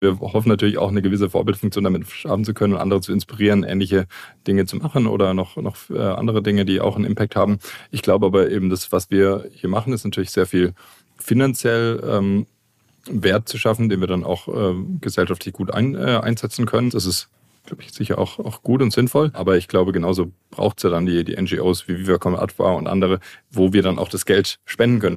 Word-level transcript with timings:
Wir 0.00 0.20
hoffen 0.20 0.48
natürlich 0.48 0.78
auch 0.78 0.90
eine 0.90 1.02
gewisse 1.02 1.28
Vorbildfunktion 1.28 1.84
damit 1.84 2.06
haben 2.24 2.44
zu 2.44 2.54
können 2.54 2.74
und 2.74 2.80
andere 2.80 3.00
zu 3.00 3.12
inspirieren, 3.12 3.64
ähnliche 3.64 4.06
Dinge 4.46 4.64
zu 4.66 4.76
machen 4.76 5.06
oder 5.06 5.34
noch, 5.34 5.56
noch 5.56 5.76
äh, 5.90 5.98
andere 5.98 6.42
Dinge, 6.42 6.64
die 6.64 6.80
auch 6.80 6.96
einen 6.96 7.04
Impact 7.04 7.34
haben. 7.34 7.58
Ich 7.90 8.02
glaube 8.02 8.26
aber 8.26 8.50
eben, 8.50 8.70
das, 8.70 8.92
was 8.92 9.10
wir 9.10 9.48
hier 9.52 9.68
machen, 9.68 9.92
ist 9.92 10.04
natürlich 10.04 10.30
sehr 10.30 10.46
viel 10.46 10.72
finanziell 11.18 12.00
ähm, 12.06 12.46
Wert 13.10 13.48
zu 13.48 13.58
schaffen, 13.58 13.88
den 13.88 14.00
wir 14.00 14.06
dann 14.06 14.22
auch 14.22 14.48
äh, 14.48 14.74
gesellschaftlich 15.00 15.54
gut 15.54 15.72
ein, 15.74 15.94
äh, 15.94 16.20
einsetzen 16.22 16.66
können. 16.66 16.90
Das 16.90 17.04
ist 17.04 17.28
glaube 17.68 17.82
ich, 17.82 17.92
sicher 17.92 18.18
auch, 18.18 18.38
auch 18.38 18.62
gut 18.62 18.82
und 18.82 18.92
sinnvoll. 18.92 19.30
Aber 19.34 19.56
ich 19.56 19.68
glaube, 19.68 19.92
genauso 19.92 20.32
braucht 20.50 20.78
es 20.78 20.84
ja 20.84 20.90
dann 20.90 21.06
die, 21.06 21.22
die 21.22 21.40
NGOs 21.40 21.86
wie 21.86 21.98
Viva 21.98 22.18
Con 22.18 22.34
Adva 22.34 22.72
und 22.72 22.88
andere, 22.88 23.20
wo 23.50 23.72
wir 23.72 23.82
dann 23.82 23.98
auch 23.98 24.08
das 24.08 24.24
Geld 24.24 24.58
spenden 24.64 25.00
können. 25.00 25.16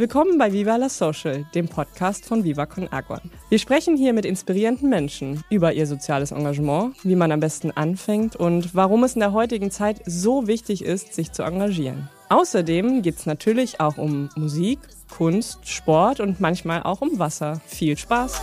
Willkommen 0.00 0.38
bei 0.38 0.50
Viva 0.50 0.76
la 0.76 0.88
Social, 0.88 1.44
dem 1.54 1.68
Podcast 1.68 2.24
von 2.24 2.42
Viva 2.42 2.64
Con 2.64 2.90
Agua. 2.90 3.20
Wir 3.50 3.58
sprechen 3.58 3.98
hier 3.98 4.14
mit 4.14 4.24
inspirierenden 4.24 4.88
Menschen 4.88 5.44
über 5.50 5.74
ihr 5.74 5.86
soziales 5.86 6.32
Engagement, 6.32 6.94
wie 7.04 7.16
man 7.16 7.30
am 7.30 7.40
besten 7.40 7.70
anfängt 7.70 8.34
und 8.34 8.74
warum 8.74 9.04
es 9.04 9.12
in 9.12 9.20
der 9.20 9.34
heutigen 9.34 9.70
Zeit 9.70 10.00
so 10.06 10.46
wichtig 10.46 10.82
ist, 10.82 11.12
sich 11.12 11.32
zu 11.32 11.42
engagieren. 11.42 12.08
Außerdem 12.30 13.02
geht 13.02 13.16
es 13.16 13.26
natürlich 13.26 13.78
auch 13.80 13.98
um 13.98 14.30
Musik, 14.36 14.78
Kunst, 15.14 15.68
Sport 15.68 16.20
und 16.20 16.40
manchmal 16.40 16.82
auch 16.82 17.02
um 17.02 17.18
Wasser. 17.18 17.60
Viel 17.66 17.98
Spaß! 17.98 18.40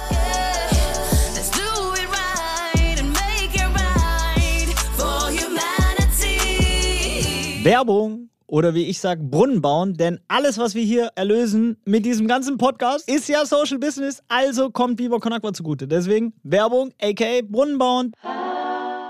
Werbung 7.63 8.29
oder 8.47 8.73
wie 8.73 8.85
ich 8.85 8.99
sage, 8.99 9.23
Brunnen 9.23 9.61
bauen, 9.61 9.93
denn 9.93 10.19
alles, 10.27 10.57
was 10.57 10.73
wir 10.73 10.83
hier 10.83 11.11
erlösen 11.15 11.77
mit 11.85 12.05
diesem 12.05 12.27
ganzen 12.27 12.57
Podcast, 12.57 13.09
ist 13.09 13.27
ja 13.29 13.45
Social 13.45 13.77
Business, 13.77 14.23
also 14.27 14.71
kommt 14.71 14.97
Biber 14.97 15.19
Conakwa 15.19 15.53
zugute. 15.53 15.87
Deswegen 15.87 16.33
Werbung, 16.43 16.91
aka 17.01 17.41
Brunnen 17.43 17.77
bauen. 17.77 18.13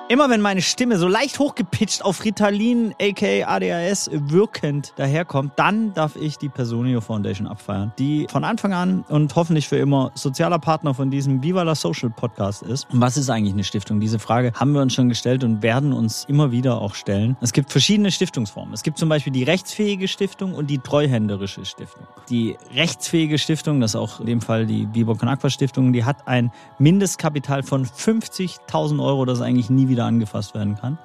Immer 0.09 0.29
wenn 0.29 0.39
meine 0.39 0.61
Stimme 0.61 0.97
so 0.97 1.09
leicht 1.09 1.37
hochgepitcht 1.37 2.05
auf 2.05 2.23
Ritalin, 2.23 2.95
aka 2.97 3.45
ADHS, 3.45 4.09
wirkend 4.13 4.93
daherkommt, 4.95 5.51
dann 5.57 5.93
darf 5.93 6.15
ich 6.15 6.37
die 6.37 6.47
Personio 6.47 7.01
Foundation 7.01 7.45
abfeiern, 7.45 7.91
die 7.99 8.25
von 8.29 8.45
Anfang 8.45 8.71
an 8.71 9.03
und 9.09 9.35
hoffentlich 9.35 9.67
für 9.67 9.75
immer 9.75 10.11
sozialer 10.15 10.59
Partner 10.59 10.93
von 10.93 11.11
diesem 11.11 11.43
Viva 11.43 11.63
la 11.63 11.75
Social 11.75 12.09
Podcast 12.09 12.63
ist. 12.63 12.89
Und 12.89 13.01
was 13.01 13.17
ist 13.17 13.29
eigentlich 13.29 13.53
eine 13.53 13.65
Stiftung? 13.65 13.99
Diese 13.99 14.17
Frage 14.17 14.53
haben 14.55 14.71
wir 14.71 14.81
uns 14.81 14.93
schon 14.93 15.09
gestellt 15.09 15.43
und 15.43 15.61
werden 15.61 15.91
uns 15.91 16.23
immer 16.29 16.53
wieder 16.53 16.79
auch 16.79 16.95
stellen. 16.95 17.35
Es 17.41 17.51
gibt 17.51 17.69
verschiedene 17.69 18.09
Stiftungsformen. 18.09 18.73
Es 18.73 18.83
gibt 18.83 18.97
zum 18.97 19.09
Beispiel 19.09 19.33
die 19.33 19.43
rechtsfähige 19.43 20.07
Stiftung 20.07 20.53
und 20.53 20.69
die 20.69 20.77
treuhänderische 20.77 21.65
Stiftung. 21.65 22.07
Die 22.29 22.55
rechtsfähige 22.73 23.37
Stiftung, 23.37 23.81
das 23.81 23.91
ist 23.91 23.95
auch 23.97 24.21
in 24.21 24.27
dem 24.27 24.39
Fall 24.39 24.67
die 24.67 24.87
Viva 24.93 25.15
Con 25.15 25.27
Aqua 25.27 25.49
Stiftung, 25.49 25.91
die 25.91 26.05
hat 26.05 26.29
ein 26.29 26.49
Mindestkapital 26.79 27.63
von 27.63 27.85
50.000 27.85 29.03
Euro, 29.03 29.25
das 29.25 29.41
eigentlich 29.41 29.69
nie 29.69 29.89
wieder 29.89 29.96
wieder 29.97 30.05
angefasst 30.05 30.53
werden 30.53 30.75
kann 30.75 30.97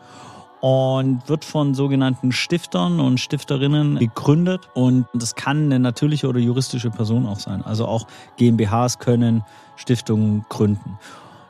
und 0.60 1.28
wird 1.28 1.44
von 1.44 1.74
sogenannten 1.74 2.30
Stiftern 2.30 3.00
und 3.00 3.18
Stifterinnen 3.18 3.98
gegründet. 3.98 4.68
Und 4.74 5.06
das 5.12 5.34
kann 5.34 5.64
eine 5.64 5.80
natürliche 5.80 6.28
oder 6.28 6.38
juristische 6.38 6.90
Person 6.90 7.26
auch 7.26 7.40
sein. 7.40 7.62
Also 7.64 7.86
auch 7.86 8.06
GmbHs 8.36 9.00
können 9.00 9.42
Stiftungen 9.74 10.44
gründen. 10.48 10.98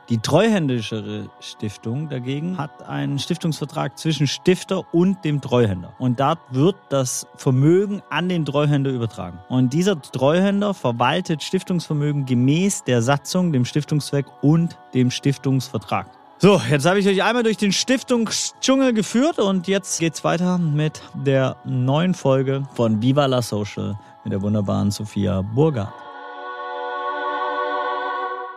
Die 0.09 0.17
treuhändischere 0.17 1.29
Stiftung 1.39 2.09
dagegen 2.09 2.57
hat 2.57 2.89
einen 2.89 3.19
Stiftungsvertrag 3.19 3.97
zwischen 3.97 4.25
Stifter 4.25 4.83
und 4.93 5.23
dem 5.23 5.41
Treuhänder. 5.41 5.93
Und 5.99 6.19
dort 6.19 6.39
wird 6.49 6.75
das 6.89 7.27
Vermögen 7.35 8.01
an 8.09 8.29
den 8.29 8.45
Treuhänder 8.45 8.89
übertragen. 8.89 9.39
Und 9.47 9.73
dieser 9.73 10.01
Treuhänder 10.01 10.73
verwaltet 10.73 11.43
Stiftungsvermögen 11.43 12.25
gemäß 12.25 12.83
der 12.83 13.01
Satzung, 13.01 13.53
dem 13.53 13.63
Stiftungszweck 13.63 14.25
und 14.41 14.77
dem 14.93 15.11
Stiftungsvertrag. 15.11 16.07
So, 16.39 16.61
jetzt 16.69 16.85
habe 16.85 16.99
ich 16.99 17.07
euch 17.07 17.23
einmal 17.23 17.43
durch 17.43 17.57
den 17.57 17.71
Stiftungsdschungel 17.71 18.93
geführt 18.93 19.39
und 19.39 19.67
jetzt 19.67 19.99
geht's 19.99 20.23
weiter 20.25 20.57
mit 20.57 21.01
der 21.13 21.55
neuen 21.63 22.13
Folge 22.13 22.67
von 22.75 23.01
Viva 23.01 23.27
la 23.27 23.41
Social 23.41 23.97
mit 24.25 24.33
der 24.33 24.41
wunderbaren 24.41 24.91
Sophia 24.91 25.41
Burger. 25.41 25.93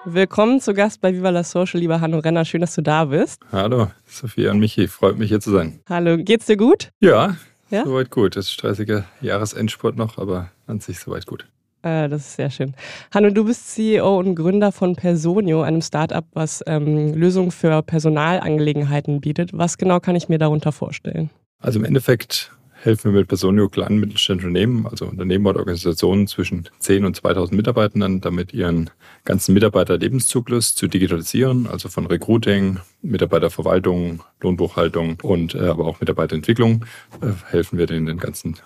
Willkommen 0.05 0.61
zu 0.61 0.75
Gast 0.75 1.01
bei 1.01 1.15
Viva 1.15 1.31
la 1.31 1.45
Social, 1.45 1.81
lieber 1.81 2.01
Hanno 2.01 2.19
Renner. 2.19 2.45
Schön, 2.45 2.61
dass 2.61 2.75
du 2.75 2.83
da 2.83 3.05
bist. 3.05 3.41
Hallo, 3.53 3.89
Sophia 4.07 4.51
und 4.51 4.59
Michi. 4.59 4.89
Freut 4.89 5.17
mich, 5.17 5.29
hier 5.29 5.41
zu 5.41 5.53
sein. 5.53 5.81
Hallo, 5.89 6.17
geht's 6.19 6.47
dir 6.47 6.57
gut? 6.57 6.91
Ja, 6.99 7.37
ja? 7.71 7.85
soweit 7.85 8.11
gut. 8.11 8.35
Das 8.37 8.47
ist 8.47 8.53
stressiger 8.53 9.05
Jahresendsport 9.21 9.97
noch, 9.97 10.19
aber 10.19 10.51
an 10.67 10.81
sich 10.81 10.99
soweit 10.99 11.27
gut. 11.27 11.47
Äh, 11.83 12.09
das 12.09 12.23
ist 12.23 12.37
sehr 12.37 12.51
schön. 12.51 12.75
Hanno, 13.13 13.31
du 13.31 13.45
bist 13.45 13.75
CEO 13.75 14.19
und 14.19 14.35
Gründer 14.35 14.73
von 14.73 14.97
Personio, 14.97 15.63
einem 15.63 15.83
Startup, 15.83 16.25
was 16.33 16.63
ähm, 16.67 17.15
Lösungen 17.15 17.51
für 17.51 17.83
Personalangelegenheiten 17.83 19.21
bietet. 19.21 19.51
Was 19.53 19.79
genau 19.79 20.01
kann 20.01 20.17
ich 20.17 20.29
mir 20.29 20.39
darunter 20.39 20.73
vorstellen? 20.73 21.31
Also 21.61 21.79
im 21.79 21.85
Endeffekt 21.85 22.53
helfen 22.87 23.13
wir 23.13 23.21
mit 23.21 23.29
Personio 23.29 23.69
kleinen 23.69 23.99
mittelständischen 23.99 24.51
Unternehmen, 24.51 24.87
also 24.87 25.07
Unternehmen 25.07 25.47
oder 25.47 25.59
Organisationen 25.59 26.27
zwischen 26.27 26.69
10 26.79 27.05
und 27.05 27.17
2000 27.17 27.57
Mitarbeitern, 27.57 28.21
damit 28.21 28.55
ihren 28.55 28.91
ganzen 29.25 29.55
Mitarbeiterlebenszyklus 29.55 30.75
zu 30.75 30.87
digitalisieren, 30.87 31.67
also 31.67 31.89
von 31.89 32.07
Recruiting, 32.07 32.79
Mitarbeiterverwaltung, 33.03 34.23
Lohnbuchhaltung 34.41 35.19
und 35.23 35.55
äh, 35.55 35.67
aber 35.67 35.87
auch 35.87 36.01
Mitarbeiterentwicklung, 36.01 36.85
äh, 37.23 37.33
helfen 37.51 37.79
wir 37.79 37.87
denen 37.87 38.07
den 38.07 38.19
ganzen 38.19 38.57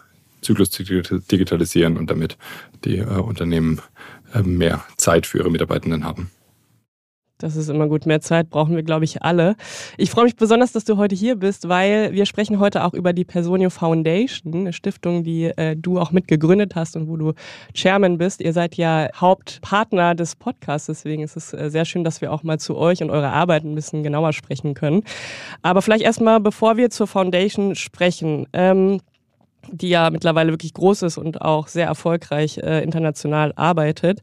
Zyklus 0.40 0.70
zu 0.70 0.82
digitalisieren 0.84 1.96
und 1.96 2.10
damit 2.10 2.36
die 2.84 2.98
äh, 2.98 3.04
Unternehmen 3.04 3.80
äh, 4.34 4.42
mehr 4.42 4.84
Zeit 4.96 5.26
für 5.26 5.38
ihre 5.38 5.50
Mitarbeitenden 5.50 6.04
haben. 6.04 6.30
Das 7.40 7.56
ist 7.56 7.70
immer 7.70 7.88
gut. 7.88 8.06
Mehr 8.06 8.20
Zeit 8.20 8.50
brauchen 8.50 8.76
wir, 8.76 8.82
glaube 8.82 9.04
ich, 9.04 9.22
alle. 9.22 9.56
Ich 9.96 10.10
freue 10.10 10.24
mich 10.24 10.36
besonders, 10.36 10.72
dass 10.72 10.84
du 10.84 10.98
heute 10.98 11.14
hier 11.14 11.36
bist, 11.36 11.68
weil 11.68 12.12
wir 12.12 12.26
sprechen 12.26 12.60
heute 12.60 12.84
auch 12.84 12.92
über 12.92 13.12
die 13.12 13.24
Personio 13.24 13.70
Foundation, 13.70 14.54
eine 14.54 14.72
Stiftung, 14.72 15.24
die 15.24 15.44
äh, 15.44 15.74
du 15.74 15.98
auch 15.98 16.12
mitgegründet 16.12 16.74
hast 16.74 16.96
und 16.96 17.08
wo 17.08 17.16
du 17.16 17.32
Chairman 17.74 18.18
bist. 18.18 18.42
Ihr 18.42 18.52
seid 18.52 18.76
ja 18.76 19.08
Hauptpartner 19.16 20.14
des 20.14 20.36
Podcasts, 20.36 20.86
deswegen 20.86 21.22
ist 21.22 21.36
es 21.36 21.54
äh, 21.54 21.70
sehr 21.70 21.86
schön, 21.86 22.04
dass 22.04 22.20
wir 22.20 22.30
auch 22.32 22.42
mal 22.42 22.58
zu 22.58 22.76
euch 22.76 23.02
und 23.02 23.10
eurer 23.10 23.32
Arbeit 23.32 23.64
ein 23.64 23.74
bisschen 23.74 24.02
genauer 24.02 24.32
sprechen 24.32 24.74
können. 24.74 25.02
Aber 25.62 25.80
vielleicht 25.80 26.04
erstmal, 26.04 26.40
bevor 26.40 26.76
wir 26.76 26.90
zur 26.90 27.06
Foundation 27.06 27.74
sprechen. 27.74 28.46
Ähm, 28.52 29.00
die 29.70 29.90
ja 29.90 30.10
mittlerweile 30.10 30.52
wirklich 30.52 30.74
groß 30.74 31.02
ist 31.02 31.18
und 31.18 31.40
auch 31.42 31.68
sehr 31.68 31.86
erfolgreich 31.86 32.58
äh, 32.58 32.82
international 32.82 33.52
arbeitet. 33.56 34.20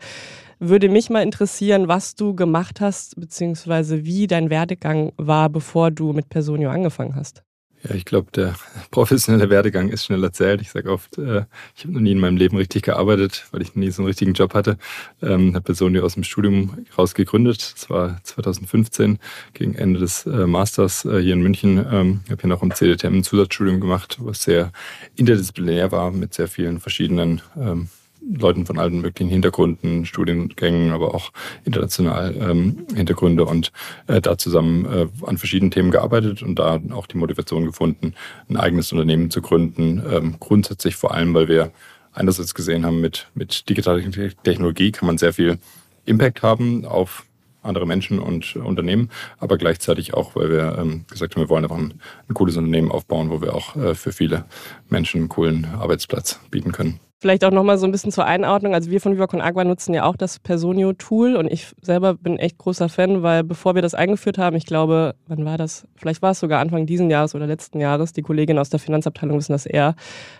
Würde 0.60 0.90
mich 0.90 1.10
mal 1.10 1.22
interessieren, 1.22 1.88
was 1.88 2.16
du 2.16 2.34
gemacht 2.34 2.82
hast, 2.82 3.20
beziehungsweise 3.20 4.06
wie 4.06 4.26
dein 4.26 4.50
Werdegang 4.50 5.14
war, 5.18 5.50
bevor 5.50 5.92
du 5.92 6.14
mit 6.14 6.30
Personio 6.30 6.72
angefangen 6.72 7.16
hast. 7.16 7.44
Ja, 7.84 7.94
ich 7.96 8.06
glaube, 8.06 8.32
der 8.32 8.56
professionelle 8.92 9.50
Werdegang 9.50 9.90
ist 9.90 10.06
schnell 10.06 10.24
erzählt. 10.24 10.62
Ich 10.62 10.72
sage 10.72 10.92
oft, 10.92 11.18
äh, 11.18 11.46
ich 11.76 11.84
habe 11.84 11.94
noch 11.94 12.00
nie 12.00 12.12
in 12.12 12.20
meinem 12.20 12.38
Leben 12.38 12.58
richtig 12.58 12.84
gearbeitet, 12.84 13.46
weil 13.52 13.62
ich 13.62 13.76
nie 13.76 13.92
so 13.92 14.02
einen 14.02 14.08
richtigen 14.08 14.34
Job 14.34 14.54
hatte. 14.54 14.78
Ähm, 15.22 15.54
habe 15.54 15.64
Personio 15.64 16.04
aus 16.04 16.16
dem 16.16 16.24
Studium 16.24 16.86
raus 16.98 17.14
gegründet. 17.14 17.74
Das 17.76 17.90
war 17.90 18.20
2015 18.24 19.20
gegen 19.54 19.76
Ende 19.76 20.00
des 20.00 20.26
äh, 20.26 20.48
Masters 20.48 21.06
äh, 21.06 21.22
hier 21.22 21.34
in 21.34 21.42
München. 21.42 21.78
Ähm, 21.78 22.22
habe 22.30 22.42
hier 22.42 22.50
noch 22.50 22.64
im 22.64 22.74
CDTM 22.74 23.18
ein 23.18 23.24
Zusatzstudium 23.24 23.80
gemacht, 23.80 24.18
was 24.20 24.44
sehr 24.44 24.72
interdisziplinär 25.16 25.92
war 25.92 26.12
mit 26.12 26.34
sehr 26.34 26.48
vielen 26.48 26.80
verschiedenen 26.80 27.42
ähm, 27.56 27.90
Leuten 28.36 28.66
von 28.66 28.80
allen 28.80 29.02
möglichen 29.02 29.30
Hintergründen, 29.30 30.06
Studiengängen, 30.06 30.92
aber 30.92 31.16
auch 31.16 31.32
international 31.64 32.36
ähm, 32.36 32.86
Hintergründe 32.94 33.46
und 33.46 33.72
äh, 34.08 34.22
da 34.22 34.38
zusammen 34.38 34.86
äh, 34.86 35.08
an 35.26 35.38
verschiedenen 35.38 35.72
Themen 35.72 35.92
gearbeitet 35.92 36.44
und 36.44 36.58
da 36.60 36.80
auch 36.92 37.08
die 37.08 37.18
Motivation 37.18 37.66
gefunden, 37.66 38.14
ein 38.50 38.58
eigenes 38.58 38.92
Unternehmen 38.92 39.32
zu 39.32 39.42
gründen. 39.42 40.02
Ähm, 40.10 40.36
grundsätzlich 40.40 40.96
vor 40.96 41.14
allem, 41.14 41.34
weil 41.34 41.48
wir 41.48 41.72
einerseits 42.14 42.54
gesehen 42.54 42.86
haben, 42.86 43.00
mit, 43.00 43.28
mit 43.36 43.70
digitaler 43.70 44.02
Technologie 44.44 44.92
kann 44.92 45.08
man 45.08 45.18
sehr 45.18 45.34
viel 45.34 45.60
Impact 46.06 46.42
haben 46.42 46.86
auf 46.86 47.26
andere 47.62 47.86
Menschen 47.86 48.20
und 48.20 48.56
Unternehmen, 48.56 49.10
aber 49.40 49.58
gleichzeitig 49.58 50.14
auch, 50.14 50.36
weil 50.36 50.50
wir 50.50 50.78
ähm, 50.80 51.06
gesagt 51.10 51.36
haben, 51.36 51.44
wir 51.44 51.50
wollen 51.50 51.66
einfach 51.66 51.78
ein, 51.78 51.96
ein 52.30 52.34
cooles 52.34 52.56
Unternehmen 52.56 52.92
aufbauen, 52.92 53.30
wo 53.30 53.42
wir 53.42 53.54
auch 53.54 53.76
äh, 53.76 53.94
für 53.94 54.14
viele 54.14 54.46
Menschen 54.90 55.22
einen 55.22 55.30
coolen 55.30 55.66
Arbeitsplatz 55.66 56.40
bieten 56.50 56.72
können. 56.72 57.00
Vielleicht 57.20 57.44
auch 57.44 57.52
nochmal 57.52 57.80
so 57.80 57.88
ein 57.88 57.92
bisschen 57.92 58.12
zur 58.12 58.26
Einordnung. 58.26 58.76
Also 58.76 58.92
wir 58.92 59.02
von 59.02 59.14
Viva 59.16 59.26
Con 59.26 59.42
Agua 59.42 59.64
nutzen 59.64 59.92
ja 59.96 60.04
auch 60.04 60.16
das 60.16 60.38
Personio-Tool 60.38 61.36
und 61.36 61.52
ich 61.52 61.74
selber 61.82 62.14
bin 62.14 62.38
echt 62.38 62.60
großer 62.60 62.90
Fan, 62.90 63.24
weil 63.24 63.44
bevor 63.44 63.74
wir 63.74 63.82
das 63.82 63.96
eingeführt 63.96 64.38
haben, 64.38 64.56
ich 64.56 64.68
glaube, 64.68 65.16
wann 65.26 65.44
war 65.44 65.58
das? 65.58 65.88
Vielleicht 65.96 66.22
war 66.22 66.32
es 66.32 66.40
sogar 66.40 66.60
Anfang 66.60 66.86
diesen 66.86 67.10
Jahres 67.10 67.34
oder 67.34 67.48
letzten 67.48 67.80
Jahres, 67.80 68.14
die 68.14 68.22
Kollegin 68.22 68.60
aus 68.60 68.70
der 68.70 68.80
Finanzabteilung 68.80 69.36
wissen 69.38 69.54
das 69.54 69.66
eher. 69.66 69.96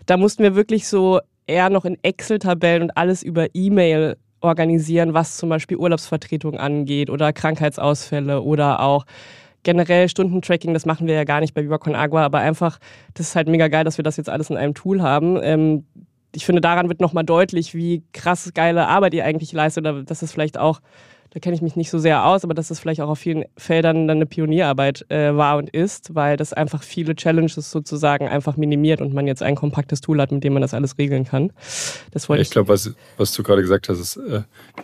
Da 0.06 0.18
mussten 0.18 0.44
wir 0.44 0.56
wirklich 0.56 0.88
so 0.88 1.20
eher 1.48 1.72
noch 1.72 1.84
in 1.84 1.98
Excel-Tabellen 2.04 2.84
und 2.84 2.92
alles 2.96 3.24
über 3.24 3.48
E-Mail 3.56 4.18
organisieren, 4.42 5.16
was 5.16 5.38
zum 5.38 5.50
Beispiel 5.50 5.78
Urlaubsvertretung 5.78 6.60
angeht 6.60 7.10
oder 7.10 7.34
Krankheitsausfälle 7.34 8.44
oder 8.44 8.82
auch 8.82 9.06
generell 9.64 10.08
Stundentracking, 10.10 10.74
das 10.74 10.86
machen 10.86 11.08
wir 11.08 11.16
ja 11.16 11.24
gar 11.24 11.42
nicht 11.42 11.54
bei 11.56 11.64
Viva 11.64 11.80
Agua, 11.84 12.24
aber 12.24 12.38
einfach, 12.38 12.78
das 13.16 13.30
ist 13.30 13.36
halt 13.36 13.48
mega 13.48 13.68
geil, 13.68 13.84
dass 13.84 13.98
wir 13.98 14.04
das 14.04 14.18
jetzt 14.18 14.30
alles 14.30 14.52
in 14.52 14.58
einem 14.58 14.76
Tool 14.76 15.02
haben. 15.02 15.40
Ähm, 15.42 15.86
ich 16.38 16.46
finde, 16.46 16.62
daran 16.62 16.88
wird 16.88 17.02
nochmal 17.02 17.24
deutlich, 17.24 17.74
wie 17.74 18.04
krass 18.14 18.52
geile 18.54 18.88
Arbeit 18.88 19.16
ihr 19.16 19.26
eigentlich 19.26 19.52
leistet 19.52 19.86
oder 19.86 20.04
dass 20.04 20.22
es 20.22 20.32
vielleicht 20.32 20.58
auch 20.58 20.82
da 21.32 21.40
kenne 21.42 21.56
ich 21.56 21.62
mich 21.62 21.76
nicht 21.76 21.90
so 21.90 22.00
sehr 22.00 22.26
aus, 22.26 22.46
aber 22.46 22.54
dass 22.54 22.70
das 22.70 22.80
vielleicht 22.80 23.02
auch 23.02 23.10
auf 23.10 23.20
vielen 23.20 23.44
Feldern 23.58 24.08
dann 24.08 24.18
eine 24.18 24.26
Pionierarbeit 24.26 25.06
äh, 25.10 25.36
war 25.36 25.58
und 25.58 25.70
ist, 25.70 26.16
weil 26.16 26.38
das 26.38 26.54
einfach 26.54 26.84
viele 26.84 27.16
Challenges 27.16 27.70
sozusagen 27.70 28.28
einfach 28.28 28.56
minimiert 28.56 29.02
und 29.02 29.14
man 29.14 29.28
jetzt 29.28 29.44
ein 29.44 29.56
kompaktes 29.56 30.00
Tool 30.00 30.22
hat, 30.22 30.32
mit 30.32 30.44
dem 30.44 30.54
man 30.54 30.62
das 30.62 30.74
alles 30.74 30.98
regeln 30.98 31.26
kann. 31.26 31.52
Das 32.12 32.30
wollte 32.30 32.40
ja, 32.40 32.42
ich, 32.44 32.48
ich 32.48 32.52
glaube, 32.52 32.70
was, 32.70 32.92
was 33.18 33.34
du 33.34 33.44
gerade 33.44 33.62
gesagt 33.62 33.90
hast, 33.90 34.00
ist 34.00 34.16
äh, 34.18 34.44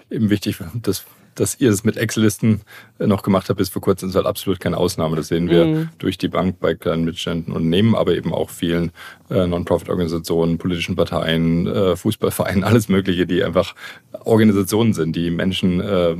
eben 0.09 0.29
wichtig, 0.29 0.57
dass 0.81 1.05
dass 1.35 1.59
ihr 1.59 1.69
es 1.69 1.83
mit 1.83 1.97
Excel-Listen 1.97 2.62
äh, 3.00 3.07
noch 3.07 3.24
gemacht 3.24 3.50
habt 3.50 3.57
bis 3.57 3.69
vor 3.69 3.81
kurzem, 3.81 4.09
ist 4.09 4.15
halt 4.15 4.25
absolut 4.25 4.59
keine 4.59 4.77
Ausnahme. 4.77 5.15
Das 5.15 5.27
sehen 5.27 5.50
wir 5.50 5.65
mhm. 5.65 5.89
durch 5.97 6.18
die 6.18 6.27
Bank 6.27 6.59
bei 6.59 6.75
kleinen 6.75 7.06
Mittelständen 7.06 7.53
Unternehmen, 7.53 7.95
aber 7.95 8.13
eben 8.13 8.33
auch 8.33 8.50
vielen 8.50 8.91
äh, 9.30 9.47
Non-Profit-Organisationen, 9.47 10.57
politischen 10.57 10.95
Parteien, 10.95 11.68
äh, 11.68 11.95
Fußballvereinen, 11.95 12.63
alles 12.63 12.89
Mögliche, 12.89 13.25
die 13.25 13.44
einfach 13.44 13.75
Organisationen 14.24 14.94
sind, 14.94 15.15
die 15.15 15.31
Menschen 15.31 15.80
äh, 15.80 16.15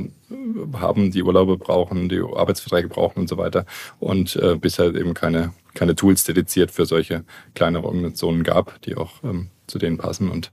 haben, 0.74 1.10
die 1.10 1.22
Urlaube 1.22 1.56
brauchen, 1.56 2.08
die 2.08 2.20
Arbeitsverträge 2.20 2.88
brauchen 2.88 3.20
und 3.20 3.28
so 3.28 3.36
weiter. 3.38 3.66
Und 4.00 4.36
äh, 4.36 4.56
bisher 4.56 4.94
eben 4.94 5.14
keine, 5.14 5.52
keine 5.74 5.94
Tools 5.94 6.24
dediziert 6.24 6.70
für 6.70 6.86
solche 6.86 7.24
kleinere 7.54 7.84
Organisationen 7.84 8.42
gab, 8.42 8.80
die 8.82 8.96
auch 8.96 9.22
ähm, 9.22 9.48
zu 9.66 9.78
denen 9.78 9.98
passen. 9.98 10.30
Und 10.30 10.52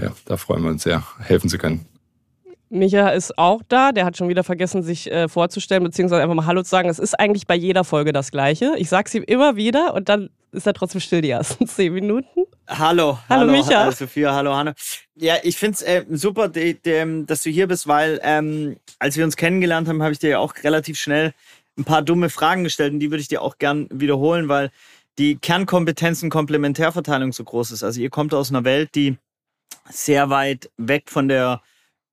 ja, 0.00 0.12
da 0.24 0.36
freuen 0.36 0.62
wir 0.62 0.70
uns 0.70 0.82
sehr, 0.82 1.04
helfen 1.20 1.48
zu 1.48 1.58
können. 1.58 1.86
Micha 2.72 3.10
ist 3.10 3.38
auch 3.38 3.62
da. 3.68 3.92
Der 3.92 4.04
hat 4.04 4.16
schon 4.16 4.28
wieder 4.28 4.44
vergessen, 4.44 4.82
sich 4.82 5.10
äh, 5.10 5.28
vorzustellen, 5.28 5.84
beziehungsweise 5.84 6.22
einfach 6.22 6.34
mal 6.34 6.46
Hallo 6.46 6.62
zu 6.62 6.70
sagen. 6.70 6.88
Es 6.88 6.98
ist 6.98 7.18
eigentlich 7.18 7.46
bei 7.46 7.54
jeder 7.54 7.84
Folge 7.84 8.12
das 8.12 8.30
Gleiche. 8.30 8.74
Ich 8.78 8.88
sag's 8.88 9.14
ihm 9.14 9.22
immer 9.22 9.56
wieder 9.56 9.94
und 9.94 10.08
dann 10.08 10.30
ist 10.52 10.66
er 10.66 10.72
trotzdem 10.72 11.00
still 11.00 11.20
die 11.20 11.30
ersten 11.30 11.66
zehn 11.68 11.92
Minuten. 11.92 12.44
Hallo, 12.66 13.18
hallo, 13.28 13.40
hallo 13.40 13.52
Micha. 13.52 13.80
Hallo 13.80 13.90
Sophia, 13.90 14.34
hallo 14.34 14.54
Hanne. 14.54 14.74
Ja, 15.14 15.36
ich 15.42 15.56
finde 15.56 15.74
es 15.74 15.82
äh, 15.82 16.04
super, 16.10 16.48
die, 16.48 16.80
die, 16.80 17.24
dass 17.26 17.42
du 17.42 17.50
hier 17.50 17.68
bist, 17.68 17.86
weil 17.86 18.20
ähm, 18.22 18.76
als 18.98 19.16
wir 19.16 19.24
uns 19.24 19.36
kennengelernt 19.36 19.88
haben, 19.88 20.02
habe 20.02 20.12
ich 20.12 20.18
dir 20.18 20.30
ja 20.30 20.38
auch 20.38 20.54
relativ 20.64 20.98
schnell 20.98 21.34
ein 21.78 21.84
paar 21.84 22.02
dumme 22.02 22.30
Fragen 22.30 22.64
gestellt 22.64 22.94
und 22.94 23.00
die 23.00 23.10
würde 23.10 23.20
ich 23.20 23.28
dir 23.28 23.42
auch 23.42 23.58
gern 23.58 23.86
wiederholen, 23.90 24.48
weil 24.48 24.70
die 25.18 25.36
Kernkompetenzen 25.36 26.30
Komplementärverteilung 26.30 27.32
so 27.32 27.44
groß 27.44 27.70
ist. 27.72 27.82
Also 27.82 28.00
ihr 28.00 28.10
kommt 28.10 28.32
aus 28.32 28.50
einer 28.50 28.64
Welt, 28.64 28.94
die 28.94 29.16
sehr 29.90 30.30
weit 30.30 30.70
weg 30.78 31.10
von 31.10 31.28
der 31.28 31.60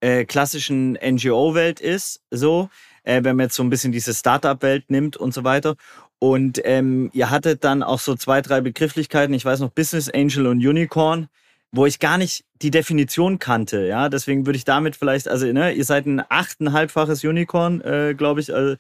äh, 0.02 0.26
klassischen 0.26 0.94
NGO-Welt 0.94 1.80
ist, 1.80 2.22
so, 2.32 2.70
äh, 3.04 3.24
wenn 3.24 3.36
man 3.36 3.46
jetzt 3.46 3.56
so 3.56 3.64
ein 3.64 3.70
bisschen 3.70 3.92
diese 3.92 4.14
Startup-Welt 4.14 4.90
nimmt 4.90 5.18
und 5.18 5.34
so 5.34 5.44
weiter. 5.44 5.76
Und 6.20 6.62
ähm, 6.66 7.10
ihr 7.14 7.30
hattet 7.30 7.64
dann 7.64 7.82
auch 7.82 8.00
so 8.00 8.16
zwei, 8.16 8.42
drei 8.42 8.62
Begrifflichkeiten, 8.62 9.34
ich 9.34 9.46
weiß 9.46 9.62
noch, 9.62 9.72
Business 9.72 10.10
Angel 10.10 10.48
und 10.48 10.66
Unicorn, 10.66 11.30
wo 11.72 11.86
ich 11.86 12.00
gar 12.00 12.18
nicht 12.18 12.44
die 12.62 12.72
Definition 12.72 13.40
kannte. 13.40 13.86
Ja, 13.86 14.10
deswegen 14.10 14.46
würde 14.46 14.58
ich 14.58 14.66
damit 14.66 14.96
vielleicht, 14.96 15.28
also 15.28 15.46
ne, 15.46 15.72
ihr 15.72 15.86
seid 15.86 16.06
ein 16.06 16.22
achteinhalbfaches 16.28 17.24
Unicorn, 17.24 17.82
äh, 17.82 18.16
glaube 18.18 18.42
ich. 18.42 18.54
Also, 18.54 18.76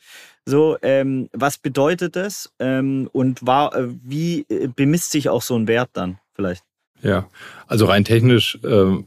so, 0.45 0.77
ähm, 0.81 1.29
was 1.31 1.57
bedeutet 1.57 2.15
das? 2.15 2.51
Ähm, 2.59 3.09
und 3.13 3.45
war, 3.45 3.75
äh, 3.75 3.87
wie 4.03 4.45
äh, 4.49 4.67
bemisst 4.67 5.11
sich 5.11 5.29
auch 5.29 5.43
so 5.43 5.55
ein 5.55 5.67
Wert 5.67 5.91
dann 5.93 6.17
vielleicht? 6.33 6.63
Ja, 7.01 7.29
also 7.67 7.85
rein 7.85 8.03
technisch 8.03 8.59
ähm, 8.63 9.05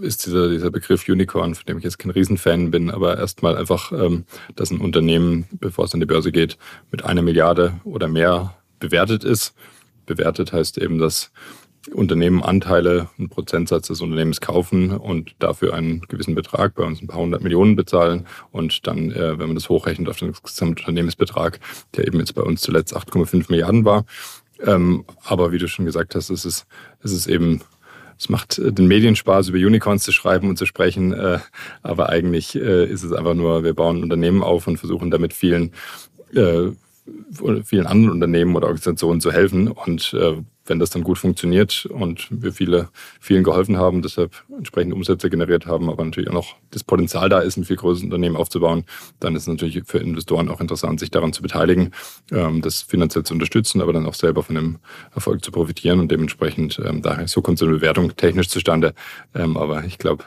ist 0.00 0.26
dieser, 0.26 0.48
dieser 0.48 0.70
Begriff 0.70 1.08
Unicorn, 1.08 1.54
von 1.54 1.64
dem 1.66 1.78
ich 1.78 1.84
jetzt 1.84 1.98
kein 1.98 2.10
Riesenfan 2.10 2.70
bin, 2.70 2.90
aber 2.90 3.18
erstmal 3.18 3.56
einfach, 3.56 3.92
ähm, 3.92 4.24
dass 4.56 4.70
ein 4.70 4.80
Unternehmen, 4.80 5.46
bevor 5.52 5.84
es 5.84 5.94
an 5.94 6.00
die 6.00 6.06
Börse 6.06 6.32
geht, 6.32 6.58
mit 6.90 7.04
einer 7.04 7.22
Milliarde 7.22 7.74
oder 7.84 8.08
mehr 8.08 8.56
bewertet 8.78 9.24
ist. 9.24 9.54
Bewertet 10.06 10.52
heißt 10.52 10.78
eben, 10.78 10.98
dass 10.98 11.32
Unternehmen 11.92 12.42
Anteile, 12.42 13.08
einen 13.18 13.28
Prozentsatz 13.28 13.88
des 13.88 14.00
Unternehmens 14.00 14.40
kaufen 14.40 14.90
und 14.90 15.34
dafür 15.38 15.74
einen 15.74 16.00
gewissen 16.02 16.34
Betrag, 16.34 16.74
bei 16.74 16.84
uns 16.84 17.02
ein 17.02 17.08
paar 17.08 17.20
hundert 17.20 17.42
Millionen 17.42 17.76
bezahlen 17.76 18.26
und 18.52 18.86
dann, 18.86 19.10
äh, 19.10 19.38
wenn 19.38 19.48
man 19.48 19.54
das 19.54 19.68
hochrechnet 19.68 20.08
auf 20.08 20.18
den 20.18 20.32
Gesamtunternehmensbetrag, 20.32 21.60
der 21.96 22.06
eben 22.06 22.20
jetzt 22.20 22.34
bei 22.34 22.42
uns 22.42 22.62
zuletzt 22.62 22.96
8,5 22.96 23.50
Milliarden 23.50 23.84
war. 23.84 24.06
Ähm, 24.64 25.04
aber 25.24 25.52
wie 25.52 25.58
du 25.58 25.68
schon 25.68 25.84
gesagt 25.84 26.14
hast, 26.14 26.30
es 26.30 26.44
ist, 26.44 26.66
es 27.02 27.12
ist 27.12 27.26
eben 27.26 27.60
es 28.18 28.28
macht 28.28 28.58
äh, 28.58 28.72
den 28.72 28.86
Medien 28.86 29.16
Spaß, 29.16 29.48
über 29.48 29.58
Unicorns 29.58 30.04
zu 30.04 30.12
schreiben 30.12 30.48
und 30.48 30.56
zu 30.56 30.66
sprechen, 30.66 31.12
äh, 31.12 31.38
aber 31.82 32.08
eigentlich 32.08 32.54
äh, 32.54 32.86
ist 32.86 33.02
es 33.02 33.12
einfach 33.12 33.34
nur, 33.34 33.64
wir 33.64 33.74
bauen 33.74 34.02
Unternehmen 34.02 34.42
auf 34.42 34.66
und 34.66 34.78
versuchen 34.78 35.10
damit 35.10 35.32
vielen, 35.32 35.72
vielen 36.32 37.86
anderen 37.86 38.10
Unternehmen 38.10 38.56
oder 38.56 38.66
Organisationen 38.66 39.20
zu 39.20 39.30
helfen. 39.30 39.68
Und 39.68 40.16
wenn 40.66 40.78
das 40.78 40.90
dann 40.90 41.02
gut 41.02 41.18
funktioniert 41.18 41.86
und 41.86 42.28
wir 42.30 42.52
viele, 42.52 42.88
vielen 43.20 43.44
geholfen 43.44 43.76
haben, 43.76 44.02
deshalb 44.02 44.32
entsprechende 44.56 44.94
Umsätze 44.94 45.28
generiert 45.28 45.66
haben, 45.66 45.90
aber 45.90 46.04
natürlich 46.04 46.30
auch 46.30 46.34
noch 46.34 46.56
das 46.70 46.84
Potenzial 46.84 47.28
da 47.28 47.40
ist, 47.40 47.56
ein 47.56 47.64
viel 47.64 47.76
größeres 47.76 48.04
Unternehmen 48.04 48.36
aufzubauen, 48.36 48.84
dann 49.20 49.36
ist 49.36 49.42
es 49.42 49.48
natürlich 49.48 49.82
für 49.84 49.98
Investoren 49.98 50.48
auch 50.48 50.60
interessant, 50.60 51.00
sich 51.00 51.10
daran 51.10 51.32
zu 51.32 51.42
beteiligen, 51.42 51.92
ähm, 52.32 52.62
das 52.62 52.82
finanziell 52.82 53.24
zu 53.24 53.34
unterstützen, 53.34 53.82
aber 53.82 53.92
dann 53.92 54.06
auch 54.06 54.14
selber 54.14 54.42
von 54.42 54.54
dem 54.54 54.78
Erfolg 55.14 55.44
zu 55.44 55.52
profitieren 55.52 56.00
und 56.00 56.10
dementsprechend, 56.10 56.80
ähm, 56.84 57.02
daher 57.02 57.28
so 57.28 57.42
kommt 57.42 57.58
so 57.58 57.66
eine 57.66 57.74
Bewertung 57.74 58.16
technisch 58.16 58.48
zustande. 58.48 58.94
Ähm, 59.34 59.56
aber 59.56 59.84
ich 59.84 59.98
glaube, 59.98 60.24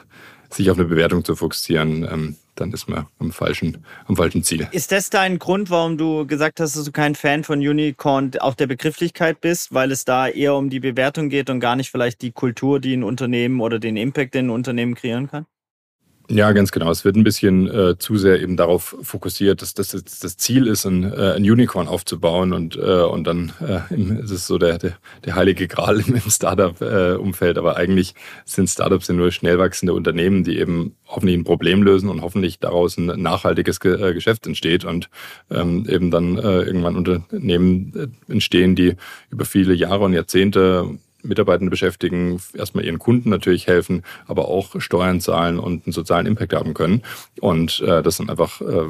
sich 0.50 0.70
auf 0.70 0.78
eine 0.78 0.86
Bewertung 0.86 1.24
zu 1.24 1.36
fokussieren, 1.36 2.36
dann 2.54 2.72
ist 2.72 2.88
man 2.88 3.06
am 3.18 3.32
falschen, 3.32 3.84
am 4.06 4.16
falschen 4.16 4.42
Ziel. 4.42 4.66
Ist 4.72 4.92
das 4.92 5.10
dein 5.10 5.38
Grund, 5.38 5.70
warum 5.70 5.96
du 5.96 6.26
gesagt 6.26 6.60
hast, 6.60 6.76
dass 6.76 6.84
du 6.84 6.92
kein 6.92 7.14
Fan 7.14 7.44
von 7.44 7.60
Unicorn 7.60 8.32
auf 8.40 8.56
der 8.56 8.66
Begrifflichkeit 8.66 9.40
bist, 9.40 9.72
weil 9.72 9.92
es 9.92 10.04
da 10.04 10.28
eher 10.28 10.54
um 10.54 10.70
die 10.70 10.80
Bewertung 10.80 11.28
geht 11.28 11.50
und 11.50 11.60
gar 11.60 11.76
nicht 11.76 11.90
vielleicht 11.90 12.22
die 12.22 12.32
Kultur, 12.32 12.80
die 12.80 12.94
ein 12.94 13.04
Unternehmen 13.04 13.60
oder 13.60 13.78
den 13.78 13.96
Impact, 13.96 14.34
den 14.34 14.46
ein 14.46 14.50
Unternehmen 14.50 14.94
kreieren 14.94 15.28
kann? 15.28 15.46
Ja, 16.30 16.52
ganz 16.52 16.72
genau. 16.72 16.90
Es 16.90 17.06
wird 17.06 17.16
ein 17.16 17.24
bisschen 17.24 17.68
äh, 17.68 17.96
zu 17.96 18.18
sehr 18.18 18.42
eben 18.42 18.58
darauf 18.58 18.94
fokussiert, 19.00 19.62
dass 19.62 19.72
das 19.72 19.92
jetzt 19.92 20.22
das 20.22 20.36
Ziel 20.36 20.66
ist, 20.66 20.84
ein, 20.84 21.10
äh, 21.10 21.32
ein 21.36 21.42
Unicorn 21.42 21.88
aufzubauen 21.88 22.52
und, 22.52 22.76
äh, 22.76 23.00
und 23.00 23.26
dann 23.26 23.54
äh, 23.66 23.94
ist 24.22 24.30
es 24.30 24.46
so 24.46 24.58
der, 24.58 24.76
der, 24.76 24.98
der 25.24 25.36
heilige 25.36 25.66
Gral 25.68 26.00
im, 26.00 26.20
Startup-Umfeld. 26.20 27.56
Aber 27.56 27.78
eigentlich 27.78 28.14
sind 28.44 28.68
Startups 28.68 29.08
ja 29.08 29.14
nur 29.14 29.32
schnell 29.32 29.58
wachsende 29.58 29.94
Unternehmen, 29.94 30.44
die 30.44 30.58
eben 30.58 30.96
hoffentlich 31.06 31.38
ein 31.38 31.44
Problem 31.44 31.82
lösen 31.82 32.10
und 32.10 32.20
hoffentlich 32.20 32.58
daraus 32.58 32.98
ein 32.98 33.06
nachhaltiges 33.06 33.80
Ge 33.80 33.98
äh, 33.98 34.12
Geschäft 34.12 34.46
entsteht 34.46 34.84
und 34.84 35.08
ähm, 35.50 35.86
eben 35.88 36.10
dann 36.10 36.36
äh, 36.36 36.60
irgendwann 36.60 36.96
Unternehmen 36.96 37.94
äh, 38.28 38.32
entstehen, 38.32 38.74
die 38.76 38.96
über 39.30 39.46
viele 39.46 39.72
Jahre 39.72 40.04
und 40.04 40.12
Jahrzehnte 40.12 40.98
Mitarbeitende 41.22 41.70
beschäftigen, 41.70 42.40
erstmal 42.54 42.84
ihren 42.84 42.98
Kunden 42.98 43.30
natürlich 43.30 43.66
helfen, 43.66 44.04
aber 44.26 44.48
auch 44.48 44.80
Steuern 44.80 45.20
zahlen 45.20 45.58
und 45.58 45.86
einen 45.86 45.92
sozialen 45.92 46.26
Impact 46.26 46.52
haben 46.54 46.74
können. 46.74 47.02
Und 47.40 47.80
äh, 47.80 48.02
das 48.02 48.16
sind 48.16 48.30
einfach, 48.30 48.60
äh, 48.60 48.86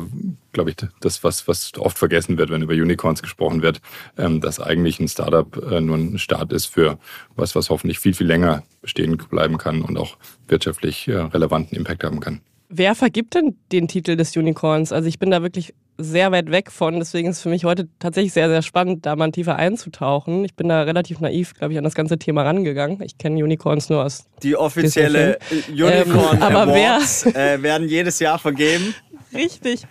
glaube 0.53 0.71
ich, 0.71 0.77
das, 1.01 1.25
was, 1.25 1.49
was 1.49 1.73
oft 1.79 1.99
vergessen 1.99 2.37
wird, 2.37 2.51
wenn 2.51 2.63
über 2.63 2.75
Unicorns 2.75 3.23
gesprochen 3.23 3.63
wird, 3.63 3.81
ähm, 4.19 4.41
dass 4.41 4.61
eigentlich 4.61 5.01
ein 5.01 5.09
Startup 5.09 5.57
äh, 5.71 5.81
nur 5.81 5.97
ein 5.97 6.19
Start 6.19 6.53
ist 6.53 6.67
für 6.67 6.99
was, 7.37 7.55
was 7.55 7.71
hoffentlich 7.71 7.99
viel, 7.99 8.15
viel 8.15 8.27
länger 8.27 8.63
bestehen 8.83 9.17
bleiben 9.17 9.59
kann 9.59 9.83
und 9.83 9.97
auch 9.97 10.17
wirtschaftlich 10.49 11.09
äh, 11.09 11.17
relevanten 11.17 11.77
Impact 11.77 12.05
haben 12.05 12.21
kann. 12.21 12.41
Wer 12.71 12.95
vergibt 12.95 13.35
denn 13.35 13.57
den 13.73 13.89
Titel 13.89 14.17
des 14.17 14.37
Unicorns? 14.37 14.93
Also 14.93 15.09
ich 15.09 15.19
bin 15.19 15.31
da 15.31 15.43
wirklich 15.43 15.75
sehr 15.97 16.31
weit 16.31 16.51
weg 16.51 16.71
von, 16.71 16.99
deswegen 16.99 17.29
ist 17.29 17.39
es 17.39 17.43
für 17.43 17.49
mich 17.49 17.65
heute 17.65 17.89
tatsächlich 17.99 18.33
sehr, 18.33 18.49
sehr 18.49 18.63
spannend, 18.63 19.05
da 19.05 19.17
mal 19.17 19.33
tiefer 19.33 19.57
einzutauchen. 19.57 20.45
Ich 20.45 20.55
bin 20.55 20.69
da 20.69 20.83
relativ 20.83 21.19
naiv, 21.21 21.55
glaube 21.55 21.73
ich, 21.73 21.79
an 21.79 21.85
das 21.85 21.95
ganze 21.95 22.19
Thema 22.19 22.43
rangegangen. 22.43 23.03
Ich 23.03 23.19
kenne 23.19 23.43
Unicorns 23.43 23.89
nur 23.89 24.05
aus. 24.05 24.27
Die 24.43 24.55
offizielle 24.55 25.39
Unicorn 25.69 26.37
ähm, 26.37 26.43
Awards 26.43 27.27
äh, 27.27 27.61
werden 27.63 27.89
jedes 27.89 28.21
Jahr 28.21 28.39
vergeben. 28.39 28.95
Richtig. 29.35 29.87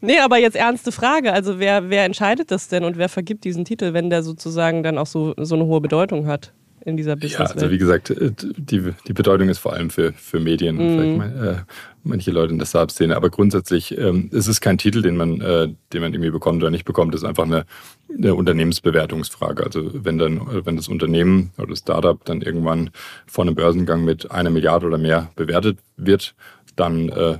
Nee, 0.00 0.18
aber 0.18 0.36
jetzt 0.36 0.56
ernste 0.56 0.92
Frage. 0.92 1.32
Also 1.32 1.58
wer, 1.58 1.88
wer 1.88 2.04
entscheidet 2.04 2.50
das 2.50 2.68
denn 2.68 2.84
und 2.84 2.98
wer 2.98 3.08
vergibt 3.08 3.44
diesen 3.44 3.64
Titel, 3.64 3.94
wenn 3.94 4.10
der 4.10 4.22
sozusagen 4.22 4.82
dann 4.82 4.98
auch 4.98 5.06
so, 5.06 5.34
so 5.38 5.54
eine 5.54 5.64
hohe 5.64 5.80
Bedeutung 5.80 6.26
hat? 6.26 6.52
In 6.84 6.96
dieser 6.96 7.16
Business. 7.16 7.50
Ja, 7.50 7.54
also 7.54 7.70
wie 7.70 7.78
gesagt, 7.78 8.10
äh, 8.10 8.30
die, 8.38 8.92
die 9.06 9.12
Bedeutung 9.12 9.48
ist 9.48 9.58
vor 9.58 9.72
allem 9.72 9.90
für, 9.90 10.12
für 10.12 10.40
Medien, 10.40 10.76
mhm. 10.76 10.94
vielleicht 10.94 11.16
mal, 11.18 11.46
äh, 11.46 11.72
manche 12.02 12.30
Leute 12.30 12.52
in 12.52 12.58
der 12.58 12.66
Startup-Szene, 12.66 13.16
aber 13.16 13.30
grundsätzlich 13.30 13.96
ähm, 13.96 14.28
ist 14.30 14.46
es 14.46 14.60
kein 14.60 14.76
Titel, 14.76 15.02
den 15.02 15.16
man, 15.16 15.40
äh, 15.40 15.68
den 15.92 16.02
man 16.02 16.12
irgendwie 16.12 16.30
bekommt 16.30 16.62
oder 16.62 16.70
nicht 16.70 16.84
bekommt, 16.84 17.14
das 17.14 17.22
ist 17.22 17.28
einfach 17.28 17.44
eine, 17.44 17.64
eine 18.16 18.34
Unternehmensbewertungsfrage. 18.34 19.64
Also 19.64 19.90
wenn 20.04 20.18
dann, 20.18 20.66
wenn 20.66 20.76
das 20.76 20.88
Unternehmen 20.88 21.52
oder 21.56 21.68
das 21.68 21.78
Startup 21.78 22.22
dann 22.24 22.42
irgendwann 22.42 22.90
vor 23.26 23.44
einem 23.44 23.54
Börsengang 23.54 24.04
mit 24.04 24.30
einer 24.30 24.50
Milliarde 24.50 24.86
oder 24.86 24.98
mehr 24.98 25.30
bewertet 25.36 25.78
wird, 25.96 26.34
dann 26.76 27.08
äh, 27.08 27.38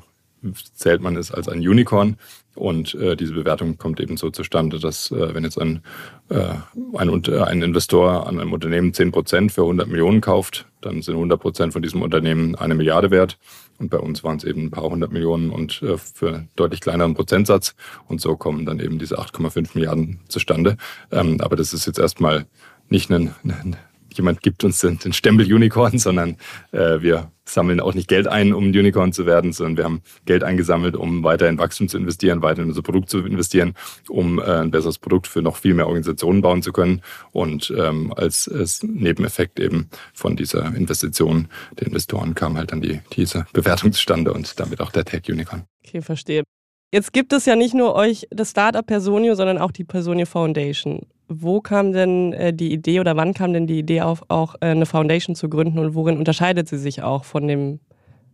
zählt 0.74 1.02
man 1.02 1.16
es 1.16 1.30
als 1.30 1.48
ein 1.48 1.60
Unicorn. 1.60 2.16
Und 2.54 2.94
äh, 2.94 3.16
diese 3.16 3.32
Bewertung 3.32 3.78
kommt 3.78 4.00
eben 4.00 4.16
so 4.16 4.30
zustande, 4.30 4.78
dass 4.78 5.10
äh, 5.10 5.34
wenn 5.34 5.44
jetzt 5.44 5.60
ein, 5.60 5.82
äh, 6.28 6.54
ein, 6.96 7.10
ein 7.10 7.62
Investor 7.62 8.26
an 8.26 8.38
einem 8.38 8.52
Unternehmen 8.52 8.94
10 8.94 9.12
Prozent 9.12 9.52
für 9.52 9.62
100 9.62 9.88
Millionen 9.88 10.20
kauft, 10.20 10.66
dann 10.80 11.02
sind 11.02 11.14
100 11.14 11.40
Prozent 11.40 11.72
von 11.72 11.82
diesem 11.82 12.02
Unternehmen 12.02 12.54
eine 12.54 12.74
Milliarde 12.74 13.10
wert. 13.10 13.38
Und 13.78 13.90
bei 13.90 13.98
uns 13.98 14.22
waren 14.22 14.36
es 14.36 14.44
eben 14.44 14.66
ein 14.66 14.70
paar 14.70 14.88
hundert 14.88 15.12
Millionen 15.12 15.50
und 15.50 15.82
äh, 15.82 15.98
für 15.98 16.46
deutlich 16.54 16.80
kleineren 16.80 17.14
Prozentsatz. 17.14 17.74
Und 18.06 18.20
so 18.20 18.36
kommen 18.36 18.66
dann 18.66 18.78
eben 18.78 18.98
diese 18.98 19.18
8,5 19.18 19.70
Milliarden 19.74 20.20
zustande. 20.28 20.76
Ähm, 21.10 21.40
aber 21.40 21.56
das 21.56 21.72
ist 21.72 21.86
jetzt 21.86 21.98
erstmal 21.98 22.46
nicht 22.88 23.10
ein, 23.10 23.34
ein 23.42 23.76
jemand 24.16 24.42
gibt 24.42 24.64
uns 24.64 24.80
den, 24.80 24.98
den 24.98 25.12
Stempel 25.12 25.52
Unicorn, 25.52 25.98
sondern 25.98 26.36
äh, 26.72 27.00
wir 27.00 27.30
sammeln 27.44 27.80
auch 27.80 27.94
nicht 27.94 28.08
Geld 28.08 28.26
ein, 28.26 28.54
um 28.54 28.66
Unicorn 28.66 29.12
zu 29.12 29.26
werden, 29.26 29.52
sondern 29.52 29.76
wir 29.76 29.84
haben 29.84 30.02
Geld 30.24 30.42
eingesammelt, 30.42 30.96
um 30.96 31.22
weiter 31.24 31.48
in 31.48 31.58
Wachstum 31.58 31.88
zu 31.88 31.98
investieren, 31.98 32.42
weiter 32.42 32.62
in 32.62 32.68
unser 32.68 32.82
Produkt 32.82 33.10
zu 33.10 33.18
investieren, 33.18 33.74
um 34.08 34.38
äh, 34.38 34.44
ein 34.44 34.70
besseres 34.70 34.98
Produkt 34.98 35.26
für 35.26 35.42
noch 35.42 35.56
viel 35.56 35.74
mehr 35.74 35.86
Organisationen 35.86 36.40
bauen 36.40 36.62
zu 36.62 36.72
können. 36.72 37.02
Und 37.32 37.72
ähm, 37.76 38.12
als, 38.16 38.48
als 38.48 38.82
Nebeneffekt 38.82 39.60
eben 39.60 39.88
von 40.14 40.36
dieser 40.36 40.74
Investition 40.74 41.48
der 41.78 41.88
Investoren 41.88 42.34
kam 42.34 42.56
halt 42.56 42.72
dann 42.72 42.80
die, 42.80 43.00
diese 43.12 43.46
Bewertung 43.52 43.92
zustande 43.92 44.32
und 44.32 44.58
damit 44.58 44.80
auch 44.80 44.90
der 44.90 45.04
Tech 45.04 45.22
Unicorn. 45.28 45.64
Okay, 45.86 46.00
verstehe. 46.00 46.44
Jetzt 46.92 47.12
gibt 47.12 47.32
es 47.32 47.44
ja 47.44 47.56
nicht 47.56 47.74
nur 47.74 47.96
euch, 47.96 48.26
das 48.30 48.50
Startup 48.50 48.86
Personio, 48.86 49.34
sondern 49.34 49.58
auch 49.58 49.72
die 49.72 49.84
Personio 49.84 50.26
Foundation. 50.26 51.06
Wo 51.28 51.60
kam 51.60 51.92
denn 51.92 52.32
äh, 52.34 52.52
die 52.52 52.72
Idee 52.72 53.00
oder 53.00 53.16
wann 53.16 53.34
kam 53.34 53.52
denn 53.52 53.66
die 53.66 53.78
Idee 53.78 54.02
auf, 54.02 54.22
auch 54.28 54.56
äh, 54.56 54.66
eine 54.66 54.86
Foundation 54.86 55.34
zu 55.34 55.48
gründen 55.48 55.78
und 55.78 55.94
worin 55.94 56.18
unterscheidet 56.18 56.68
sie 56.68 56.78
sich 56.78 57.02
auch 57.02 57.24
von 57.24 57.48
dem, 57.48 57.80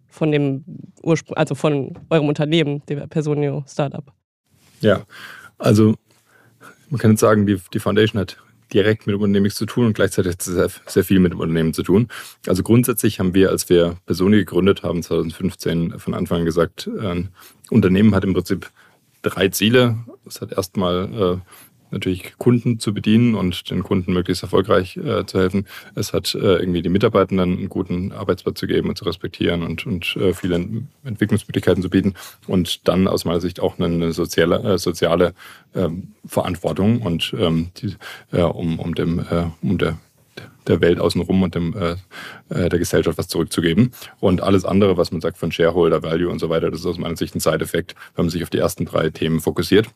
von 0.09 0.32
dem 0.32 0.64
Ursprung, 1.02 1.37
also 1.37 1.54
von 1.54 1.99
eurem 2.11 2.28
Unternehmen, 2.28 2.82
dem 2.87 3.09
Personio 3.09 3.64
Startup? 3.68 4.04
Ja, 4.80 5.04
also 5.59 5.94
man 6.88 6.99
kann 6.99 7.12
jetzt 7.12 7.20
sagen, 7.20 7.47
die, 7.47 7.59
die 7.73 7.78
Foundation 7.78 8.20
hat 8.20 8.38
direkt 8.73 9.06
mit 9.06 9.14
dem 9.14 9.23
Unternehmen 9.23 9.50
zu 9.50 9.66
tun 9.66 9.87
und 9.87 9.94
gleichzeitig 9.94 10.37
sehr, 10.40 10.68
sehr 10.87 11.04
viel 11.04 11.20
mit 11.20 11.32
dem 11.32 11.40
Unternehmen 11.40 11.75
zu 11.75 11.82
tun. 11.82 12.09
Also 12.47 12.62
grundsätzlich 12.62 13.18
haben 13.18 13.35
wir, 13.35 13.50
als 13.50 13.68
wir 13.68 13.97
Personi 14.06 14.38
gegründet 14.38 14.82
haben, 14.82 15.02
2015 15.02 15.99
von 15.99 16.14
Anfang 16.14 16.40
an 16.40 16.44
gesagt, 16.44 16.88
ein 17.00 17.30
Unternehmen 17.70 18.14
hat 18.14 18.25
im 18.25 18.35
Prinzip 18.35 18.70
drei 19.23 19.49
Ziele. 19.49 19.99
Es 20.26 20.40
hat 20.40 20.52
erstmal 20.52 21.12
äh, 21.12 21.38
natürlich 21.90 22.38
Kunden 22.38 22.78
zu 22.78 22.94
bedienen 22.94 23.35
und 23.35 23.70
den 23.70 23.82
Kunden 23.82 24.12
möglichst 24.12 24.42
erfolgreich 24.42 24.97
äh, 24.97 25.25
zu 25.26 25.38
helfen. 25.38 25.66
Es 25.94 26.12
hat 26.12 26.35
äh, 26.35 26.56
irgendwie 26.56 26.82
die 26.82 26.88
Mitarbeitenden 26.88 27.59
einen 27.59 27.68
guten 27.68 28.12
Arbeitsplatz 28.12 28.59
zu 28.59 28.66
geben 28.66 28.88
und 28.88 28.97
zu 28.97 29.04
respektieren 29.04 29.62
und, 29.62 29.87
und 29.87 30.16
äh, 30.16 30.32
viele 30.35 30.66
Entwicklungsmöglichkeiten 31.04 31.82
zu 31.82 31.90
bieten 31.90 32.14
und 32.47 32.88
dann 32.88 33.09
aus 33.09 33.25
meiner 33.25 33.40
Sicht 33.40 33.61
auch 33.61 33.78
eine 33.78 34.12
soziale, 34.12 34.75
äh, 34.75 34.78
soziale 34.78 35.35
ähm, 35.75 36.09
Verantwortung 36.26 37.02
und 37.02 37.35
ähm, 37.38 37.70
die, 37.76 37.97
äh, 38.32 38.42
um, 38.42 38.78
um 38.78 38.94
dem 38.94 39.18
äh, 39.18 39.47
um 39.62 39.78
der 39.78 39.99
der 40.66 40.80
Welt 40.80 41.00
außenrum 41.00 41.42
und 41.42 41.54
dem, 41.54 41.75
äh, 41.76 41.97
der 42.49 42.78
Gesellschaft 42.78 43.18
was 43.18 43.28
zurückzugeben. 43.28 43.92
Und 44.20 44.40
alles 44.40 44.64
andere, 44.64 44.97
was 44.97 45.11
man 45.11 45.20
sagt 45.20 45.38
von 45.38 45.52
Shareholder 45.52 46.02
Value 46.02 46.30
und 46.30 46.38
so 46.38 46.49
weiter, 46.49 46.70
das 46.70 46.80
ist 46.80 46.87
aus 46.87 46.99
meiner 46.99 47.16
Sicht 47.16 47.35
ein 47.35 47.40
Side-Effekt, 47.40 47.94
wenn 48.14 48.26
man 48.26 48.30
sich 48.30 48.42
auf 48.42 48.50
die 48.50 48.59
ersten 48.59 48.85
drei 48.85 49.11
Themen 49.11 49.40
fokussiert. 49.40 49.88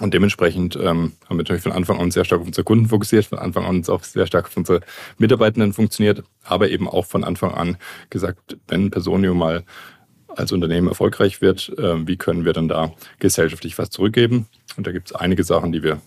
Und 0.00 0.14
dementsprechend 0.14 0.76
ähm, 0.76 1.12
haben 1.26 1.36
wir 1.36 1.36
natürlich 1.36 1.62
von 1.62 1.72
Anfang 1.72 2.00
an 2.00 2.10
sehr 2.10 2.24
stark 2.24 2.40
auf 2.40 2.46
unsere 2.46 2.64
Kunden 2.64 2.88
fokussiert, 2.88 3.26
von 3.26 3.38
Anfang 3.38 3.64
an 3.64 3.84
auch 3.88 4.02
sehr 4.02 4.26
stark 4.26 4.46
auf 4.46 4.56
unsere 4.56 4.80
Mitarbeitenden 5.18 5.72
funktioniert, 5.72 6.24
aber 6.42 6.70
eben 6.70 6.88
auch 6.88 7.06
von 7.06 7.22
Anfang 7.22 7.52
an 7.52 7.76
gesagt, 8.08 8.56
wenn 8.68 8.90
Personio 8.90 9.34
mal 9.34 9.64
als 10.28 10.52
Unternehmen 10.52 10.88
erfolgreich 10.88 11.40
wird, 11.40 11.72
äh, 11.78 12.06
wie 12.06 12.16
können 12.16 12.44
wir 12.44 12.52
dann 12.52 12.68
da 12.68 12.92
gesellschaftlich 13.18 13.78
was 13.78 13.90
zurückgeben? 13.90 14.46
Und 14.76 14.86
da 14.86 14.92
gibt 14.92 15.10
es 15.10 15.14
einige 15.14 15.44
Sachen, 15.44 15.72
die 15.72 15.82
wir 15.82 16.00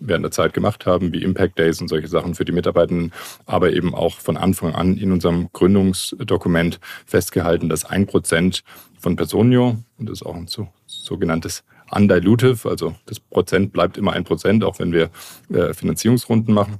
während 0.00 0.24
der 0.24 0.30
Zeit 0.30 0.52
gemacht 0.52 0.86
haben, 0.86 1.12
wie 1.12 1.22
Impact 1.22 1.58
Days 1.58 1.80
und 1.80 1.88
solche 1.88 2.06
Sachen 2.06 2.36
für 2.36 2.44
die 2.44 2.52
Mitarbeitenden, 2.52 3.12
aber 3.46 3.72
eben 3.72 3.94
auch 3.94 4.20
von 4.20 4.36
Anfang 4.36 4.74
an 4.74 4.96
in 4.96 5.10
unserem 5.10 5.48
Gründungsdokument 5.52 6.78
festgehalten, 7.04 7.68
dass 7.68 7.84
ein 7.84 8.06
Prozent 8.06 8.62
von 8.98 9.16
Personio, 9.16 9.76
und 9.98 10.08
das 10.08 10.20
ist 10.20 10.26
auch 10.26 10.36
ein 10.36 10.46
so, 10.46 10.68
sogenanntes 10.86 11.64
undilutive, 11.90 12.68
also 12.68 12.94
das 13.06 13.20
Prozent 13.20 13.72
bleibt 13.72 13.96
immer 13.96 14.12
ein 14.12 14.24
Prozent, 14.24 14.64
auch 14.64 14.78
wenn 14.78 14.92
wir 14.92 15.10
äh, 15.52 15.72
Finanzierungsrunden 15.74 16.54
machen 16.54 16.78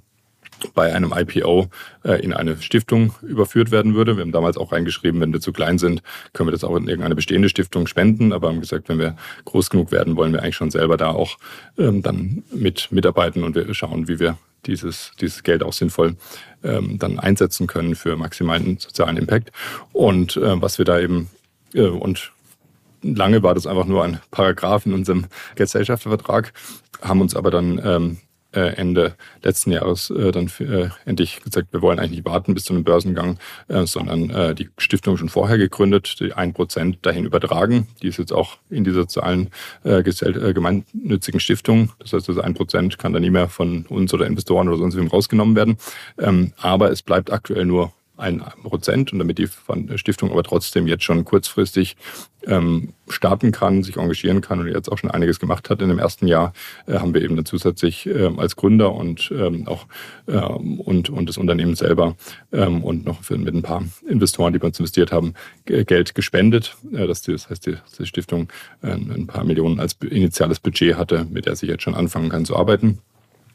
bei 0.75 0.93
einem 0.93 1.12
IPO 1.17 1.69
äh, 2.05 2.23
in 2.23 2.33
eine 2.33 2.61
Stiftung 2.61 3.15
überführt 3.23 3.71
werden 3.71 3.95
würde. 3.95 4.17
Wir 4.17 4.23
haben 4.23 4.33
damals 4.33 4.57
auch 4.57 4.73
reingeschrieben, 4.73 5.21
wenn 5.21 5.33
wir 5.33 5.41
zu 5.41 5.53
klein 5.53 5.79
sind, 5.79 6.03
können 6.33 6.49
wir 6.49 6.53
das 6.53 6.65
auch 6.65 6.77
in 6.77 6.88
irgendeine 6.88 7.15
bestehende 7.15 7.49
Stiftung 7.49 7.87
spenden. 7.87 8.33
Aber 8.33 8.49
haben 8.49 8.61
gesagt, 8.61 8.88
wenn 8.88 8.99
wir 8.99 9.17
groß 9.45 9.71
genug 9.71 9.93
werden, 9.93 10.17
wollen 10.17 10.33
wir 10.33 10.43
eigentlich 10.43 10.57
schon 10.57 10.71
selber 10.71 10.97
da 10.97 11.11
auch 11.11 11.38
ähm, 11.79 12.03
dann 12.03 12.43
mit 12.53 12.91
mitarbeiten 12.91 13.45
und 13.45 13.55
wir 13.55 13.73
schauen, 13.75 14.09
wie 14.09 14.19
wir 14.19 14.38
dieses, 14.67 15.12
dieses 15.21 15.43
Geld 15.43 15.62
auch 15.62 15.73
sinnvoll 15.73 16.17
ähm, 16.65 16.99
dann 16.99 17.19
einsetzen 17.19 17.67
können 17.67 17.95
für 17.95 18.17
maximalen 18.17 18.79
sozialen 18.79 19.17
Impact. 19.17 19.53
Und 19.93 20.37
äh, 20.37 20.61
was 20.61 20.79
wir 20.79 20.85
da 20.85 20.99
eben 20.99 21.31
und 21.75 22.33
Lange 23.02 23.43
war 23.43 23.55
das 23.55 23.67
einfach 23.67 23.87
nur 23.87 24.05
ein 24.05 24.21
Paragraph 24.31 24.87
in 24.87 24.93
unserem 24.93 25.26
Gesellschaftervertrag, 25.55 26.52
haben 27.00 27.21
uns 27.21 27.37
aber 27.37 27.50
dann 27.50 27.81
ähm, 27.85 28.19
äh, 28.52 28.75
Ende 28.76 29.14
letzten 29.43 29.73
Jahres 29.73 30.11
äh, 30.11 30.33
dann 30.33 30.50
äh, 30.61 30.88
endlich 31.05 31.43
gesagt, 31.43 31.73
wir 31.73 31.83
wollen 31.83 31.99
eigentlich 31.99 32.21
nicht 32.21 32.25
warten 32.25 32.55
bis 32.55 32.64
zu 32.64 32.73
einem 32.73 32.85
Börsengang, 32.85 33.38
äh, 33.69 33.85
sondern 33.85 34.31
äh, 34.31 34.55
die 34.55 34.71
Stiftung 34.78 35.17
schon 35.17 35.28
vorher 35.28 35.59
gegründet, 35.59 36.19
die 36.21 36.33
ein 36.33 36.55
Prozent 36.55 36.99
dahin 37.02 37.25
übertragen. 37.25 37.88
Die 38.02 38.09
ist 38.09 38.19
jetzt 38.19 38.33
auch 38.33 38.57
in 38.71 38.85
dieser 38.85 39.00
sozialen 39.00 39.50
äh, 39.85 40.02
gemeinnützigen 40.02 41.40
Stiftung. 41.40 41.90
Das 41.99 42.12
heißt, 42.12 42.28
also 42.28 42.40
ein 42.40 42.55
Prozent 42.55 42.99
kann 42.99 43.12
da 43.12 43.21
nie 43.21 43.31
mehr 43.31 43.49
von 43.49 43.85
uns 43.87 44.14
oder 44.14 44.26
Investoren 44.26 44.69
oder 44.69 44.78
sonst 44.78 44.97
wem 44.97 45.09
rausgenommen 45.09 45.55
werden. 45.55 45.76
Ähm, 46.19 46.52
aber 46.57 46.90
es 46.90 47.02
bleibt 47.02 47.31
aktuell 47.31 47.67
nur 47.67 47.93
ein 48.19 48.43
Prozent 48.63 49.13
und 49.13 49.19
damit 49.19 49.39
die 49.39 49.49
Stiftung 49.97 50.31
aber 50.31 50.43
trotzdem 50.43 50.87
jetzt 50.87 51.05
schon 51.05 51.25
kurzfristig 51.25 51.97
ähm, 52.47 52.95
starten 53.09 53.53
kann, 53.53 53.83
sich 53.83 53.97
engagieren 53.97 54.41
kann 54.41 54.61
und 54.61 54.69
jetzt 54.69 54.91
auch 54.91 54.99
schon 54.99 55.11
einiges 55.11 55.39
gemacht 55.41 55.71
hat 55.71 55.83
in 55.83 55.89
dem 55.89 55.99
ersten 55.99 56.27
Jahr, 56.27 56.53
äh, 56.87 56.99
haben 56.99 57.15
wir 57.15 57.23
eben 57.23 57.37
dann 57.37 57.45
zusätzlich 57.45 58.07
äh, 58.07 58.31
als 58.37 58.57
Gründer 58.57 58.95
und 58.95 59.33
ähm, 59.37 59.67
auch 59.67 59.87
äh, 60.27 60.39
und, 60.39 61.11
und 61.11 61.29
das 61.29 61.37
Unternehmen 61.37 61.75
selber 61.75 62.17
ähm, 62.53 62.83
und 62.85 63.05
noch 63.05 63.23
für, 63.23 63.39
mit 63.39 63.55
ein 63.55 63.63
paar 63.63 63.85
Investoren, 64.09 64.53
die 64.53 64.59
bei 64.59 64.69
uns 64.69 64.79
investiert 64.79 65.13
haben, 65.13 65.35
Geld 65.65 66.15
gespendet. 66.15 66.77
Äh, 66.93 67.07
das, 67.07 67.23
das 67.23 67.51
heißt, 67.51 67.67
die, 67.67 67.77
die 67.99 68.07
Stiftung 68.07 68.49
äh, 68.83 68.93
ein 68.93 69.27
paar 69.27 69.45
Millionen 69.45 69.81
als 69.81 69.97
initiales 70.09 70.61
Budget 70.61 70.97
hatte, 70.97 71.27
mit 71.31 71.47
der 71.47 71.57
sie 71.57 71.67
jetzt 71.67 71.83
schon 71.83 71.95
anfangen 71.95 72.31
kann 72.31 72.45
zu 72.45 72.57
arbeiten. 72.57 72.99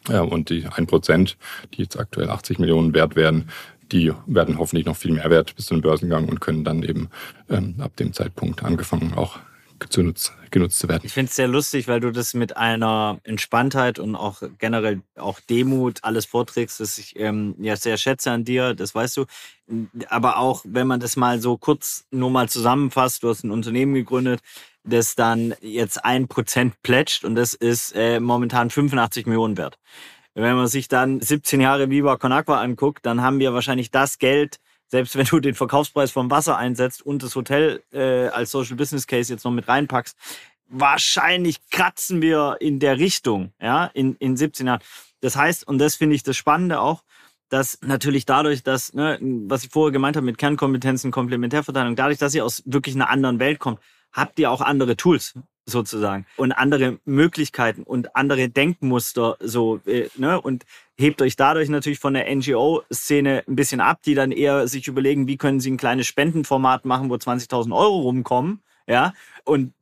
Ja, 0.09 0.21
und 0.21 0.49
die 0.49 0.67
1%, 0.67 1.35
die 1.73 1.81
jetzt 1.81 1.97
aktuell 1.97 2.29
80 2.29 2.59
Millionen 2.59 2.93
wert 2.93 3.15
werden, 3.15 3.49
die 3.93 4.11
werden 4.25 4.57
hoffentlich 4.57 4.85
noch 4.85 4.97
viel 4.97 5.13
mehr 5.13 5.29
wert 5.29 5.55
bis 5.55 5.67
zu 5.67 5.75
einem 5.75 5.81
Börsengang 5.81 6.27
und 6.27 6.41
können 6.41 6.63
dann 6.63 6.83
eben 6.83 7.09
ähm, 7.49 7.75
ab 7.79 7.95
dem 7.95 8.11
Zeitpunkt 8.11 8.63
angefangen 8.63 9.13
auch 9.13 9.39
genutzt, 9.79 10.33
genutzt 10.51 10.79
zu 10.79 10.87
werden. 10.87 11.01
Ich 11.05 11.13
finde 11.13 11.29
es 11.29 11.35
sehr 11.35 11.47
lustig, 11.47 11.87
weil 11.87 11.99
du 11.99 12.11
das 12.11 12.33
mit 12.33 12.57
einer 12.57 13.19
Entspanntheit 13.23 13.99
und 13.99 14.15
auch 14.15 14.41
generell 14.57 15.01
auch 15.15 15.39
Demut 15.39 15.99
alles 16.03 16.25
vorträgst, 16.25 16.79
das 16.79 16.97
ich 16.97 17.19
ähm, 17.19 17.55
ja 17.59 17.75
sehr 17.75 17.97
schätze 17.97 18.31
an 18.31 18.45
dir, 18.45 18.73
das 18.73 18.95
weißt 18.95 19.17
du. 19.17 19.25
Aber 20.07 20.37
auch, 20.37 20.61
wenn 20.65 20.87
man 20.87 20.99
das 20.99 21.15
mal 21.15 21.41
so 21.41 21.57
kurz 21.57 22.05
nur 22.11 22.29
mal 22.29 22.49
zusammenfasst, 22.49 23.23
du 23.23 23.29
hast 23.29 23.43
ein 23.43 23.51
Unternehmen 23.51 23.93
gegründet, 23.93 24.41
das 24.83 25.15
dann 25.15 25.53
jetzt 25.61 26.03
ein 26.03 26.27
Prozent 26.27 26.81
plätscht 26.83 27.23
und 27.23 27.35
das 27.35 27.53
ist 27.53 27.93
äh, 27.95 28.19
momentan 28.19 28.69
85 28.69 29.25
Millionen 29.25 29.57
wert. 29.57 29.77
Wenn 30.35 30.55
man 30.55 30.67
sich 30.67 30.87
dann 30.87 31.21
17 31.21 31.61
Jahre 31.61 31.89
Viva 31.89 32.17
Con 32.17 32.31
Agua 32.31 32.59
anguckt, 32.59 33.05
dann 33.05 33.21
haben 33.21 33.39
wir 33.39 33.53
wahrscheinlich 33.53 33.91
das 33.91 34.17
Geld, 34.17 34.59
selbst 34.87 35.15
wenn 35.15 35.25
du 35.25 35.39
den 35.39 35.53
Verkaufspreis 35.53 36.11
vom 36.11 36.31
Wasser 36.31 36.57
einsetzt 36.57 37.05
und 37.05 37.23
das 37.23 37.35
Hotel 37.35 37.83
äh, 37.91 38.27
als 38.27 38.51
Social 38.51 38.75
Business 38.75 39.05
Case 39.05 39.31
jetzt 39.31 39.45
noch 39.45 39.51
mit 39.51 39.67
reinpackst, 39.67 40.17
wahrscheinlich 40.67 41.59
kratzen 41.69 42.21
wir 42.21 42.57
in 42.59 42.79
der 42.79 42.97
Richtung, 42.97 43.53
ja, 43.61 43.85
in, 43.93 44.15
in 44.15 44.35
17 44.35 44.65
Jahren. 44.65 44.81
Das 45.21 45.35
heißt, 45.35 45.67
und 45.67 45.77
das 45.77 45.95
finde 45.95 46.15
ich 46.15 46.23
das 46.23 46.35
Spannende 46.35 46.79
auch, 46.79 47.03
dass 47.49 47.79
natürlich 47.81 48.25
dadurch, 48.25 48.63
dass, 48.63 48.93
ne, 48.93 49.19
was 49.21 49.63
ich 49.63 49.69
vorher 49.69 49.91
gemeint 49.91 50.15
habe 50.15 50.25
mit 50.25 50.39
Kernkompetenzen, 50.39 51.11
Komplementärverteilung, 51.11 51.95
dadurch, 51.95 52.17
dass 52.17 52.33
ihr 52.33 52.43
aus 52.43 52.63
wirklich 52.65 52.95
einer 52.95 53.09
anderen 53.09 53.37
Welt 53.39 53.59
kommt, 53.59 53.79
habt 54.11 54.39
ihr 54.39 54.49
auch 54.49 54.61
andere 54.61 54.97
Tools 54.97 55.35
sozusagen 55.65 56.25
und 56.37 56.51
andere 56.51 56.99
Möglichkeiten 57.05 57.83
und 57.83 58.15
andere 58.15 58.49
Denkmuster 58.49 59.37
so 59.39 59.79
äh, 59.85 60.09
ne 60.17 60.41
und 60.41 60.65
hebt 60.97 61.21
euch 61.21 61.35
dadurch 61.35 61.69
natürlich 61.69 61.99
von 61.99 62.13
der 62.13 62.33
NGO-Szene 62.33 63.43
ein 63.47 63.55
bisschen 63.55 63.79
ab, 63.79 64.01
die 64.05 64.13
dann 64.13 64.31
eher 64.31 64.67
sich 64.67 64.87
überlegen, 64.87 65.27
wie 65.27 65.37
können 65.37 65.59
sie 65.59 65.71
ein 65.71 65.77
kleines 65.77 66.07
Spendenformat 66.07 66.85
machen, 66.85 67.09
wo 67.09 67.15
20.000 67.15 67.75
Euro 67.75 68.01
rumkommen, 68.01 68.61
ja 68.87 69.13
und 69.45 69.73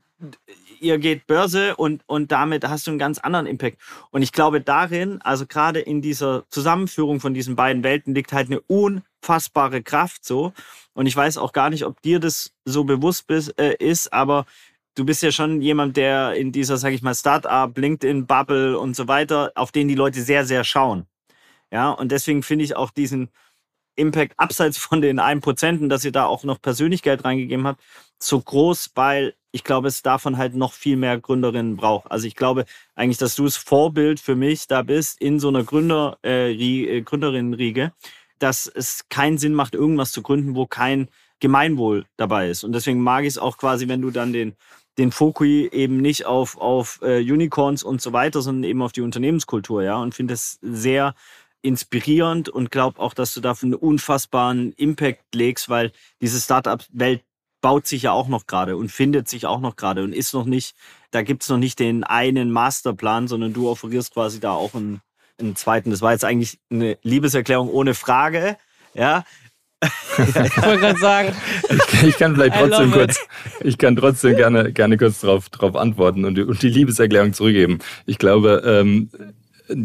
ihr 0.81 0.97
geht 0.97 1.27
Börse 1.27 1.75
und, 1.75 2.03
und 2.07 2.31
damit 2.31 2.67
hast 2.67 2.87
du 2.87 2.91
einen 2.91 2.99
ganz 2.99 3.19
anderen 3.19 3.45
Impact. 3.45 3.77
Und 4.09 4.23
ich 4.23 4.31
glaube 4.31 4.61
darin, 4.61 5.21
also 5.21 5.45
gerade 5.45 5.79
in 5.79 6.01
dieser 6.01 6.43
Zusammenführung 6.49 7.19
von 7.19 7.33
diesen 7.33 7.55
beiden 7.55 7.83
Welten 7.83 8.15
liegt 8.15 8.33
halt 8.33 8.47
eine 8.47 8.59
unfassbare 8.61 9.83
Kraft 9.83 10.25
so. 10.25 10.53
Und 10.93 11.05
ich 11.05 11.15
weiß 11.15 11.37
auch 11.37 11.53
gar 11.53 11.69
nicht, 11.69 11.85
ob 11.85 12.01
dir 12.01 12.19
das 12.19 12.51
so 12.65 12.83
bewusst 12.83 13.29
äh, 13.29 13.75
ist, 13.77 14.11
aber 14.11 14.45
du 14.95 15.05
bist 15.05 15.23
ja 15.23 15.31
schon 15.31 15.61
jemand, 15.61 15.97
der 15.97 16.33
in 16.33 16.51
dieser, 16.51 16.77
sag 16.77 16.93
ich 16.93 17.01
mal, 17.01 17.15
Startup, 17.15 17.75
LinkedIn-Bubble 17.75 18.77
und 18.77 18.95
so 18.95 19.07
weiter, 19.07 19.51
auf 19.55 19.71
den 19.71 19.87
die 19.87 19.95
Leute 19.95 20.21
sehr, 20.21 20.45
sehr 20.45 20.63
schauen. 20.63 21.05
Ja, 21.71 21.91
und 21.91 22.11
deswegen 22.11 22.43
finde 22.43 22.65
ich 22.65 22.75
auch 22.75 22.91
diesen 22.91 23.29
Impact 23.95 24.33
abseits 24.37 24.77
von 24.77 25.01
den 25.01 25.19
1%, 25.19 25.87
dass 25.87 26.05
ihr 26.05 26.11
da 26.11 26.25
auch 26.25 26.43
noch 26.43 26.61
Persönlichkeit 26.61 27.23
reingegeben 27.23 27.67
habt, 27.67 27.81
so 28.19 28.39
groß, 28.39 28.91
weil 28.95 29.35
ich 29.51 29.63
glaube, 29.63 29.89
es 29.89 30.01
davon 30.01 30.37
halt 30.37 30.55
noch 30.55 30.73
viel 30.73 30.95
mehr 30.95 31.19
Gründerinnen 31.19 31.75
braucht. 31.75 32.09
Also 32.09 32.25
ich 32.25 32.35
glaube 32.35 32.65
eigentlich, 32.95 33.17
dass 33.17 33.35
du 33.35 33.43
das 33.43 33.57
Vorbild 33.57 34.19
für 34.19 34.35
mich 34.35 34.67
da 34.67 34.81
bist 34.81 35.19
in 35.21 35.39
so 35.39 35.49
einer 35.49 35.63
Gründer, 35.63 36.17
äh, 36.23 36.53
äh, 36.53 37.01
Gründerinnenriege, 37.01 37.91
dass 38.39 38.67
es 38.67 39.07
keinen 39.09 39.37
Sinn 39.37 39.53
macht, 39.53 39.75
irgendwas 39.75 40.11
zu 40.11 40.21
gründen, 40.21 40.55
wo 40.55 40.65
kein 40.67 41.09
Gemeinwohl 41.39 42.05
dabei 42.17 42.49
ist. 42.49 42.63
Und 42.63 42.71
deswegen 42.73 43.01
mag 43.01 43.23
ich 43.23 43.29
es 43.29 43.37
auch 43.37 43.57
quasi, 43.57 43.87
wenn 43.87 44.01
du 44.01 44.11
dann 44.11 44.31
den, 44.31 44.55
den 45.01 45.11
Fokui 45.11 45.67
eben 45.71 45.97
nicht 45.97 46.25
auf, 46.27 46.57
auf 46.57 46.99
äh, 47.01 47.19
Unicorns 47.19 47.83
und 47.83 48.01
so 48.01 48.13
weiter, 48.13 48.41
sondern 48.41 48.69
eben 48.69 48.83
auf 48.83 48.91
die 48.91 49.01
Unternehmenskultur, 49.01 49.83
ja. 49.83 49.97
Und 49.97 50.13
finde 50.13 50.35
es 50.35 50.59
sehr 50.61 51.15
inspirierend 51.63 52.49
und 52.49 52.69
glaube 52.69 52.99
auch, 52.99 53.13
dass 53.13 53.33
du 53.33 53.41
dafür 53.41 53.67
einen 53.67 53.75
unfassbaren 53.75 54.73
Impact 54.73 55.33
legst, 55.33 55.69
weil 55.69 55.91
diese 56.21 56.39
Startup-Welt 56.39 57.23
baut 57.61 57.87
sich 57.87 58.03
ja 58.03 58.11
auch 58.11 58.27
noch 58.27 58.45
gerade 58.45 58.77
und 58.77 58.91
findet 58.91 59.27
sich 59.27 59.45
auch 59.45 59.59
noch 59.59 59.75
gerade 59.75 60.03
und 60.03 60.13
ist 60.13 60.33
noch 60.33 60.45
nicht, 60.45 60.75
da 61.11 61.23
gibt 61.23 61.43
es 61.43 61.49
noch 61.49 61.57
nicht 61.57 61.79
den 61.79 62.03
einen 62.03 62.51
Masterplan, 62.51 63.27
sondern 63.27 63.53
du 63.53 63.69
offerierst 63.69 64.13
quasi 64.13 64.39
da 64.39 64.51
auch 64.51 64.75
einen, 64.75 65.01
einen 65.39 65.55
zweiten. 65.55 65.91
Das 65.91 66.01
war 66.01 66.11
jetzt 66.11 66.25
eigentlich 66.25 66.59
eine 66.71 66.97
Liebeserklärung 67.01 67.69
ohne 67.69 67.95
Frage, 67.95 68.57
ja. 68.93 69.23
Ich 69.81 70.35
wollte 70.35 70.79
gerade 70.79 70.99
sagen. 70.99 71.35
Ich, 71.69 72.03
ich, 72.03 72.17
kann 72.17 72.35
vielleicht 72.35 72.55
trotzdem 72.55 72.91
kurz, 72.91 73.19
ich 73.63 73.77
kann 73.77 73.95
trotzdem 73.95 74.35
gerne, 74.35 74.71
gerne 74.71 74.97
kurz 74.97 75.21
darauf 75.21 75.49
drauf 75.49 75.75
antworten 75.75 76.25
und 76.25 76.35
die, 76.35 76.43
und 76.43 76.61
die 76.61 76.69
Liebeserklärung 76.69 77.33
zurückgeben. 77.33 77.79
Ich 78.05 78.17
glaube, 78.17 78.61
ähm, 78.65 79.09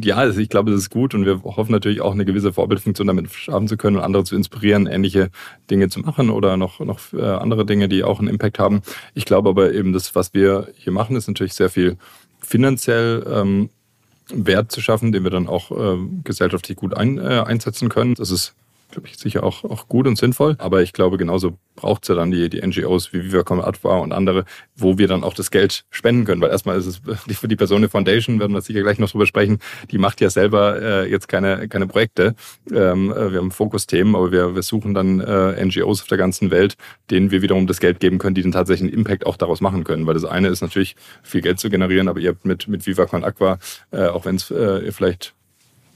ja, 0.02 0.16
also 0.16 0.40
ich 0.40 0.48
glaube, 0.48 0.70
das 0.70 0.80
ist 0.80 0.90
gut 0.90 1.14
und 1.14 1.24
wir 1.24 1.42
hoffen 1.44 1.72
natürlich 1.72 2.00
auch 2.00 2.12
eine 2.12 2.24
gewisse 2.24 2.52
Vorbildfunktion 2.52 3.06
damit 3.06 3.32
schaffen 3.32 3.68
zu 3.68 3.76
können 3.76 3.96
und 3.96 4.02
andere 4.02 4.24
zu 4.24 4.34
inspirieren, 4.34 4.86
ähnliche 4.86 5.30
Dinge 5.70 5.88
zu 5.88 6.00
machen 6.00 6.30
oder 6.30 6.56
noch, 6.56 6.80
noch 6.80 7.12
äh, 7.12 7.22
andere 7.22 7.64
Dinge, 7.64 7.88
die 7.88 8.04
auch 8.04 8.18
einen 8.18 8.28
Impact 8.28 8.58
haben. 8.58 8.82
Ich 9.14 9.24
glaube 9.24 9.48
aber 9.48 9.72
eben, 9.72 9.92
das, 9.92 10.14
was 10.14 10.34
wir 10.34 10.68
hier 10.76 10.92
machen, 10.92 11.16
ist 11.16 11.28
natürlich 11.28 11.54
sehr 11.54 11.70
viel 11.70 11.96
finanziell 12.40 13.24
ähm, 13.30 13.70
Wert 14.32 14.72
zu 14.72 14.80
schaffen, 14.80 15.12
den 15.12 15.22
wir 15.22 15.30
dann 15.30 15.46
auch 15.46 15.70
äh, 15.70 15.98
gesellschaftlich 16.24 16.76
gut 16.76 16.94
ein, 16.94 17.18
äh, 17.18 17.44
einsetzen 17.46 17.88
können. 17.88 18.14
Das 18.14 18.30
ist 18.30 18.54
glaube 18.90 19.08
ich, 19.08 19.18
sicher 19.18 19.42
auch, 19.42 19.64
auch 19.64 19.88
gut 19.88 20.06
und 20.06 20.16
sinnvoll. 20.16 20.56
Aber 20.58 20.82
ich 20.82 20.92
glaube, 20.92 21.16
genauso 21.16 21.58
braucht 21.74 22.04
es 22.04 22.08
ja 22.08 22.14
dann 22.14 22.30
die, 22.30 22.48
die 22.48 22.66
NGOs 22.66 23.12
wie 23.12 23.24
Viva 23.24 23.42
Con 23.42 23.60
Adva 23.60 23.98
und 23.98 24.12
andere, 24.12 24.44
wo 24.74 24.98
wir 24.98 25.08
dann 25.08 25.22
auch 25.22 25.34
das 25.34 25.50
Geld 25.50 25.84
spenden 25.90 26.24
können. 26.24 26.40
Weil 26.40 26.50
erstmal 26.50 26.78
ist 26.78 26.86
es 26.86 27.00
für 27.38 27.48
die 27.48 27.56
Persone 27.56 27.88
Foundation, 27.88 28.40
werden 28.40 28.52
wir 28.52 28.62
sicher 28.62 28.82
gleich 28.82 28.98
noch 28.98 29.10
drüber 29.10 29.26
sprechen, 29.26 29.58
die 29.90 29.98
macht 29.98 30.20
ja 30.20 30.30
selber 30.30 30.80
äh, 30.80 31.10
jetzt 31.10 31.28
keine, 31.28 31.68
keine 31.68 31.86
Projekte. 31.86 32.34
Ähm, 32.72 33.12
äh, 33.12 33.32
wir 33.32 33.38
haben 33.38 33.50
Fokusthemen, 33.50 34.16
aber 34.16 34.32
wir, 34.32 34.54
wir 34.54 34.62
suchen 34.62 34.94
dann 34.94 35.20
äh, 35.20 35.64
NGOs 35.64 36.02
auf 36.02 36.08
der 36.08 36.18
ganzen 36.18 36.50
Welt, 36.50 36.76
denen 37.10 37.30
wir 37.30 37.42
wiederum 37.42 37.66
das 37.66 37.80
Geld 37.80 38.00
geben 38.00 38.18
können, 38.18 38.34
die 38.34 38.42
dann 38.42 38.52
tatsächlich 38.52 38.90
einen 38.90 38.98
Impact 38.98 39.26
auch 39.26 39.36
daraus 39.36 39.60
machen 39.60 39.84
können. 39.84 40.06
Weil 40.06 40.14
das 40.14 40.24
eine 40.24 40.48
ist 40.48 40.62
natürlich 40.62 40.96
viel 41.22 41.42
Geld 41.42 41.60
zu 41.60 41.70
generieren, 41.70 42.08
aber 42.08 42.20
ihr 42.20 42.30
habt 42.30 42.44
mit, 42.44 42.68
mit 42.68 42.86
Viva 42.86 43.06
Con 43.06 43.24
Aqua, 43.24 43.58
äh, 43.90 44.06
auch 44.06 44.24
wenn 44.24 44.36
es 44.36 44.50
äh, 44.50 44.90
vielleicht 44.92 45.35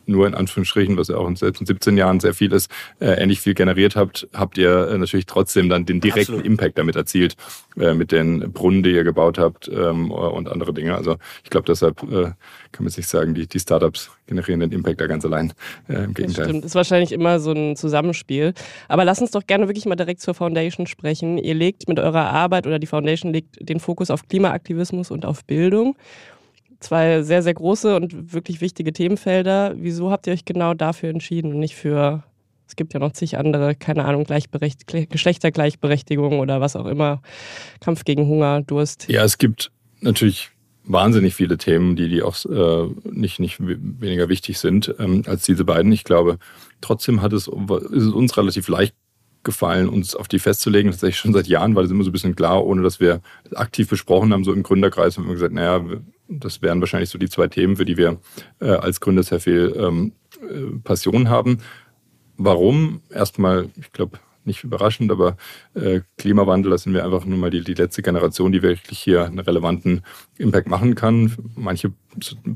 nur 0.06 0.26
in 0.26 0.34
Anführungsstrichen, 0.34 0.96
was 0.96 1.08
ja 1.08 1.16
auch 1.16 1.28
in 1.28 1.36
selbst 1.36 1.60
in 1.60 1.66
17 1.66 1.96
Jahren 1.96 2.20
sehr 2.20 2.34
viel 2.34 2.52
ist, 2.52 2.70
äh, 3.00 3.12
ähnlich 3.22 3.40
viel 3.40 3.54
generiert 3.54 3.96
habt, 3.96 4.28
habt 4.34 4.58
ihr 4.58 4.88
äh, 4.88 4.98
natürlich 4.98 5.26
trotzdem 5.26 5.68
dann 5.68 5.86
den 5.86 6.00
direkten 6.00 6.34
Absolut. 6.34 6.46
Impact 6.46 6.78
damit 6.78 6.96
erzielt, 6.96 7.36
äh, 7.78 7.94
mit 7.94 8.12
den 8.12 8.52
Brunnen, 8.52 8.82
die 8.82 8.90
ihr 8.90 9.04
gebaut 9.04 9.38
habt 9.38 9.68
ähm, 9.68 10.10
und 10.10 10.48
andere 10.48 10.74
Dinge. 10.74 10.94
Also 10.94 11.16
ich 11.44 11.50
glaube, 11.50 11.66
deshalb 11.66 12.02
äh, 12.04 12.32
kann 12.72 12.84
man 12.84 12.90
sich 12.90 13.06
sagen, 13.06 13.34
die, 13.34 13.46
die 13.46 13.60
Startups 13.60 14.10
generieren 14.26 14.60
den 14.60 14.72
Impact 14.72 15.00
da 15.00 15.06
ganz 15.06 15.24
allein. 15.24 15.52
Im 15.88 16.14
Gegenteil. 16.14 16.26
Das 16.26 16.48
stimmt, 16.48 16.64
ist 16.64 16.74
wahrscheinlich 16.74 17.12
immer 17.12 17.40
so 17.40 17.52
ein 17.52 17.76
Zusammenspiel. 17.76 18.54
Aber 18.88 19.04
lass 19.04 19.20
uns 19.20 19.32
doch 19.32 19.46
gerne 19.46 19.68
wirklich 19.68 19.86
mal 19.86 19.96
direkt 19.96 20.20
zur 20.20 20.34
Foundation 20.34 20.86
sprechen. 20.86 21.38
Ihr 21.38 21.54
legt 21.54 21.88
mit 21.88 21.98
eurer 21.98 22.30
Arbeit 22.30 22.66
oder 22.66 22.78
die 22.78 22.86
Foundation 22.86 23.32
legt 23.32 23.56
den 23.60 23.80
Fokus 23.80 24.10
auf 24.10 24.28
Klimaaktivismus 24.28 25.10
und 25.10 25.26
auf 25.26 25.44
Bildung 25.44 25.96
zwei 26.80 27.22
sehr, 27.22 27.42
sehr 27.42 27.54
große 27.54 27.94
und 27.94 28.32
wirklich 28.32 28.60
wichtige 28.60 28.92
Themenfelder. 28.92 29.74
Wieso 29.76 30.10
habt 30.10 30.26
ihr 30.26 30.32
euch 30.32 30.44
genau 30.44 30.74
dafür 30.74 31.10
entschieden 31.10 31.52
und 31.52 31.60
nicht 31.60 31.76
für, 31.76 32.24
es 32.66 32.76
gibt 32.76 32.94
ja 32.94 33.00
noch 33.00 33.12
zig 33.12 33.38
andere, 33.38 33.74
keine 33.74 34.04
Ahnung, 34.04 34.24
Gleichberecht 34.24 34.86
Geschlechtergleichberechtigung 34.86 36.40
oder 36.40 36.60
was 36.60 36.76
auch 36.76 36.86
immer, 36.86 37.22
Kampf 37.80 38.04
gegen 38.04 38.26
Hunger, 38.26 38.62
Durst? 38.62 39.08
Ja, 39.08 39.24
es 39.24 39.38
gibt 39.38 39.70
natürlich 40.00 40.50
wahnsinnig 40.84 41.34
viele 41.34 41.58
Themen, 41.58 41.96
die, 41.96 42.08
die 42.08 42.22
auch 42.22 42.44
äh, 42.46 42.88
nicht, 43.04 43.38
nicht 43.38 43.58
weniger 43.60 44.28
wichtig 44.28 44.58
sind 44.58 44.94
ähm, 44.98 45.22
als 45.26 45.44
diese 45.44 45.64
beiden. 45.64 45.92
Ich 45.92 46.04
glaube, 46.04 46.38
trotzdem 46.80 47.22
hat 47.22 47.32
es, 47.32 47.46
ist 47.46 48.04
es 48.04 48.12
uns 48.12 48.36
relativ 48.36 48.68
leicht 48.68 48.94
gefallen, 49.42 49.88
uns 49.88 50.14
auf 50.14 50.28
die 50.28 50.38
festzulegen. 50.38 50.90
Tatsächlich 50.90 51.18
schon 51.18 51.32
seit 51.32 51.46
Jahren 51.46 51.74
war 51.74 51.82
das 51.82 51.90
immer 51.90 52.04
so 52.04 52.10
ein 52.10 52.12
bisschen 52.12 52.36
klar, 52.36 52.64
ohne 52.64 52.82
dass 52.82 53.00
wir 53.00 53.20
aktiv 53.54 53.88
besprochen 53.88 54.32
haben. 54.32 54.44
So 54.44 54.52
im 54.52 54.62
Gründerkreis 54.62 55.16
haben 55.16 55.26
wir 55.26 55.34
gesagt, 55.34 55.54
naja, 55.54 55.82
das 56.30 56.62
wären 56.62 56.80
wahrscheinlich 56.80 57.10
so 57.10 57.18
die 57.18 57.28
zwei 57.28 57.48
Themen, 57.48 57.76
für 57.76 57.84
die 57.84 57.96
wir 57.96 58.18
äh, 58.60 58.70
als 58.70 59.00
Gründer 59.00 59.22
sehr 59.22 59.40
viel 59.40 59.74
ähm, 59.76 60.12
äh, 60.40 60.78
Passion 60.82 61.28
haben. 61.28 61.58
Warum? 62.36 63.02
Erstmal, 63.10 63.68
ich 63.76 63.92
glaube, 63.92 64.18
nicht 64.44 64.64
überraschend, 64.64 65.12
aber 65.12 65.36
äh, 65.74 66.00
Klimawandel, 66.16 66.70
da 66.70 66.78
sind 66.78 66.94
wir 66.94 67.04
einfach 67.04 67.24
nur 67.24 67.38
mal 67.38 67.50
die, 67.50 67.62
die 67.62 67.74
letzte 67.74 68.02
Generation, 68.02 68.52
die 68.52 68.62
wirklich 68.62 68.98
hier 68.98 69.26
einen 69.26 69.38
relevanten 69.38 70.02
Impact 70.38 70.68
machen 70.68 70.94
kann. 70.94 71.34
Manche 71.56 71.92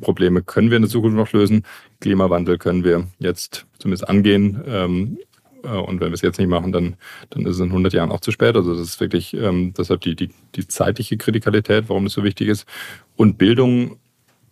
Probleme 0.00 0.42
können 0.42 0.70
wir 0.70 0.76
in 0.76 0.82
der 0.82 0.90
Zukunft 0.90 1.16
noch 1.16 1.32
lösen. 1.32 1.64
Klimawandel 2.00 2.58
können 2.58 2.84
wir 2.84 3.08
jetzt 3.18 3.66
zumindest 3.78 4.08
angehen. 4.08 4.62
Ähm, 4.66 5.18
äh, 5.18 5.24
und 5.68 6.00
wenn 6.00 6.09
wir 6.09 6.14
es 6.14 6.22
jetzt 6.22 6.38
nicht 6.38 6.48
machen, 6.48 6.72
dann, 6.72 6.96
dann 7.31 7.46
ist 7.46 7.57
es 7.57 7.61
in 7.61 7.68
100 7.68 7.92
Jahren 7.92 8.11
auch 8.11 8.20
zu 8.20 8.31
spät. 8.31 8.57
Also 8.57 8.72
das 8.72 8.81
ist 8.81 9.00
wirklich 9.00 9.35
ähm, 9.35 9.74
deshalb 9.77 10.00
die, 10.03 10.14
die, 10.14 10.31
die 10.55 10.66
zeitliche 10.68 11.16
Kritikalität, 11.16 11.88
warum 11.88 12.05
das 12.05 12.12
so 12.14 12.24
wichtig 12.24 12.48
ist. 12.48 12.66
Und 13.16 13.38
Bildung 13.38 13.98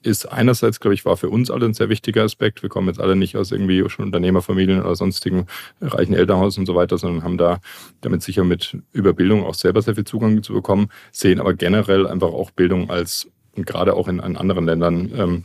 ist 0.02 0.26
einerseits, 0.26 0.80
glaube 0.80 0.94
ich, 0.94 1.04
war 1.04 1.16
für 1.16 1.30
uns 1.30 1.50
alle 1.50 1.66
ein 1.66 1.74
sehr 1.74 1.88
wichtiger 1.88 2.24
Aspekt. 2.24 2.62
Wir 2.62 2.68
kommen 2.68 2.88
jetzt 2.88 3.00
alle 3.00 3.16
nicht 3.16 3.36
aus 3.36 3.52
irgendwie 3.52 3.88
schon 3.88 4.06
Unternehmerfamilien 4.06 4.80
oder 4.80 4.94
sonstigen 4.96 5.46
reichen 5.80 6.14
Elternhaus 6.14 6.58
und 6.58 6.66
so 6.66 6.74
weiter, 6.74 6.98
sondern 6.98 7.24
haben 7.24 7.38
da 7.38 7.60
damit 8.00 8.22
sicher 8.22 8.44
mit 8.44 8.76
über 8.92 9.12
Bildung 9.12 9.44
auch 9.44 9.54
selber 9.54 9.82
sehr 9.82 9.94
viel 9.94 10.04
Zugang 10.04 10.42
zu 10.42 10.52
bekommen, 10.52 10.88
sehen 11.10 11.40
aber 11.40 11.54
generell 11.54 12.06
einfach 12.06 12.32
auch 12.32 12.50
Bildung 12.50 12.90
als, 12.90 13.28
gerade 13.54 13.94
auch 13.94 14.08
in, 14.08 14.18
in 14.18 14.36
anderen 14.36 14.66
Ländern, 14.66 15.12
ähm, 15.16 15.44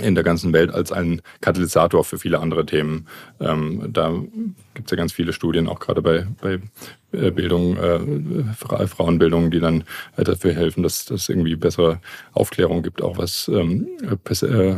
in 0.00 0.14
der 0.14 0.24
ganzen 0.24 0.52
Welt 0.52 0.72
als 0.72 0.90
ein 0.90 1.20
Katalysator 1.40 2.02
für 2.04 2.18
viele 2.18 2.40
andere 2.40 2.64
Themen. 2.64 3.06
Ähm, 3.40 3.92
da 3.92 4.14
gibt 4.74 4.88
es 4.88 4.90
ja 4.90 4.96
ganz 4.96 5.12
viele 5.12 5.32
Studien, 5.32 5.68
auch 5.68 5.80
gerade 5.80 6.02
bei, 6.02 6.26
bei 6.40 6.60
äh, 7.12 7.30
Bildung, 7.30 7.76
äh, 7.76 7.98
Frauenbildung, 8.86 9.50
die 9.50 9.60
dann 9.60 9.84
äh, 10.16 10.24
dafür 10.24 10.54
helfen, 10.54 10.82
dass 10.82 11.10
es 11.10 11.28
irgendwie 11.28 11.56
bessere 11.56 12.00
Aufklärung 12.32 12.82
gibt, 12.82 13.02
auch 13.02 13.18
was 13.18 13.48
ähm, 13.48 13.86
äh, 14.02 14.76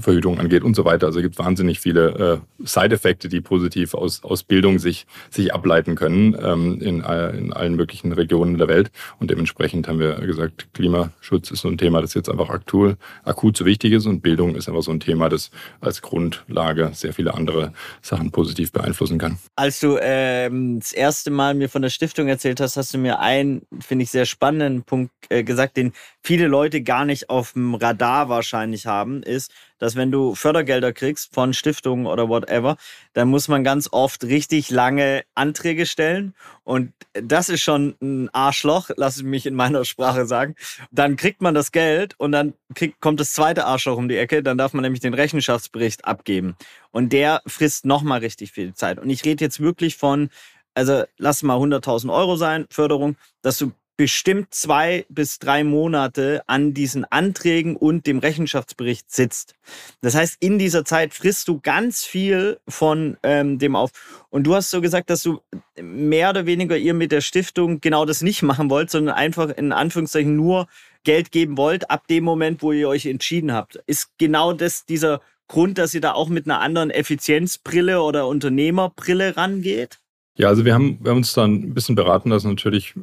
Verhütung 0.00 0.40
angeht 0.40 0.62
und 0.62 0.74
so 0.74 0.84
weiter. 0.84 1.06
Also 1.06 1.18
es 1.18 1.24
gibt 1.24 1.38
wahnsinnig 1.38 1.80
viele 1.80 2.40
äh, 2.60 2.66
Side-Effekte, 2.66 3.28
die 3.28 3.40
positiv 3.40 3.94
aus, 3.94 4.24
aus 4.24 4.42
Bildung 4.42 4.78
sich, 4.78 5.06
sich 5.30 5.52
ableiten 5.52 5.94
können 5.94 6.36
ähm, 6.40 6.80
in, 6.80 7.00
in 7.00 7.52
allen 7.52 7.76
möglichen 7.76 8.12
Regionen 8.12 8.56
der 8.56 8.68
Welt. 8.68 8.90
Und 9.18 9.30
dementsprechend 9.30 9.86
haben 9.86 9.98
wir 9.98 10.14
gesagt, 10.14 10.68
Klimaschutz 10.72 11.50
ist 11.50 11.60
so 11.60 11.68
ein 11.68 11.78
Thema, 11.78 12.00
das 12.00 12.14
jetzt 12.14 12.30
einfach 12.30 12.48
aktuell, 12.48 12.96
akut 13.24 13.56
so 13.56 13.66
wichtig 13.66 13.92
ist 13.92 14.06
und 14.06 14.22
Bildung 14.22 14.56
ist 14.56 14.68
einfach 14.68 14.82
so 14.82 14.90
ein 14.90 15.00
Thema, 15.00 15.28
das 15.28 15.50
als 15.80 16.00
Grundlage 16.00 16.90
sehr 16.94 17.12
viele 17.12 17.34
andere 17.34 17.72
Sachen 18.00 18.30
positiv 18.30 18.72
beeinflussen 18.72 19.18
kann. 19.18 19.33
Als 19.56 19.80
du 19.80 19.98
ähm, 20.00 20.80
das 20.80 20.92
erste 20.92 21.30
Mal 21.30 21.54
mir 21.54 21.68
von 21.68 21.82
der 21.82 21.90
Stiftung 21.90 22.28
erzählt 22.28 22.60
hast, 22.60 22.76
hast 22.76 22.94
du 22.94 22.98
mir 22.98 23.18
einen, 23.18 23.66
finde 23.80 24.04
ich, 24.04 24.10
sehr 24.10 24.26
spannenden 24.26 24.82
Punkt 24.82 25.12
äh, 25.28 25.44
gesagt, 25.44 25.76
den 25.76 25.92
viele 26.22 26.46
Leute 26.46 26.82
gar 26.82 27.04
nicht 27.04 27.30
auf 27.30 27.52
dem 27.52 27.74
Radar 27.74 28.28
wahrscheinlich 28.28 28.86
haben, 28.86 29.22
ist, 29.22 29.52
dass 29.78 29.96
wenn 29.96 30.10
du 30.10 30.34
Fördergelder 30.34 30.92
kriegst 30.92 31.34
von 31.34 31.52
Stiftungen 31.52 32.06
oder 32.06 32.28
whatever, 32.28 32.76
dann 33.12 33.28
muss 33.28 33.48
man 33.48 33.64
ganz 33.64 33.88
oft 33.90 34.24
richtig 34.24 34.70
lange 34.70 35.24
Anträge 35.34 35.86
stellen. 35.86 36.34
Und 36.62 36.92
das 37.12 37.48
ist 37.48 37.62
schon 37.62 37.96
ein 38.00 38.28
Arschloch, 38.32 38.90
lass 38.96 39.18
ich 39.18 39.24
mich 39.24 39.46
in 39.46 39.54
meiner 39.54 39.84
Sprache 39.84 40.26
sagen. 40.26 40.54
Dann 40.90 41.16
kriegt 41.16 41.42
man 41.42 41.54
das 41.54 41.72
Geld 41.72 42.14
und 42.18 42.32
dann 42.32 42.54
kriegt, 42.74 43.00
kommt 43.00 43.20
das 43.20 43.32
zweite 43.32 43.66
Arschloch 43.66 43.96
um 43.96 44.08
die 44.08 44.16
Ecke. 44.16 44.42
Dann 44.42 44.58
darf 44.58 44.72
man 44.72 44.82
nämlich 44.82 45.00
den 45.00 45.14
Rechenschaftsbericht 45.14 46.04
abgeben. 46.04 46.56
Und 46.90 47.12
der 47.12 47.42
frisst 47.46 47.84
nochmal 47.84 48.20
richtig 48.20 48.52
viel 48.52 48.74
Zeit. 48.74 48.98
Und 48.98 49.10
ich 49.10 49.24
rede 49.24 49.44
jetzt 49.44 49.60
wirklich 49.60 49.96
von 49.96 50.30
also 50.74 51.04
lass 51.18 51.42
mal 51.42 51.56
100.000 51.56 52.12
Euro 52.12 52.36
sein, 52.36 52.66
Förderung, 52.68 53.16
dass 53.42 53.58
du 53.58 53.72
bestimmt 53.96 54.52
zwei 54.52 55.06
bis 55.08 55.38
drei 55.38 55.62
Monate 55.62 56.42
an 56.46 56.74
diesen 56.74 57.04
Anträgen 57.04 57.76
und 57.76 58.06
dem 58.06 58.18
Rechenschaftsbericht 58.18 59.10
sitzt. 59.12 59.54
Das 60.00 60.14
heißt, 60.14 60.36
in 60.40 60.58
dieser 60.58 60.84
Zeit 60.84 61.14
frisst 61.14 61.48
du 61.48 61.60
ganz 61.60 62.04
viel 62.04 62.58
von 62.68 63.16
ähm, 63.22 63.58
dem 63.58 63.76
auf. 63.76 63.90
Und 64.30 64.44
du 64.44 64.54
hast 64.54 64.70
so 64.70 64.80
gesagt, 64.80 65.10
dass 65.10 65.22
du 65.22 65.40
mehr 65.80 66.30
oder 66.30 66.46
weniger 66.46 66.76
ihr 66.76 66.94
mit 66.94 67.12
der 67.12 67.20
Stiftung 67.20 67.80
genau 67.80 68.04
das 68.04 68.22
nicht 68.22 68.42
machen 68.42 68.68
wollt, 68.70 68.90
sondern 68.90 69.14
einfach 69.14 69.50
in 69.50 69.72
Anführungszeichen 69.72 70.34
nur 70.34 70.66
Geld 71.04 71.30
geben 71.30 71.56
wollt, 71.56 71.90
ab 71.90 72.06
dem 72.08 72.24
Moment, 72.24 72.62
wo 72.62 72.72
ihr 72.72 72.88
euch 72.88 73.06
entschieden 73.06 73.52
habt. 73.52 73.76
Ist 73.86 74.10
genau 74.18 74.52
das 74.54 74.86
dieser 74.86 75.20
Grund, 75.46 75.78
dass 75.78 75.94
ihr 75.94 76.00
da 76.00 76.12
auch 76.12 76.28
mit 76.28 76.46
einer 76.46 76.60
anderen 76.60 76.90
Effizienzbrille 76.90 78.02
oder 78.02 78.26
Unternehmerbrille 78.26 79.36
rangeht? 79.36 80.00
Ja, 80.36 80.48
also 80.48 80.64
wir 80.64 80.74
haben, 80.74 80.98
wir 81.00 81.10
haben 81.10 81.18
uns 81.18 81.32
dann 81.32 81.54
ein 81.54 81.74
bisschen 81.74 81.94
beraten 81.94 82.30
lassen, 82.30 82.48
natürlich 82.48 82.94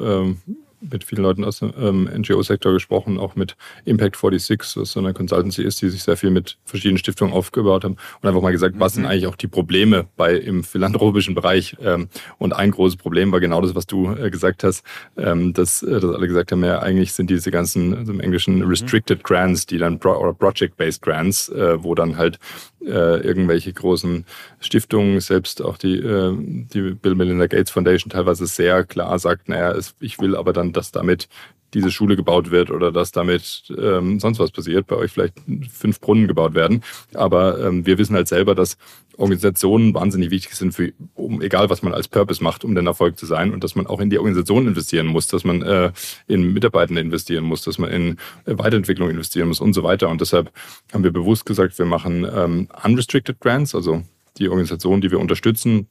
ähm, 0.00 0.38
mit 0.80 1.04
vielen 1.04 1.22
Leuten 1.22 1.44
aus 1.44 1.58
dem 1.58 1.72
ähm, 1.78 2.08
NGO-Sektor 2.16 2.72
gesprochen, 2.72 3.18
auch 3.18 3.36
mit 3.36 3.56
Impact 3.84 4.16
46, 4.16 4.80
was 4.80 4.92
so 4.92 5.00
eine 5.00 5.12
Consultancy 5.12 5.62
ist, 5.62 5.82
die 5.82 5.90
sich 5.90 6.02
sehr 6.02 6.16
viel 6.16 6.30
mit 6.30 6.58
verschiedenen 6.64 6.98
Stiftungen 6.98 7.34
aufgebaut 7.34 7.84
haben 7.84 7.96
und 8.20 8.28
einfach 8.28 8.40
mal 8.40 8.52
gesagt, 8.52 8.76
mhm. 8.76 8.80
was 8.80 8.94
sind 8.94 9.02
mhm. 9.02 9.10
eigentlich 9.10 9.26
auch 9.26 9.36
die 9.36 9.48
Probleme 9.48 10.06
bei 10.16 10.34
im 10.34 10.64
philanthropischen 10.64 11.34
Bereich. 11.34 11.76
Ähm, 11.82 12.08
und 12.38 12.52
ein 12.52 12.70
großes 12.70 12.96
Problem 12.96 13.32
war 13.32 13.40
genau 13.40 13.60
das, 13.60 13.74
was 13.74 13.86
du 13.86 14.12
äh, 14.12 14.30
gesagt 14.30 14.64
hast, 14.64 14.84
ähm, 15.16 15.52
dass, 15.52 15.82
äh, 15.82 16.00
dass 16.00 16.14
alle 16.14 16.26
gesagt 16.26 16.52
haben, 16.52 16.64
ja, 16.64 16.80
eigentlich 16.80 17.12
sind 17.12 17.30
diese 17.30 17.50
ganzen, 17.50 17.94
also 17.94 18.12
im 18.12 18.20
Englischen 18.20 18.56
mhm. 18.56 18.68
Restricted 18.68 19.22
Grants, 19.22 19.66
die 19.66 19.78
dann 19.78 19.98
Pro 19.98 20.12
oder 20.12 20.32
Project-Based 20.32 21.02
Grants, 21.02 21.50
äh, 21.50 21.82
wo 21.82 21.94
dann 21.94 22.16
halt 22.16 22.38
äh, 22.84 23.20
irgendwelche 23.20 23.72
großen 23.72 24.24
Stiftungen, 24.60 25.20
selbst 25.20 25.62
auch 25.62 25.76
die, 25.76 25.98
äh, 25.98 26.34
die 26.38 26.94
Bill 26.94 27.14
Melinda 27.14 27.46
Gates 27.46 27.70
Foundation 27.70 28.10
teilweise 28.10 28.46
sehr 28.46 28.84
klar 28.84 29.18
sagt, 29.18 29.48
naja, 29.48 29.72
es, 29.72 29.94
ich 30.00 30.18
will 30.18 30.36
aber 30.36 30.52
dann, 30.52 30.72
dass 30.72 30.92
damit 30.92 31.28
diese 31.74 31.90
Schule 31.90 32.16
gebaut 32.16 32.50
wird 32.50 32.70
oder 32.70 32.92
dass 32.92 33.12
damit 33.12 33.72
ähm, 33.78 34.20
sonst 34.20 34.38
was 34.38 34.50
passiert, 34.50 34.86
bei 34.86 34.96
euch 34.96 35.12
vielleicht 35.12 35.34
fünf 35.70 36.00
Brunnen 36.00 36.28
gebaut 36.28 36.54
werden. 36.54 36.82
Aber 37.14 37.60
ähm, 37.60 37.86
wir 37.86 37.98
wissen 37.98 38.16
halt 38.16 38.28
selber, 38.28 38.54
dass 38.54 38.76
Organisationen 39.16 39.94
wahnsinnig 39.94 40.30
wichtig 40.30 40.54
sind, 40.54 40.72
für, 40.72 40.92
um 41.14 41.42
egal 41.42 41.70
was 41.70 41.82
man 41.82 41.92
als 41.92 42.08
Purpose 42.08 42.42
macht, 42.42 42.64
um 42.64 42.74
den 42.74 42.86
Erfolg 42.86 43.18
zu 43.18 43.26
sein 43.26 43.52
und 43.52 43.62
dass 43.62 43.74
man 43.74 43.86
auch 43.86 44.00
in 44.00 44.10
die 44.10 44.18
Organisation 44.18 44.66
investieren 44.66 45.06
muss, 45.06 45.26
dass 45.26 45.44
man 45.44 45.62
äh, 45.62 45.92
in 46.26 46.52
Mitarbeitende 46.52 47.00
investieren 47.00 47.44
muss, 47.44 47.62
dass 47.62 47.78
man 47.78 47.90
in 47.90 48.16
Weiterentwicklung 48.46 49.10
investieren 49.10 49.48
muss 49.48 49.60
und 49.60 49.74
so 49.74 49.82
weiter. 49.82 50.08
Und 50.08 50.20
deshalb 50.20 50.50
haben 50.92 51.04
wir 51.04 51.12
bewusst 51.12 51.46
gesagt, 51.46 51.78
wir 51.78 51.86
machen 51.86 52.26
ähm, 52.34 52.68
unrestricted 52.84 53.40
Grants, 53.40 53.74
also 53.74 54.02
die 54.38 54.48
Organisationen, 54.48 55.02
die 55.02 55.10
wir 55.10 55.20
unterstützen, 55.20 55.86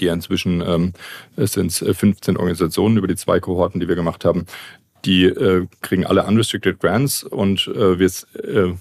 die 0.00 0.06
inzwischen 0.06 0.62
ähm, 0.66 0.92
es 1.36 1.52
sind 1.52 1.72
15 1.72 2.36
Organisationen 2.36 2.96
über 2.96 3.06
die 3.06 3.16
zwei 3.16 3.38
Kohorten, 3.38 3.80
die 3.80 3.88
wir 3.88 3.94
gemacht 3.94 4.24
haben, 4.24 4.46
die 5.06 5.24
äh, 5.24 5.66
kriegen 5.80 6.04
alle 6.04 6.24
unrestricted 6.24 6.80
Grants 6.80 7.22
und 7.22 7.68
äh, 7.68 7.98
wir 7.98 8.06
äh, 8.42 8.74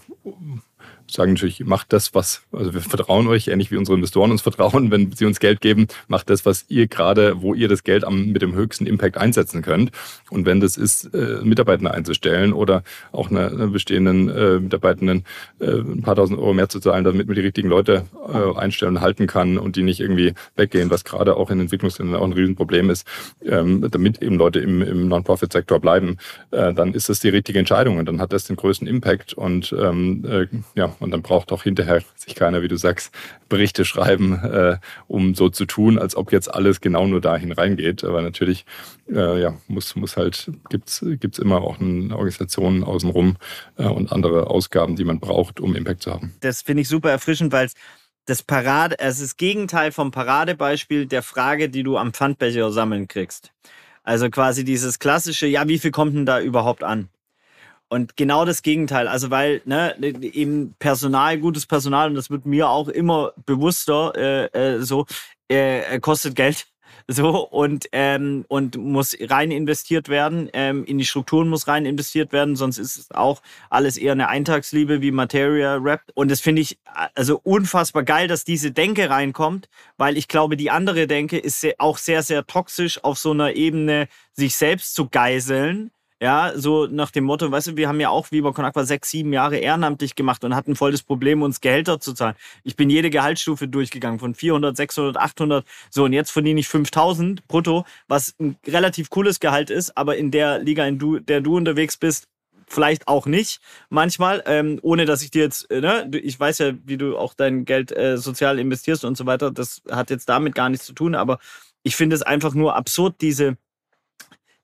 sagen 1.09 1.33
natürlich, 1.33 1.63
macht 1.65 1.93
das, 1.93 2.13
was, 2.13 2.43
also 2.51 2.73
wir 2.73 2.81
vertrauen 2.81 3.27
euch, 3.27 3.47
ähnlich 3.47 3.71
wie 3.71 3.77
unsere 3.77 3.95
Investoren 3.95 4.31
uns 4.31 4.41
vertrauen, 4.41 4.91
wenn 4.91 5.11
sie 5.11 5.25
uns 5.25 5.39
Geld 5.39 5.61
geben, 5.61 5.87
macht 6.07 6.29
das, 6.29 6.45
was 6.45 6.65
ihr 6.67 6.87
gerade, 6.87 7.41
wo 7.41 7.53
ihr 7.53 7.67
das 7.67 7.83
Geld 7.83 8.03
am, 8.03 8.31
mit 8.31 8.41
dem 8.41 8.55
höchsten 8.55 8.85
Impact 8.85 9.17
einsetzen 9.17 9.61
könnt. 9.61 9.91
Und 10.29 10.45
wenn 10.45 10.59
das 10.59 10.77
ist, 10.77 11.13
äh, 11.13 11.39
Mitarbeiter 11.43 11.93
einzustellen 11.93 12.53
oder 12.53 12.83
auch 13.11 13.29
einer, 13.29 13.47
einer 13.47 13.67
bestehenden 13.67 14.29
äh, 14.29 14.59
Mitarbeitenden 14.59 15.25
äh, 15.59 15.67
ein 15.67 16.01
paar 16.01 16.15
tausend 16.15 16.39
Euro 16.39 16.53
mehr 16.53 16.69
zu 16.69 16.79
zahlen, 16.79 17.03
damit 17.03 17.27
man 17.27 17.35
die 17.35 17.41
richtigen 17.41 17.69
Leute 17.69 18.05
äh, 18.33 18.57
einstellen 18.57 18.97
und 18.97 19.01
halten 19.01 19.27
kann 19.27 19.57
und 19.57 19.75
die 19.75 19.83
nicht 19.83 19.99
irgendwie 19.99 20.33
weggehen, 20.55 20.89
was 20.89 21.03
gerade 21.03 21.35
auch 21.35 21.49
in 21.51 21.59
Entwicklungsländern 21.59 22.19
auch 22.19 22.25
ein 22.25 22.33
Riesenproblem 22.33 22.89
ist, 22.89 23.07
ähm, 23.43 23.87
damit 23.89 24.21
eben 24.21 24.37
Leute 24.37 24.59
im, 24.59 24.81
im 24.81 25.07
Non-Profit-Sektor 25.07 25.79
bleiben, 25.79 26.17
äh, 26.51 26.73
dann 26.73 26.93
ist 26.93 27.09
das 27.09 27.19
die 27.19 27.29
richtige 27.29 27.59
Entscheidung 27.59 27.97
und 27.97 28.05
dann 28.05 28.21
hat 28.21 28.33
das 28.33 28.45
den 28.45 28.55
größten 28.55 28.87
Impact 28.87 29.33
und 29.33 29.73
ähm, 29.77 30.25
äh, 30.25 30.47
ja, 30.75 30.94
und 30.99 31.11
dann 31.11 31.21
braucht 31.21 31.51
auch 31.51 31.63
hinterher 31.63 32.01
sich 32.15 32.35
keiner, 32.35 32.61
wie 32.61 32.67
du 32.67 32.77
sagst, 32.77 33.13
Berichte 33.49 33.85
schreiben, 33.85 34.33
äh, 34.43 34.77
um 35.07 35.35
so 35.35 35.49
zu 35.49 35.65
tun, 35.65 35.99
als 35.99 36.15
ob 36.15 36.31
jetzt 36.31 36.53
alles 36.53 36.81
genau 36.81 37.07
nur 37.07 37.21
dahin 37.21 37.51
reingeht. 37.51 38.03
Aber 38.03 38.21
natürlich, 38.21 38.65
äh, 39.09 39.41
ja, 39.41 39.55
muss, 39.67 39.95
muss 39.95 40.17
halt, 40.17 40.51
gibt's 40.69 41.03
gibt's 41.03 41.39
immer 41.39 41.61
auch 41.61 41.79
eine 41.79 42.15
Organisation 42.15 42.83
außenrum 42.83 43.37
äh, 43.77 43.83
und 43.83 44.11
andere 44.11 44.47
Ausgaben, 44.47 44.95
die 44.95 45.05
man 45.05 45.19
braucht, 45.19 45.59
um 45.59 45.75
Impact 45.75 46.03
zu 46.03 46.13
haben. 46.13 46.33
Das 46.41 46.61
finde 46.61 46.81
ich 46.81 46.87
super 46.87 47.11
erfrischend, 47.11 47.51
weil 47.51 47.69
das 48.25 48.41
Parade, 48.41 48.97
es 48.99 49.19
ist 49.19 49.21
das 49.21 49.37
Gegenteil 49.37 49.91
vom 49.91 50.11
Paradebeispiel 50.11 51.05
der 51.05 51.21
Frage, 51.21 51.69
die 51.69 51.83
du 51.83 51.97
am 51.97 52.13
Pfandbecher 52.13 52.71
sammeln 52.71 53.07
kriegst. 53.07 53.51
Also 54.03 54.29
quasi 54.29 54.63
dieses 54.63 54.99
klassische, 54.99 55.47
ja, 55.47 55.67
wie 55.67 55.79
viel 55.79 55.91
kommt 55.91 56.15
denn 56.15 56.25
da 56.25 56.39
überhaupt 56.39 56.83
an? 56.83 57.09
Und 57.87 58.17
genau 58.17 58.45
das 58.45 58.61
Gegenteil. 58.61 59.07
Also, 59.07 59.29
weil 59.29 59.61
ne, 59.65 59.95
eben 59.99 60.75
Personal, 60.79 61.37
gutes 61.37 61.65
Personal, 61.65 62.09
und 62.09 62.15
das 62.15 62.29
wird 62.29 62.45
mir 62.45 62.69
auch 62.69 62.87
immer 62.87 63.33
bewusster, 63.45 64.13
äh, 64.15 64.75
äh, 64.75 64.81
so, 64.81 65.05
äh, 65.47 65.99
kostet 65.99 66.35
Geld. 66.35 66.67
So, 67.07 67.47
und, 67.47 67.87
ähm, 67.91 68.45
und 68.47 68.77
muss 68.77 69.15
rein 69.19 69.51
investiert 69.51 70.09
werden. 70.09 70.49
Ähm, 70.53 70.85
in 70.85 70.97
die 70.97 71.05
Strukturen 71.05 71.49
muss 71.49 71.67
rein 71.67 71.85
investiert 71.85 72.31
werden, 72.31 72.55
sonst 72.55 72.79
ist 72.79 72.97
es 72.97 73.11
auch 73.11 73.43
alles 73.69 73.97
eher 73.97 74.13
eine 74.13 74.27
Eintagsliebe 74.27 75.01
wie 75.01 75.11
Materia 75.11 75.75
Rap. 75.75 76.01
Und 76.15 76.31
das 76.31 76.41
finde 76.41 76.63
ich 76.63 76.79
also 77.13 77.39
unfassbar 77.43 78.01
geil, 78.01 78.27
dass 78.27 78.43
diese 78.43 78.71
Denke 78.71 79.07
reinkommt, 79.07 79.69
weil 79.97 80.17
ich 80.17 80.27
glaube, 80.27 80.57
die 80.57 80.71
andere 80.71 81.05
Denke 81.05 81.37
ist 81.37 81.67
auch 81.77 81.99
sehr, 81.99 82.23
sehr 82.23 82.47
toxisch 82.47 83.03
auf 83.03 83.19
so 83.19 83.31
einer 83.31 83.53
Ebene, 83.53 84.07
sich 84.33 84.55
selbst 84.55 84.95
zu 84.95 85.07
geiseln 85.07 85.91
ja, 86.21 86.53
so 86.55 86.87
nach 86.87 87.11
dem 87.11 87.25
Motto, 87.25 87.51
weißt 87.51 87.67
du, 87.67 87.77
wir 87.77 87.89
haben 87.89 87.99
ja 87.99 88.09
auch 88.09 88.31
Viva 88.31 88.53
Con 88.53 88.63
Aqua 88.63 88.85
sechs, 88.85 89.09
sieben 89.09 89.33
Jahre 89.33 89.57
ehrenamtlich 89.57 90.15
gemacht 90.15 90.45
und 90.45 90.55
hatten 90.55 90.75
voll 90.75 90.91
das 90.91 91.03
Problem, 91.03 91.41
uns 91.41 91.59
Gehälter 91.59 91.99
zu 91.99 92.13
zahlen. 92.13 92.35
Ich 92.63 92.77
bin 92.77 92.89
jede 92.89 93.09
Gehaltsstufe 93.09 93.67
durchgegangen, 93.67 94.19
von 94.19 94.33
400, 94.33 94.77
600, 94.77 95.17
800. 95.17 95.65
So, 95.89 96.05
und 96.05 96.13
jetzt 96.13 96.31
verdiene 96.31 96.59
ich 96.61 96.69
5000 96.69 97.45
brutto, 97.47 97.85
was 98.07 98.33
ein 98.39 98.55
relativ 98.65 99.09
cooles 99.09 99.41
Gehalt 99.41 99.69
ist, 99.69 99.97
aber 99.97 100.15
in 100.15 100.31
der 100.31 100.59
Liga, 100.59 100.85
in 100.85 100.99
du, 100.99 101.19
der 101.19 101.41
du 101.41 101.57
unterwegs 101.57 101.97
bist, 101.97 102.27
vielleicht 102.67 103.07
auch 103.07 103.25
nicht 103.25 103.59
manchmal, 103.89 104.41
ähm, 104.45 104.79
ohne 104.81 105.05
dass 105.05 105.21
ich 105.21 105.31
dir 105.31 105.43
jetzt, 105.43 105.69
äh, 105.69 105.81
ne, 105.81 106.09
ich 106.13 106.39
weiß 106.39 106.59
ja, 106.59 106.73
wie 106.85 106.97
du 106.97 107.17
auch 107.17 107.33
dein 107.33 107.65
Geld 107.65 107.91
äh, 107.91 108.17
sozial 108.17 108.57
investierst 108.57 109.03
und 109.05 109.17
so 109.17 109.25
weiter. 109.25 109.51
Das 109.51 109.81
hat 109.91 110.09
jetzt 110.09 110.29
damit 110.29 110.55
gar 110.55 110.69
nichts 110.69 110.85
zu 110.85 110.93
tun, 110.93 111.13
aber 111.13 111.39
ich 111.83 111.95
finde 111.95 112.15
es 112.15 112.21
einfach 112.21 112.53
nur 112.53 112.75
absurd, 112.75 113.15
diese, 113.21 113.57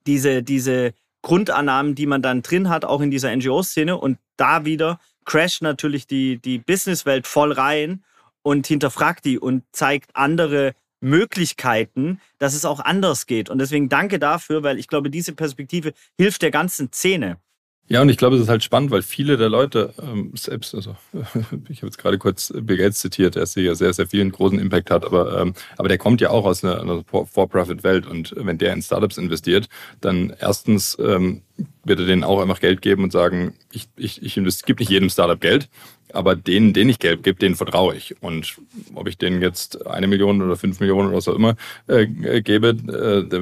diese, 0.06 0.42
diese 0.42 0.94
Grundannahmen, 1.22 1.94
die 1.94 2.06
man 2.06 2.22
dann 2.22 2.42
drin 2.42 2.68
hat, 2.68 2.84
auch 2.84 3.00
in 3.00 3.10
dieser 3.10 3.34
NGO-Szene. 3.34 3.96
Und 3.96 4.18
da 4.36 4.64
wieder 4.64 5.00
crasht 5.24 5.62
natürlich 5.62 6.06
die, 6.06 6.38
die 6.38 6.58
Businesswelt 6.58 7.26
voll 7.26 7.52
rein 7.52 8.04
und 8.42 8.66
hinterfragt 8.66 9.24
die 9.24 9.38
und 9.38 9.64
zeigt 9.72 10.14
andere 10.14 10.74
Möglichkeiten, 11.00 12.20
dass 12.38 12.54
es 12.54 12.64
auch 12.64 12.80
anders 12.80 13.26
geht. 13.26 13.50
Und 13.50 13.58
deswegen 13.58 13.88
danke 13.88 14.18
dafür, 14.18 14.62
weil 14.62 14.78
ich 14.78 14.88
glaube, 14.88 15.10
diese 15.10 15.32
Perspektive 15.32 15.92
hilft 16.18 16.42
der 16.42 16.50
ganzen 16.50 16.92
Szene. 16.92 17.38
Ja, 17.92 18.00
und 18.00 18.08
ich 18.08 18.16
glaube, 18.16 18.36
es 18.36 18.42
ist 18.42 18.48
halt 18.48 18.64
spannend, 18.64 18.90
weil 18.90 19.02
viele 19.02 19.36
der 19.36 19.50
Leute 19.50 19.92
ähm, 20.02 20.32
selbst, 20.34 20.74
also 20.74 20.96
ich 21.68 21.82
habe 21.82 21.88
jetzt 21.88 21.98
gerade 21.98 22.16
kurz 22.16 22.50
Bill 22.56 22.78
Gates 22.78 23.00
zitiert, 23.00 23.34
der 23.34 23.44
ja 23.56 23.74
sehr, 23.74 23.92
sehr 23.92 24.06
vielen 24.06 24.32
großen 24.32 24.58
Impact 24.58 24.90
hat, 24.90 25.04
aber, 25.04 25.38
ähm, 25.38 25.52
aber 25.76 25.88
der 25.88 25.98
kommt 25.98 26.22
ja 26.22 26.30
auch 26.30 26.46
aus 26.46 26.64
einer, 26.64 26.80
einer 26.80 27.04
For-Profit-Welt 27.04 28.06
und 28.06 28.34
wenn 28.34 28.56
der 28.56 28.72
in 28.72 28.80
Startups 28.80 29.18
investiert, 29.18 29.68
dann 30.00 30.34
erstens 30.40 30.96
ähm, 31.04 31.42
wird 31.84 32.00
er 32.00 32.06
denen 32.06 32.24
auch 32.24 32.40
einfach 32.40 32.60
Geld 32.60 32.80
geben 32.80 33.04
und 33.04 33.12
sagen, 33.12 33.52
ich, 33.72 33.90
ich, 33.96 34.22
ich, 34.22 34.38
ich 34.38 34.62
gebe 34.62 34.80
nicht 34.80 34.90
jedem 34.90 35.10
Startup 35.10 35.38
Geld, 35.38 35.68
aber 36.12 36.36
denen, 36.36 36.72
denen 36.72 36.90
ich 36.90 36.98
Geld 36.98 37.22
gebe, 37.22 37.38
denen 37.38 37.54
vertraue 37.54 37.94
ich. 37.94 38.14
Und 38.22 38.56
ob 38.94 39.08
ich 39.08 39.18
denen 39.18 39.42
jetzt 39.42 39.86
eine 39.86 40.06
Million 40.06 40.42
oder 40.42 40.56
fünf 40.56 40.80
Millionen 40.80 41.08
oder 41.08 41.16
was 41.16 41.28
auch 41.28 41.34
immer 41.34 41.56
äh, 41.86 42.06
gebe, 42.42 42.68
äh, 42.68 43.28
der 43.28 43.40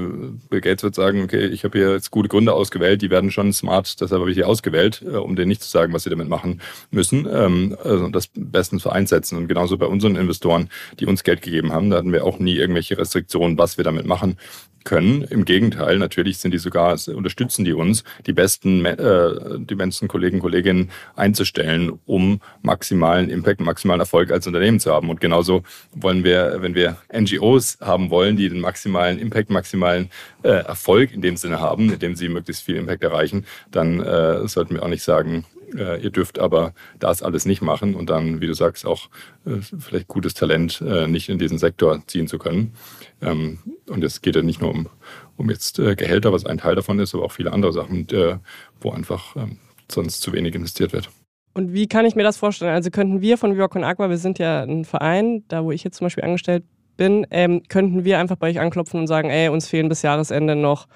Bill 0.48 0.60
Gates 0.60 0.82
wird 0.82 0.94
sagen, 0.94 1.22
okay, 1.22 1.46
ich 1.46 1.64
habe 1.64 1.78
hier 1.78 1.92
jetzt 1.92 2.10
gute 2.10 2.28
Gründe 2.28 2.52
ausgewählt, 2.52 3.02
die 3.02 3.10
werden 3.10 3.30
schon 3.30 3.52
smart, 3.52 4.00
deshalb 4.00 4.20
habe 4.20 4.30
ich 4.30 4.36
die 4.36 4.44
ausgewählt, 4.44 5.02
äh, 5.06 5.16
um 5.16 5.36
denen 5.36 5.48
nicht 5.48 5.62
zu 5.62 5.70
sagen, 5.70 5.92
was 5.92 6.04
sie 6.04 6.10
damit 6.10 6.28
machen 6.28 6.60
müssen. 6.90 7.26
Ähm, 7.30 7.76
also 7.82 8.08
das 8.08 8.28
bestens 8.34 8.82
für 8.82 8.92
einsetzen. 8.92 9.36
Und 9.36 9.48
genauso 9.48 9.78
bei 9.78 9.86
unseren 9.86 10.16
Investoren, 10.16 10.68
die 10.98 11.06
uns 11.06 11.24
Geld 11.24 11.42
gegeben 11.42 11.72
haben, 11.72 11.90
da 11.90 11.98
hatten 11.98 12.12
wir 12.12 12.24
auch 12.24 12.38
nie 12.38 12.56
irgendwelche 12.56 12.98
Restriktionen, 12.98 13.58
was 13.58 13.76
wir 13.76 13.84
damit 13.84 14.06
machen 14.06 14.36
können. 14.84 15.22
Im 15.22 15.44
Gegenteil, 15.44 15.98
natürlich 15.98 16.38
sind 16.38 16.52
die 16.52 16.58
sogar, 16.58 16.98
unterstützen 17.14 17.64
die 17.64 17.72
uns, 17.72 18.04
die 18.26 18.32
besten, 18.32 18.84
äh, 18.84 19.58
die 19.58 19.74
besten 19.74 20.08
Kollegen, 20.08 20.40
Kolleginnen 20.40 20.90
einzustellen, 21.16 21.98
um 22.06 22.40
maximalen 22.62 23.28
Impact, 23.30 23.60
maximalen 23.60 24.00
Erfolg 24.00 24.30
als 24.30 24.46
Unternehmen 24.46 24.80
zu 24.80 24.92
haben. 24.92 25.10
Und 25.10 25.20
genauso 25.20 25.62
wollen 25.92 26.24
wir, 26.24 26.58
wenn 26.60 26.74
wir 26.74 26.96
NGOs 27.12 27.78
haben 27.80 28.10
wollen, 28.10 28.36
die 28.36 28.48
den 28.48 28.60
maximalen 28.60 29.18
Impact, 29.18 29.50
maximalen 29.50 30.10
äh, 30.42 30.48
Erfolg 30.48 31.12
in 31.12 31.22
dem 31.22 31.36
Sinne 31.36 31.60
haben, 31.60 31.92
indem 31.92 32.16
sie 32.16 32.28
möglichst 32.28 32.62
viel 32.62 32.76
Impact 32.76 33.02
erreichen, 33.02 33.46
dann 33.70 34.00
äh, 34.00 34.46
sollten 34.48 34.74
wir 34.74 34.82
auch 34.82 34.88
nicht 34.88 35.02
sagen, 35.02 35.44
äh, 35.76 36.02
ihr 36.02 36.10
dürft 36.10 36.38
aber 36.38 36.74
das 36.98 37.22
alles 37.22 37.46
nicht 37.46 37.62
machen 37.62 37.94
und 37.94 38.10
dann, 38.10 38.40
wie 38.40 38.46
du 38.46 38.54
sagst, 38.54 38.86
auch 38.86 39.08
äh, 39.46 39.60
vielleicht 39.60 40.08
gutes 40.08 40.34
Talent 40.34 40.80
äh, 40.80 41.06
nicht 41.06 41.28
in 41.28 41.38
diesen 41.38 41.58
Sektor 41.58 42.02
ziehen 42.06 42.28
zu 42.28 42.38
können. 42.38 42.72
Ähm, 43.20 43.58
und 43.88 44.04
es 44.04 44.20
geht 44.22 44.36
ja 44.36 44.42
nicht 44.42 44.60
nur 44.60 44.70
um, 44.70 44.88
um 45.36 45.50
jetzt 45.50 45.78
äh, 45.78 45.94
Gehälter, 45.94 46.32
was 46.32 46.46
ein 46.46 46.58
Teil 46.58 46.74
davon 46.74 46.98
ist, 46.98 47.14
aber 47.14 47.24
auch 47.24 47.32
viele 47.32 47.52
andere 47.52 47.72
Sachen, 47.72 48.08
äh, 48.10 48.36
wo 48.80 48.90
einfach 48.90 49.36
ähm, 49.36 49.58
sonst 49.90 50.20
zu 50.20 50.32
wenig 50.32 50.54
investiert 50.54 50.92
wird. 50.92 51.10
Und 51.54 51.72
wie 51.72 51.88
kann 51.88 52.06
ich 52.06 52.14
mir 52.14 52.22
das 52.22 52.36
vorstellen? 52.36 52.72
Also 52.72 52.90
könnten 52.90 53.20
wir 53.20 53.36
von 53.36 53.54
Viva 53.54 53.66
Aqua, 53.66 54.08
wir 54.08 54.18
sind 54.18 54.38
ja 54.38 54.62
ein 54.62 54.84
Verein, 54.84 55.44
da 55.48 55.64
wo 55.64 55.72
ich 55.72 55.82
jetzt 55.82 55.96
zum 55.96 56.06
Beispiel 56.06 56.24
angestellt 56.24 56.64
bin, 56.96 57.26
ähm, 57.30 57.62
könnten 57.68 58.04
wir 58.04 58.18
einfach 58.18 58.36
bei 58.36 58.50
euch 58.50 58.60
anklopfen 58.60 59.00
und 59.00 59.06
sagen, 59.06 59.30
ey, 59.30 59.48
uns 59.48 59.66
fehlen 59.66 59.88
bis 59.88 60.02
Jahresende 60.02 60.54
noch 60.54 60.86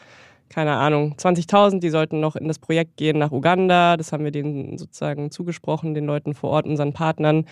keine 0.54 0.76
Ahnung, 0.76 1.16
20.000, 1.18 1.80
die 1.80 1.90
sollten 1.90 2.20
noch 2.20 2.36
in 2.36 2.46
das 2.46 2.60
Projekt 2.60 2.96
gehen 2.96 3.18
nach 3.18 3.32
Uganda. 3.32 3.96
Das 3.96 4.12
haben 4.12 4.22
wir 4.22 4.30
denen 4.30 4.78
sozusagen 4.78 5.32
zugesprochen, 5.32 5.94
den 5.94 6.06
Leuten 6.06 6.32
vor 6.32 6.50
Ort, 6.50 6.66
unseren 6.66 6.92
Partnern. 6.92 7.46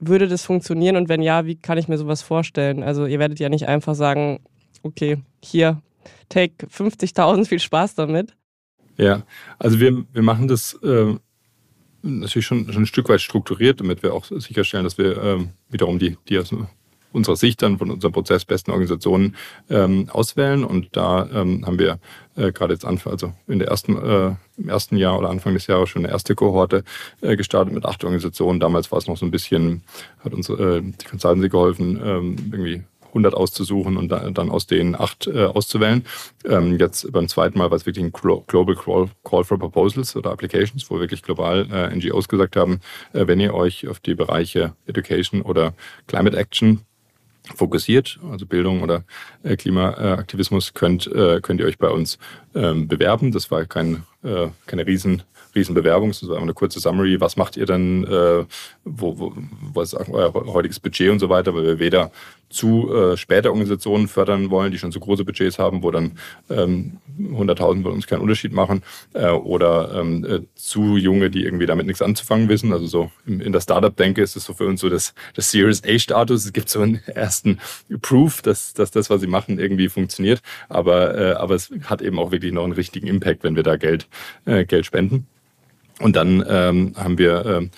würde 0.00 0.26
das 0.26 0.44
funktionieren 0.44 0.96
und 0.96 1.08
wenn 1.08 1.22
ja, 1.22 1.46
wie 1.46 1.54
kann 1.54 1.78
ich 1.78 1.86
mir 1.86 1.96
sowas 1.96 2.22
vorstellen? 2.22 2.82
Also 2.82 3.06
ihr 3.06 3.20
werdet 3.20 3.38
ja 3.38 3.48
nicht 3.48 3.68
einfach 3.68 3.94
sagen, 3.94 4.40
okay, 4.82 5.18
hier, 5.44 5.80
take 6.28 6.66
50.000, 6.66 7.46
viel 7.46 7.60
Spaß 7.60 7.94
damit. 7.94 8.34
Ja, 8.96 9.22
also 9.58 9.78
wir, 9.78 10.04
wir 10.12 10.22
machen 10.22 10.48
das 10.48 10.74
äh, 10.82 11.14
natürlich 12.02 12.46
schon, 12.46 12.72
schon 12.72 12.82
ein 12.82 12.86
Stück 12.86 13.08
weit 13.08 13.20
strukturiert, 13.20 13.80
damit 13.80 14.02
wir 14.02 14.12
auch 14.12 14.24
sicherstellen, 14.24 14.84
dass 14.84 14.98
wir 14.98 15.22
äh, 15.22 15.38
wiederum 15.68 16.00
die, 16.00 16.16
die 16.28 16.34
unserer 17.12 17.36
Sicht 17.36 17.62
dann 17.62 17.78
von 17.78 17.90
unserem 17.90 18.12
Prozess 18.12 18.44
besten 18.44 18.70
Organisationen 18.70 19.36
ähm, 19.68 20.08
auswählen. 20.10 20.64
Und 20.64 20.96
da 20.96 21.28
ähm, 21.32 21.66
haben 21.66 21.78
wir 21.78 21.98
äh, 22.36 22.52
gerade 22.52 22.72
jetzt 22.72 22.84
Anfang, 22.84 23.12
also 23.12 23.32
in 23.46 23.58
der 23.58 23.68
ersten, 23.68 23.96
äh, 23.96 24.34
im 24.56 24.68
ersten 24.68 24.96
Jahr 24.96 25.18
oder 25.18 25.30
Anfang 25.30 25.54
des 25.54 25.66
Jahres 25.66 25.88
schon 25.88 26.04
eine 26.04 26.12
erste 26.12 26.34
Kohorte 26.34 26.84
äh, 27.20 27.36
gestartet 27.36 27.74
mit 27.74 27.84
acht 27.84 28.04
Organisationen. 28.04 28.60
Damals 28.60 28.90
war 28.92 28.98
es 28.98 29.06
noch 29.06 29.16
so 29.16 29.26
ein 29.26 29.30
bisschen, 29.30 29.82
hat 30.24 30.32
uns 30.32 30.48
äh, 30.48 30.80
die 30.82 31.06
Consultancy 31.06 31.48
geholfen, 31.48 32.00
ähm, 32.02 32.36
irgendwie 32.52 32.82
100 33.10 33.34
auszusuchen 33.34 33.96
und 33.96 34.08
dann 34.08 34.50
aus 34.50 34.66
denen 34.66 34.94
acht 34.94 35.26
äh, 35.26 35.44
auszuwählen. 35.44 36.04
Ähm, 36.44 36.78
jetzt 36.78 37.10
beim 37.12 37.28
zweiten 37.28 37.58
Mal 37.58 37.70
war 37.70 37.76
es 37.76 37.86
wirklich 37.86 38.04
ein 38.04 38.12
Global 38.12 38.76
Call 38.76 39.44
for 39.44 39.58
Proposals 39.58 40.16
oder 40.16 40.30
Applications, 40.30 40.90
wo 40.90 40.98
wirklich 40.98 41.22
global 41.22 41.66
äh, 41.70 41.94
NGOs 41.94 42.28
gesagt 42.28 42.56
haben, 42.56 42.80
äh, 43.12 43.26
wenn 43.26 43.40
ihr 43.40 43.54
euch 43.54 43.88
auf 43.88 44.00
die 44.00 44.14
Bereiche 44.14 44.74
Education 44.86 45.42
oder 45.42 45.74
Climate 46.06 46.36
Action 46.36 46.80
fokussiert, 47.54 48.18
also 48.30 48.46
Bildung 48.46 48.82
oder 48.82 49.04
äh, 49.42 49.56
Klimaaktivismus, 49.56 50.74
könnt, 50.74 51.06
äh, 51.06 51.40
könnt 51.40 51.60
ihr 51.60 51.66
euch 51.66 51.78
bei 51.78 51.88
uns 51.88 52.18
ähm, 52.54 52.88
bewerben. 52.88 53.32
Das 53.32 53.50
war 53.50 53.64
kein, 53.64 54.04
äh, 54.22 54.48
keine 54.66 54.86
riesen 54.86 55.22
Riesenbewerbung. 55.54 56.10
Das 56.10 56.28
war 56.28 56.38
eine 56.38 56.54
kurze 56.54 56.78
Summary. 56.78 57.20
Was 57.20 57.36
macht 57.36 57.56
ihr 57.56 57.66
denn? 57.66 58.06
Wo, 58.84 59.18
wo, 59.18 59.32
was 59.74 59.92
ist 59.92 60.08
euer 60.08 60.32
heutiges 60.32 60.78
Budget 60.78 61.10
und 61.10 61.18
so 61.18 61.28
weiter? 61.28 61.52
Weil 61.52 61.64
wir 61.64 61.78
weder 61.80 62.12
zu 62.50 62.92
äh, 62.92 63.16
später 63.16 63.50
Organisationen 63.50 64.08
fördern 64.08 64.50
wollen, 64.50 64.72
die 64.72 64.78
schon 64.78 64.92
so 64.92 65.00
große 65.00 65.24
Budgets 65.24 65.58
haben, 65.58 65.82
wo 65.82 65.90
dann 65.90 66.18
ähm, 66.50 66.98
100.000 67.18 67.82
bei 67.82 67.90
uns 67.90 68.06
keinen 68.06 68.20
Unterschied 68.20 68.52
machen, 68.52 68.82
äh, 69.14 69.30
oder 69.30 69.94
ähm, 69.94 70.24
äh, 70.24 70.40
zu 70.56 70.96
junge, 70.96 71.30
die 71.30 71.44
irgendwie 71.44 71.66
damit 71.66 71.86
nichts 71.86 72.02
anzufangen 72.02 72.48
wissen. 72.48 72.72
Also 72.72 72.86
so 72.86 73.10
in, 73.24 73.40
in 73.40 73.52
der 73.52 73.60
Startup-Denke 73.60 74.20
ist 74.20 74.36
es 74.36 74.44
so 74.44 74.52
für 74.52 74.66
uns 74.66 74.80
so 74.80 74.88
das, 74.88 75.14
das 75.34 75.50
Series 75.50 75.82
A-Status. 75.84 76.44
Es 76.44 76.52
gibt 76.52 76.68
so 76.68 76.80
einen 76.80 77.00
ersten 77.06 77.58
Proof, 78.02 78.42
dass, 78.42 78.74
dass 78.74 78.90
das, 78.90 79.10
was 79.10 79.20
sie 79.20 79.28
machen, 79.28 79.58
irgendwie 79.58 79.88
funktioniert. 79.88 80.42
Aber, 80.68 81.16
äh, 81.16 81.32
aber 81.34 81.54
es 81.54 81.70
hat 81.84 82.02
eben 82.02 82.18
auch 82.18 82.32
wirklich 82.32 82.52
noch 82.52 82.64
einen 82.64 82.72
richtigen 82.72 83.06
Impact, 83.06 83.44
wenn 83.44 83.54
wir 83.54 83.62
da 83.62 83.76
Geld, 83.76 84.08
äh, 84.44 84.64
Geld 84.64 84.86
spenden. 84.86 85.26
Und 86.00 86.16
dann 86.16 86.44
ähm, 86.48 86.94
haben 86.96 87.18
wir 87.18 87.46
äh, 87.46 87.68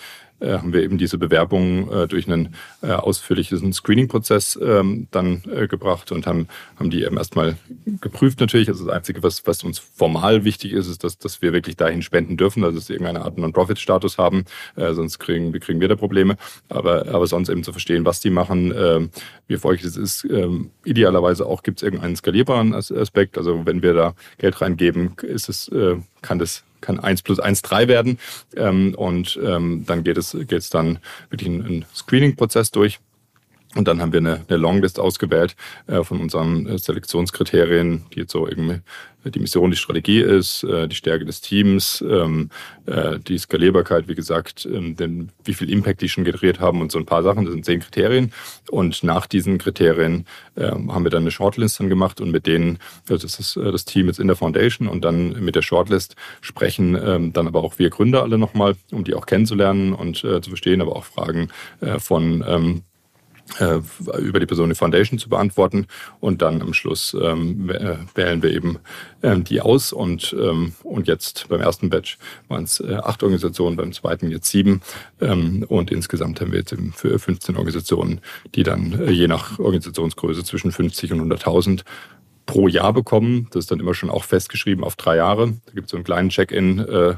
haben 0.50 0.72
wir 0.72 0.82
eben 0.82 0.98
diese 0.98 1.18
Bewerbung 1.18 1.90
äh, 1.90 2.08
durch 2.08 2.26
einen 2.26 2.54
äh, 2.82 2.88
ausführlichen 2.88 3.72
Screening-Prozess 3.72 4.58
ähm, 4.62 5.08
dann 5.10 5.42
äh, 5.52 5.68
gebracht 5.68 6.12
und 6.12 6.26
haben, 6.26 6.48
haben 6.78 6.90
die 6.90 7.04
eben 7.04 7.16
erstmal 7.16 7.56
geprüft 8.00 8.40
natürlich. 8.40 8.68
Also 8.68 8.86
das 8.86 8.94
Einzige, 8.94 9.22
was, 9.22 9.46
was 9.46 9.62
uns 9.62 9.78
formal 9.78 10.44
wichtig 10.44 10.72
ist, 10.72 10.88
ist, 10.88 11.04
dass, 11.04 11.18
dass 11.18 11.42
wir 11.42 11.52
wirklich 11.52 11.76
dahin 11.76 12.02
spenden 12.02 12.36
dürfen, 12.36 12.62
dass 12.62 12.86
sie 12.86 12.94
irgendeine 12.94 13.22
Art 13.22 13.38
Non-Profit-Status 13.38 14.18
haben, 14.18 14.44
äh, 14.76 14.92
sonst 14.92 15.18
kriegen, 15.18 15.52
kriegen 15.60 15.80
wir 15.80 15.88
da 15.88 15.96
Probleme. 15.96 16.36
Aber, 16.68 17.06
aber 17.08 17.26
sonst 17.26 17.48
eben 17.48 17.64
zu 17.64 17.72
verstehen, 17.72 18.04
was 18.04 18.20
die 18.20 18.30
machen, 18.30 18.72
äh, 18.72 19.08
wie 19.46 19.54
erfolgreich 19.54 19.84
es 19.84 19.96
ist. 19.96 20.24
Äh, 20.24 20.48
idealerweise 20.84 21.46
auch 21.46 21.62
gibt 21.62 21.78
es 21.78 21.82
irgendeinen 21.82 22.16
skalierbaren 22.16 22.74
Aspekt. 22.74 23.38
Also 23.38 23.64
wenn 23.66 23.82
wir 23.82 23.94
da 23.94 24.14
Geld 24.38 24.60
reingeben, 24.60 25.14
ist 25.22 25.48
es, 25.48 25.68
äh, 25.68 25.96
kann 26.22 26.38
das 26.38 26.64
kann 26.80 27.00
1 27.00 27.22
plus 27.22 27.40
1 27.40 27.62
3 27.62 27.88
werden. 27.88 28.18
Ähm, 28.56 28.94
und 28.94 29.38
ähm, 29.42 29.84
dann 29.86 30.04
geht 30.04 30.18
es, 30.18 30.32
geht 30.32 30.52
es 30.52 30.68
dann 30.68 30.98
wirklich 31.30 31.48
einen 31.48 31.86
Screening-Prozess 31.94 32.72
durch. 32.72 33.00
Und 33.74 33.88
dann 33.88 34.00
haben 34.00 34.12
wir 34.12 34.20
eine, 34.20 34.44
eine 34.48 34.58
Longlist 34.58 35.00
ausgewählt 35.00 35.56
äh, 35.86 36.02
von 36.04 36.20
unseren 36.20 36.66
äh, 36.66 36.78
Selektionskriterien, 36.78 38.04
die 38.14 38.20
jetzt 38.20 38.32
so 38.32 38.46
irgendwie 38.46 38.80
die 39.24 39.38
Mission, 39.38 39.70
die 39.70 39.76
Strategie 39.76 40.20
ist, 40.20 40.64
äh, 40.64 40.88
die 40.88 40.96
Stärke 40.96 41.24
des 41.24 41.40
Teams, 41.40 42.04
ähm, 42.08 42.50
äh, 42.86 43.18
die 43.20 43.38
Skalierbarkeit, 43.38 44.08
wie 44.08 44.14
gesagt, 44.14 44.66
ähm, 44.66 44.96
denn 44.96 45.30
wie 45.44 45.54
viel 45.54 45.70
Impact 45.70 46.00
die 46.00 46.08
schon 46.08 46.24
generiert 46.24 46.60
haben 46.60 46.80
und 46.80 46.90
so 46.90 46.98
ein 46.98 47.06
paar 47.06 47.22
Sachen. 47.22 47.44
Das 47.44 47.54
sind 47.54 47.64
zehn 47.64 47.80
Kriterien. 47.80 48.32
Und 48.70 49.02
nach 49.04 49.26
diesen 49.26 49.58
Kriterien 49.58 50.26
ähm, 50.56 50.92
haben 50.92 51.04
wir 51.04 51.10
dann 51.10 51.22
eine 51.22 51.30
Shortlist 51.30 51.80
dann 51.80 51.88
gemacht 51.88 52.20
und 52.20 52.30
mit 52.30 52.46
denen, 52.46 52.78
also 53.08 53.26
das 53.26 53.38
ist 53.38 53.56
äh, 53.56 53.70
das 53.70 53.84
Team 53.84 54.08
jetzt 54.08 54.18
in 54.18 54.26
der 54.26 54.36
Foundation 54.36 54.88
und 54.88 55.04
dann 55.04 55.42
mit 55.44 55.54
der 55.54 55.62
Shortlist 55.62 56.16
sprechen 56.40 56.98
ähm, 57.02 57.32
dann 57.32 57.46
aber 57.46 57.62
auch 57.62 57.78
wir 57.78 57.90
Gründer 57.90 58.22
alle 58.22 58.38
nochmal, 58.38 58.74
um 58.90 59.04
die 59.04 59.14
auch 59.14 59.26
kennenzulernen 59.26 59.92
und 59.92 60.24
äh, 60.24 60.40
zu 60.40 60.50
verstehen, 60.50 60.80
aber 60.80 60.96
auch 60.96 61.04
Fragen 61.04 61.48
äh, 61.80 61.98
von 61.98 62.44
ähm, 62.46 62.82
äh, 62.90 62.91
über 63.58 64.40
die 64.40 64.46
Person 64.46 64.68
die 64.70 64.74
Foundation 64.74 65.18
zu 65.18 65.28
beantworten. 65.28 65.86
Und 66.20 66.42
dann 66.42 66.62
am 66.62 66.72
Schluss 66.72 67.16
ähm, 67.20 67.70
äh, 67.70 67.96
wählen 68.14 68.42
wir 68.42 68.50
eben 68.50 68.78
ähm, 69.22 69.44
die 69.44 69.60
aus. 69.60 69.92
Und, 69.92 70.34
ähm, 70.38 70.72
und 70.82 71.08
jetzt 71.08 71.48
beim 71.48 71.60
ersten 71.60 71.90
Batch 71.90 72.18
waren 72.48 72.64
es 72.64 72.80
äh, 72.80 72.94
acht 72.94 73.22
Organisationen, 73.22 73.76
beim 73.76 73.92
zweiten 73.92 74.30
jetzt 74.30 74.48
sieben. 74.48 74.80
Ähm, 75.20 75.64
und 75.68 75.90
insgesamt 75.90 76.40
haben 76.40 76.52
wir 76.52 76.60
jetzt 76.60 76.72
eben 76.72 76.92
für 76.92 77.18
15 77.18 77.56
Organisationen, 77.56 78.20
die 78.54 78.62
dann 78.62 78.98
äh, 79.00 79.10
je 79.10 79.28
nach 79.28 79.58
Organisationsgröße 79.58 80.44
zwischen 80.44 80.72
50 80.72 81.12
und 81.12 81.32
100.000 81.32 81.82
pro 82.46 82.68
Jahr 82.68 82.92
bekommen. 82.92 83.48
Das 83.50 83.64
ist 83.64 83.70
dann 83.70 83.80
immer 83.80 83.94
schon 83.94 84.10
auch 84.10 84.24
festgeschrieben 84.24 84.84
auf 84.84 84.96
drei 84.96 85.16
Jahre. 85.16 85.54
Da 85.66 85.72
gibt 85.74 85.86
es 85.86 85.90
so 85.90 85.96
einen 85.96 86.04
kleinen 86.04 86.28
Check-in. 86.30 86.78
Äh, 86.80 87.14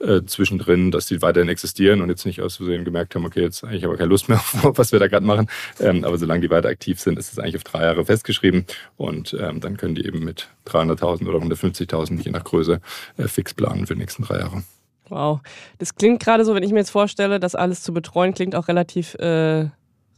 äh, 0.00 0.24
zwischendrin, 0.24 0.90
dass 0.90 1.06
die 1.06 1.22
weiterhin 1.22 1.48
existieren 1.48 2.00
und 2.00 2.08
jetzt 2.08 2.26
nicht 2.26 2.40
aus 2.40 2.56
Versehen 2.56 2.84
gemerkt 2.84 3.14
haben, 3.14 3.24
okay, 3.24 3.42
jetzt 3.42 3.64
eigentlich 3.64 3.84
aber 3.84 3.96
keine 3.96 4.08
Lust 4.08 4.28
mehr 4.28 4.38
auf 4.38 4.78
was 4.78 4.92
wir 4.92 4.98
da 4.98 5.08
gerade 5.08 5.26
machen. 5.26 5.48
Ähm, 5.78 6.04
aber 6.04 6.18
solange 6.18 6.40
die 6.40 6.50
weiter 6.50 6.68
aktiv 6.68 7.00
sind, 7.00 7.18
ist 7.18 7.32
es 7.32 7.38
eigentlich 7.38 7.56
auf 7.56 7.64
drei 7.64 7.82
Jahre 7.82 8.04
festgeschrieben 8.04 8.66
und 8.96 9.36
ähm, 9.38 9.60
dann 9.60 9.76
können 9.76 9.94
die 9.94 10.06
eben 10.06 10.24
mit 10.24 10.48
300.000 10.66 11.28
oder 11.28 11.38
150.000 11.38 12.20
je 12.22 12.30
nach 12.30 12.44
Größe 12.44 12.80
äh, 13.16 13.28
fix 13.28 13.54
planen 13.54 13.86
für 13.86 13.94
die 13.94 14.00
nächsten 14.00 14.22
drei 14.22 14.38
Jahre. 14.38 14.62
Wow, 15.08 15.40
das 15.78 15.96
klingt 15.96 16.22
gerade 16.22 16.44
so, 16.44 16.54
wenn 16.54 16.62
ich 16.62 16.70
mir 16.70 16.78
jetzt 16.78 16.90
vorstelle, 16.90 17.40
das 17.40 17.54
alles 17.54 17.82
zu 17.82 17.92
betreuen, 17.92 18.32
klingt 18.32 18.54
auch 18.54 18.68
relativ 18.68 19.14
äh, 19.14 19.68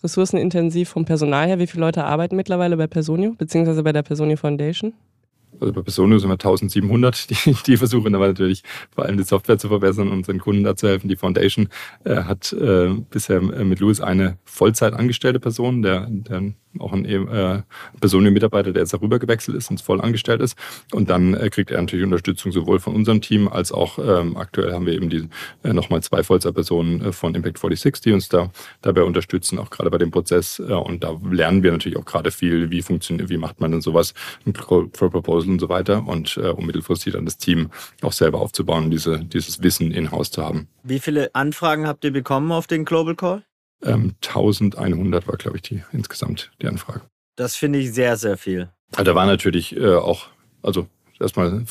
ressourcenintensiv 0.03 0.91
vom 0.91 1.05
Personal 1.05 1.47
her. 1.47 1.59
Wie 1.59 1.67
viele 1.67 1.85
Leute 1.85 2.05
arbeiten 2.05 2.37
mittlerweile 2.37 2.77
bei 2.77 2.87
Personio, 2.87 3.35
beziehungsweise 3.39 3.83
bei 3.83 3.93
der 3.93 4.03
Personio 4.03 4.37
Foundation? 4.37 4.93
Also 5.61 5.73
bei 5.73 5.83
Personio 5.83 6.19
sind 6.19 6.29
wir 6.29 6.35
1700, 6.35 7.31
die, 7.47 7.57
die 7.67 7.77
versuchen 7.77 8.15
aber 8.15 8.29
natürlich 8.29 8.63
vor 8.95 9.05
allem 9.05 9.17
die 9.17 9.25
Software 9.25 9.59
zu 9.59 9.69
verbessern 9.69 10.09
und 10.09 10.19
unseren 10.19 10.39
Kunden 10.39 10.65
dazu 10.65 10.89
helfen. 10.89 11.09
Die 11.09 11.17
Foundation 11.17 11.69
äh, 12.05 12.23
hat 12.23 12.53
äh, 12.53 12.89
bisher 13.11 13.37
äh, 13.37 13.65
mit 13.65 13.81
Louis 13.81 14.01
eine 14.01 14.39
Vollzeit 14.45 14.95
angestellte 14.95 15.41
Person, 15.41 15.83
der, 15.83 16.07
der 16.11 16.53
auch 16.79 16.93
ein 16.93 17.05
äh, 17.05 17.63
Personio-Mitarbeiter, 18.01 18.73
der 18.73 18.83
jetzt 18.83 18.93
darüber 18.93 19.19
gewechselt 19.19 19.57
ist 19.57 19.71
und 19.71 19.81
voll 19.81 20.01
angestellt 20.01 20.41
ist. 20.41 20.57
Und 20.93 21.11
dann 21.11 21.35
äh, 21.35 21.51
kriegt 21.51 21.71
er 21.71 21.81
natürlich 21.81 22.05
Unterstützung 22.05 22.53
sowohl 22.53 22.81
von 22.81 22.95
unserem 22.95 23.21
Team 23.21 23.49
als 23.49 23.73
auch 23.73 23.99
ähm, 23.99 24.37
aktuell 24.37 24.73
haben 24.73 24.87
wir 24.87 24.95
eben 24.95 25.11
die 25.11 25.29
äh, 25.63 25.73
nochmal 25.73 26.03
zwei 26.03 26.23
Vollzeitpersonen 26.23 27.05
äh, 27.07 27.13
von 27.13 27.35
Impact 27.35 27.59
46, 27.59 28.03
die 28.03 28.13
uns 28.13 28.29
da 28.29 28.51
dabei 28.81 29.03
unterstützen, 29.03 29.59
auch 29.59 29.71
gerade 29.71 29.91
bei 29.91 29.99
dem 29.99 30.11
Prozess. 30.11 30.59
Äh, 30.59 30.73
und 30.73 31.05
da 31.05 31.19
lernen 31.31 31.63
wir 31.63 31.73
natürlich 31.73 31.99
auch 31.99 32.05
gerade 32.05 32.31
viel, 32.31 32.71
wie 32.71 32.83
funktioniert, 32.83 33.29
wie 33.29 33.37
macht 33.37 33.61
man 33.61 33.73
denn 33.73 33.81
sowas, 33.81 34.15
ein 34.47 34.53
Call 34.53 34.89
Proposal 35.43 35.53
und 35.53 35.61
so 35.61 35.69
weiter 35.69 36.07
und 36.07 36.37
äh, 36.37 36.49
um 36.49 36.67
mittelfristig 36.67 37.13
dann 37.13 37.25
das 37.25 37.39
Team 37.39 37.71
auch 38.03 38.13
selber 38.13 38.41
aufzubauen 38.41 38.85
und 38.85 38.91
diese, 38.91 39.19
dieses 39.19 39.63
Wissen 39.63 39.91
in-house 39.91 40.31
zu 40.31 40.43
haben. 40.43 40.69
Wie 40.83 40.99
viele 40.99 41.35
Anfragen 41.35 41.87
habt 41.87 42.05
ihr 42.05 42.13
bekommen 42.13 42.53
auf 42.53 42.67
den 42.67 42.85
Global 42.85 43.15
Call? 43.15 43.43
Ähm, 43.83 44.15
1100 44.25 45.27
war, 45.27 45.37
glaube 45.37 45.57
ich, 45.57 45.63
die 45.63 45.83
insgesamt 45.93 46.53
die 46.61 46.69
Anfrage. 46.69 47.03
Das 47.37 47.57
finde 47.57 47.81
ich 47.81 47.93
sehr, 47.93 48.17
sehr 48.17 48.37
viel. 48.37 48.71
Also 48.93 49.05
da 49.05 49.15
war 49.15 49.27
natürlich 49.27 49.77
äh, 49.77 49.95
auch, 49.95 50.27
also 50.63 50.87
erstmal 51.23 51.65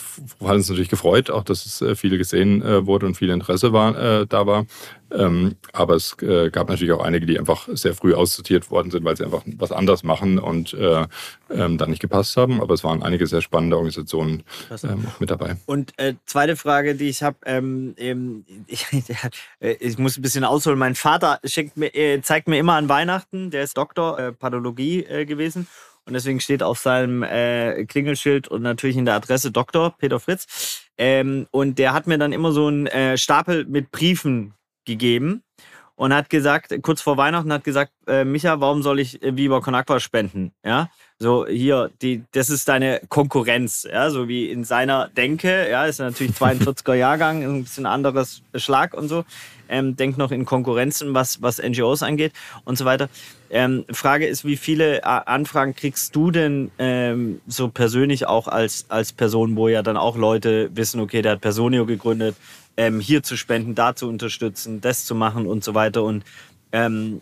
hat 0.43 0.55
uns 0.55 0.69
natürlich 0.69 0.89
gefreut, 0.89 1.29
auch 1.29 1.43
dass 1.43 1.65
es 1.65 1.81
äh, 1.81 1.95
viele 1.95 2.17
gesehen 2.17 2.61
äh, 2.61 2.85
wurde 2.85 3.05
und 3.05 3.15
viel 3.15 3.29
Interesse 3.29 3.73
war, 3.73 3.97
äh, 3.97 4.25
da 4.27 4.47
war. 4.47 4.65
Ähm, 5.11 5.57
aber 5.73 5.95
es 5.95 6.15
äh, 6.21 6.49
gab 6.49 6.69
natürlich 6.69 6.93
auch 6.93 7.03
einige, 7.03 7.25
die 7.25 7.37
einfach 7.37 7.67
sehr 7.73 7.93
früh 7.93 8.13
aussortiert 8.13 8.71
worden 8.71 8.91
sind, 8.91 9.03
weil 9.03 9.17
sie 9.17 9.25
einfach 9.25 9.43
was 9.57 9.71
anderes 9.71 10.03
machen 10.03 10.39
und 10.39 10.73
äh, 10.73 11.05
ähm, 11.49 11.77
dann 11.77 11.89
nicht 11.89 12.01
gepasst 12.01 12.37
haben. 12.37 12.61
Aber 12.61 12.73
es 12.73 12.83
waren 12.83 13.03
einige 13.03 13.27
sehr 13.27 13.41
spannende 13.41 13.75
Organisationen 13.75 14.43
ähm, 14.83 15.07
mit 15.19 15.29
dabei. 15.29 15.57
Und 15.65 15.93
äh, 15.99 16.15
zweite 16.25 16.55
Frage, 16.55 16.95
die 16.95 17.09
ich 17.09 17.23
habe, 17.23 17.37
ähm, 17.45 18.45
ich, 18.67 18.85
ich, 19.59 19.97
muss 19.97 20.17
ein 20.17 20.21
bisschen 20.21 20.45
ausholen. 20.45 20.79
Mein 20.79 20.95
Vater 20.95 21.39
mir, 21.75 22.23
zeigt 22.23 22.47
mir 22.47 22.57
immer 22.57 22.75
an 22.75 22.87
Weihnachten, 22.87 23.51
der 23.51 23.63
ist 23.63 23.77
Doktor 23.77 24.31
Pathologie 24.39 25.03
gewesen. 25.25 25.67
Und 26.11 26.15
deswegen 26.15 26.41
steht 26.41 26.61
auf 26.61 26.77
seinem 26.77 27.23
äh, 27.23 27.85
Klingelschild 27.85 28.49
und 28.49 28.63
natürlich 28.63 28.97
in 28.97 29.05
der 29.05 29.13
Adresse 29.13 29.49
Dr. 29.49 29.95
Peter 29.97 30.19
Fritz. 30.19 30.89
Ähm, 30.97 31.47
und 31.51 31.79
der 31.79 31.93
hat 31.93 32.05
mir 32.05 32.17
dann 32.17 32.33
immer 32.33 32.51
so 32.51 32.67
einen 32.67 32.85
äh, 32.87 33.17
Stapel 33.17 33.63
mit 33.63 33.91
Briefen 33.91 34.53
gegeben. 34.83 35.41
Und 36.01 36.15
hat 36.15 36.31
gesagt, 36.31 36.73
kurz 36.81 36.99
vor 36.99 37.15
Weihnachten 37.17 37.53
hat 37.53 37.63
gesagt, 37.63 37.91
äh, 38.07 38.25
Micha, 38.25 38.59
warum 38.59 38.81
soll 38.81 38.99
ich 38.99 39.21
äh, 39.21 39.37
Viva 39.37 39.59
Con 39.59 39.75
Aqua 39.75 39.99
spenden? 39.99 40.51
Ja, 40.65 40.89
so 41.19 41.45
hier, 41.45 41.91
die, 42.01 42.23
das 42.31 42.49
ist 42.49 42.67
deine 42.67 43.01
Konkurrenz, 43.07 43.87
ja, 43.87 44.09
so 44.09 44.27
wie 44.27 44.49
in 44.49 44.63
seiner 44.63 45.09
Denke, 45.09 45.69
ja, 45.69 45.85
ist 45.85 45.99
natürlich 45.99 46.31
42er 46.39 46.95
Jahrgang, 46.95 47.43
ein 47.43 47.61
bisschen 47.61 47.85
anderes 47.85 48.41
Schlag 48.55 48.95
und 48.95 49.09
so, 49.09 49.25
ähm, 49.69 49.95
denkt 49.95 50.17
noch 50.17 50.31
in 50.31 50.43
Konkurrenzen, 50.43 51.13
was, 51.13 51.43
was 51.43 51.61
NGOs 51.61 52.01
angeht 52.01 52.33
und 52.65 52.79
so 52.79 52.85
weiter. 52.85 53.07
Ähm, 53.51 53.85
Frage 53.91 54.25
ist, 54.25 54.43
wie 54.43 54.57
viele 54.57 55.01
äh, 55.01 55.01
Anfragen 55.03 55.75
kriegst 55.75 56.15
du 56.15 56.31
denn 56.31 56.71
ähm, 56.79 57.41
so 57.45 57.67
persönlich 57.67 58.25
auch 58.25 58.47
als, 58.47 58.85
als 58.89 59.13
Person, 59.13 59.55
wo 59.55 59.67
ja 59.67 59.83
dann 59.83 59.97
auch 59.97 60.17
Leute 60.17 60.71
wissen, 60.73 60.99
okay, 60.99 61.21
der 61.21 61.33
hat 61.33 61.41
Personio 61.41 61.85
gegründet, 61.85 62.35
ähm, 62.77 62.99
hier 62.99 63.23
zu 63.23 63.37
spenden, 63.37 63.75
da 63.75 63.95
zu 63.95 64.07
unterstützen, 64.07 64.81
das 64.81 65.05
zu 65.05 65.15
machen 65.15 65.47
und 65.47 65.63
so 65.63 65.73
weiter 65.73 66.03
und 66.03 66.23
ähm, 66.71 67.21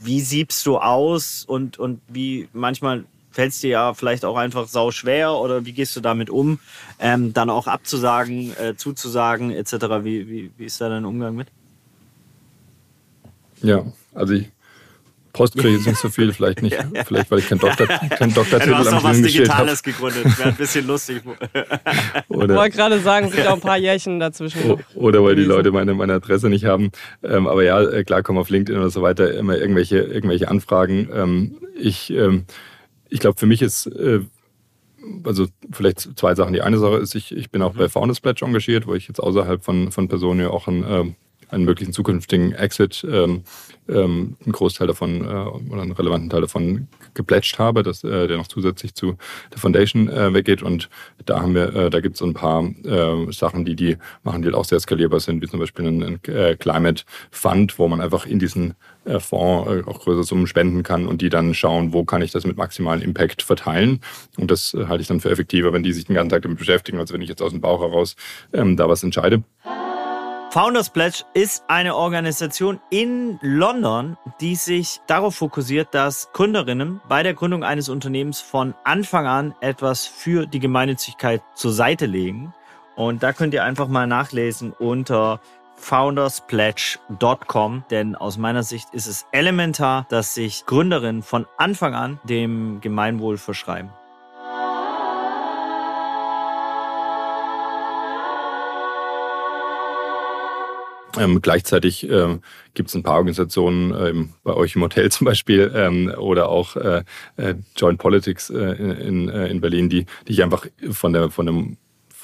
wie 0.00 0.20
siebst 0.20 0.64
du 0.66 0.78
aus 0.78 1.44
und, 1.46 1.78
und 1.78 2.00
wie 2.08 2.48
manchmal 2.52 3.04
fällt 3.30 3.52
es 3.52 3.60
dir 3.60 3.70
ja 3.70 3.94
vielleicht 3.94 4.24
auch 4.24 4.36
einfach 4.36 4.66
sau 4.68 4.90
schwer 4.90 5.32
oder 5.32 5.66
wie 5.66 5.72
gehst 5.72 5.94
du 5.96 6.00
damit 6.00 6.30
um, 6.30 6.58
ähm, 6.98 7.34
dann 7.34 7.50
auch 7.50 7.66
abzusagen, 7.66 8.56
äh, 8.56 8.76
zuzusagen 8.76 9.50
etc. 9.50 9.72
Wie, 10.02 10.28
wie, 10.28 10.50
wie 10.56 10.64
ist 10.64 10.80
da 10.80 10.88
dein 10.88 11.04
Umgang 11.04 11.34
mit? 11.34 11.48
Ja, 13.62 13.84
also 14.14 14.34
ich 14.34 14.48
Post 15.36 15.56
kriege 15.56 15.76
ich 15.76 15.86
nicht 15.86 15.98
so 15.98 16.08
viel, 16.10 16.32
vielleicht 16.32 16.62
nicht, 16.62 16.76
vielleicht 17.06 17.30
weil 17.30 17.38
ich 17.38 17.48
keinen 17.48 17.60
Doktor, 17.60 17.86
keinen 18.10 18.34
Doktortitel 18.34 18.72
ja, 18.72 18.78
du 18.78 18.84
hast 18.84 18.92
am 18.92 19.02
was 19.04 19.22
Digitales 19.22 19.78
habe. 19.78 19.92
gegründet, 19.92 20.38
wäre 20.38 20.48
ein 20.48 20.56
bisschen 20.56 20.86
lustig. 20.86 21.22
oder, 22.28 22.54
ich 22.54 22.58
wollte 22.58 22.76
gerade 22.76 22.98
sagen, 23.00 23.30
sind 23.30 23.46
auch 23.46 23.54
ein 23.54 23.60
paar 23.60 23.78
Jährchen 23.78 24.18
dazwischen. 24.18 24.82
Oder 24.94 25.22
weil 25.22 25.36
die 25.36 25.44
Leute 25.44 25.72
meine, 25.72 25.94
meine 25.94 26.14
Adresse 26.14 26.48
nicht 26.48 26.64
haben. 26.64 26.90
Ähm, 27.22 27.46
aber 27.46 27.62
ja, 27.62 27.80
äh, 27.82 28.04
klar 28.04 28.22
kommen 28.22 28.38
auf 28.38 28.50
LinkedIn 28.50 28.80
oder 28.80 28.90
so 28.90 29.02
weiter 29.02 29.34
immer 29.34 29.56
irgendwelche, 29.56 29.98
irgendwelche 29.98 30.48
Anfragen. 30.48 31.08
Ähm, 31.12 31.56
ich 31.78 32.10
ähm, 32.10 32.46
ich 33.08 33.20
glaube, 33.20 33.38
für 33.38 33.46
mich 33.46 33.62
ist, 33.62 33.86
äh, 33.86 34.20
also 35.24 35.46
vielleicht 35.72 36.18
zwei 36.18 36.34
Sachen. 36.34 36.52
Die 36.52 36.62
eine 36.62 36.78
Sache 36.78 36.96
ist, 36.96 37.14
ich, 37.14 37.34
ich 37.34 37.50
bin 37.50 37.62
auch 37.62 37.74
mhm. 37.74 37.78
bei 37.78 37.88
Founders 37.88 38.20
Pledge 38.20 38.44
engagiert, 38.44 38.86
wo 38.86 38.94
ich 38.94 39.08
jetzt 39.08 39.20
außerhalb 39.20 39.62
von, 39.62 39.92
von 39.92 40.08
Personio 40.08 40.50
auch 40.50 40.68
ein 40.68 40.84
äh, 40.84 41.04
einen 41.48 41.64
möglichen 41.64 41.92
zukünftigen 41.92 42.52
Exit 42.52 43.06
ähm, 43.08 43.42
ähm, 43.88 44.36
einen 44.44 44.52
Großteil 44.52 44.86
davon 44.86 45.22
äh, 45.22 45.72
oder 45.72 45.82
einen 45.82 45.92
relevanten 45.92 46.30
Teil 46.30 46.40
davon 46.40 46.88
geplätscht 47.14 47.58
habe, 47.58 47.82
dass 47.82 48.04
äh, 48.04 48.26
der 48.26 48.36
noch 48.36 48.48
zusätzlich 48.48 48.94
zu 48.94 49.16
der 49.52 49.58
Foundation 49.58 50.08
äh, 50.08 50.34
weggeht. 50.34 50.62
Und 50.62 50.88
da 51.24 51.40
haben 51.40 51.54
wir, 51.54 51.74
äh, 51.74 51.90
da 51.90 52.00
gibt 52.00 52.16
es 52.16 52.22
ein 52.22 52.34
paar 52.34 52.64
äh, 52.84 53.32
Sachen, 53.32 53.64
die 53.64 53.76
die 53.76 53.96
machen, 54.22 54.42
die 54.42 54.52
auch 54.52 54.64
sehr 54.64 54.80
skalierbar 54.80 55.20
sind, 55.20 55.42
wie 55.42 55.48
zum 55.48 55.60
Beispiel 55.60 55.86
ein, 55.86 56.02
ein 56.02 56.20
äh, 56.24 56.56
Climate 56.56 57.04
Fund, 57.30 57.78
wo 57.78 57.88
man 57.88 58.00
einfach 58.00 58.26
in 58.26 58.38
diesen 58.38 58.74
Fonds 59.20 59.86
auch 59.86 60.00
größere 60.00 60.24
Summen 60.24 60.48
spenden 60.48 60.82
kann 60.82 61.06
und 61.06 61.22
die 61.22 61.28
dann 61.28 61.54
schauen, 61.54 61.92
wo 61.92 62.04
kann 62.04 62.22
ich 62.22 62.32
das 62.32 62.44
mit 62.44 62.56
maximalem 62.56 63.02
Impact 63.02 63.40
verteilen. 63.40 64.00
Und 64.36 64.50
das 64.50 64.76
halte 64.88 65.00
ich 65.00 65.06
dann 65.06 65.20
für 65.20 65.30
effektiver, 65.30 65.72
wenn 65.72 65.84
die 65.84 65.92
sich 65.92 66.06
den 66.06 66.16
ganzen 66.16 66.30
Tag 66.30 66.42
damit 66.42 66.58
beschäftigen, 66.58 66.98
als 66.98 67.12
wenn 67.12 67.22
ich 67.22 67.28
jetzt 67.28 67.40
aus 67.40 67.52
dem 67.52 67.60
Bauch 67.60 67.82
heraus 67.82 68.16
ähm, 68.52 68.76
da 68.76 68.88
was 68.88 69.04
entscheide. 69.04 69.44
Founders 70.56 70.88
Pledge 70.88 71.24
ist 71.34 71.64
eine 71.68 71.94
Organisation 71.94 72.80
in 72.88 73.38
London, 73.42 74.16
die 74.40 74.54
sich 74.54 75.02
darauf 75.06 75.34
fokussiert, 75.34 75.92
dass 75.92 76.32
Gründerinnen 76.32 77.02
bei 77.06 77.22
der 77.22 77.34
Gründung 77.34 77.62
eines 77.62 77.90
Unternehmens 77.90 78.40
von 78.40 78.72
Anfang 78.82 79.26
an 79.26 79.54
etwas 79.60 80.06
für 80.06 80.46
die 80.46 80.58
Gemeinnützigkeit 80.58 81.42
zur 81.54 81.72
Seite 81.72 82.06
legen. 82.06 82.54
Und 82.94 83.22
da 83.22 83.34
könnt 83.34 83.52
ihr 83.52 83.64
einfach 83.64 83.88
mal 83.88 84.06
nachlesen 84.06 84.72
unter 84.72 85.40
founderspledge.com, 85.74 87.84
denn 87.90 88.16
aus 88.16 88.38
meiner 88.38 88.62
Sicht 88.62 88.94
ist 88.94 89.08
es 89.08 89.26
elementar, 89.32 90.06
dass 90.08 90.32
sich 90.32 90.64
Gründerinnen 90.64 91.22
von 91.22 91.44
Anfang 91.58 91.94
an 91.94 92.18
dem 92.24 92.80
Gemeinwohl 92.80 93.36
verschreiben. 93.36 93.90
Ähm, 101.18 101.40
gleichzeitig 101.40 102.08
äh, 102.08 102.38
gibt 102.74 102.88
es 102.88 102.94
ein 102.94 103.02
paar 103.02 103.16
Organisationen, 103.16 103.94
ähm, 103.98 104.28
bei 104.44 104.54
euch 104.54 104.76
im 104.76 104.82
Hotel 104.82 105.10
zum 105.10 105.24
Beispiel, 105.24 105.72
ähm, 105.74 106.12
oder 106.16 106.48
auch 106.48 106.76
äh, 106.76 107.02
äh, 107.36 107.54
Joint 107.76 107.98
Politics 107.98 108.50
äh, 108.50 108.56
in, 108.56 109.28
äh, 109.28 109.48
in 109.48 109.60
Berlin, 109.60 109.88
die, 109.88 110.06
die 110.26 110.32
ich 110.32 110.42
einfach 110.42 110.66
von 110.90 111.12
der 111.12 111.30
von 111.30 111.46
dem 111.46 111.76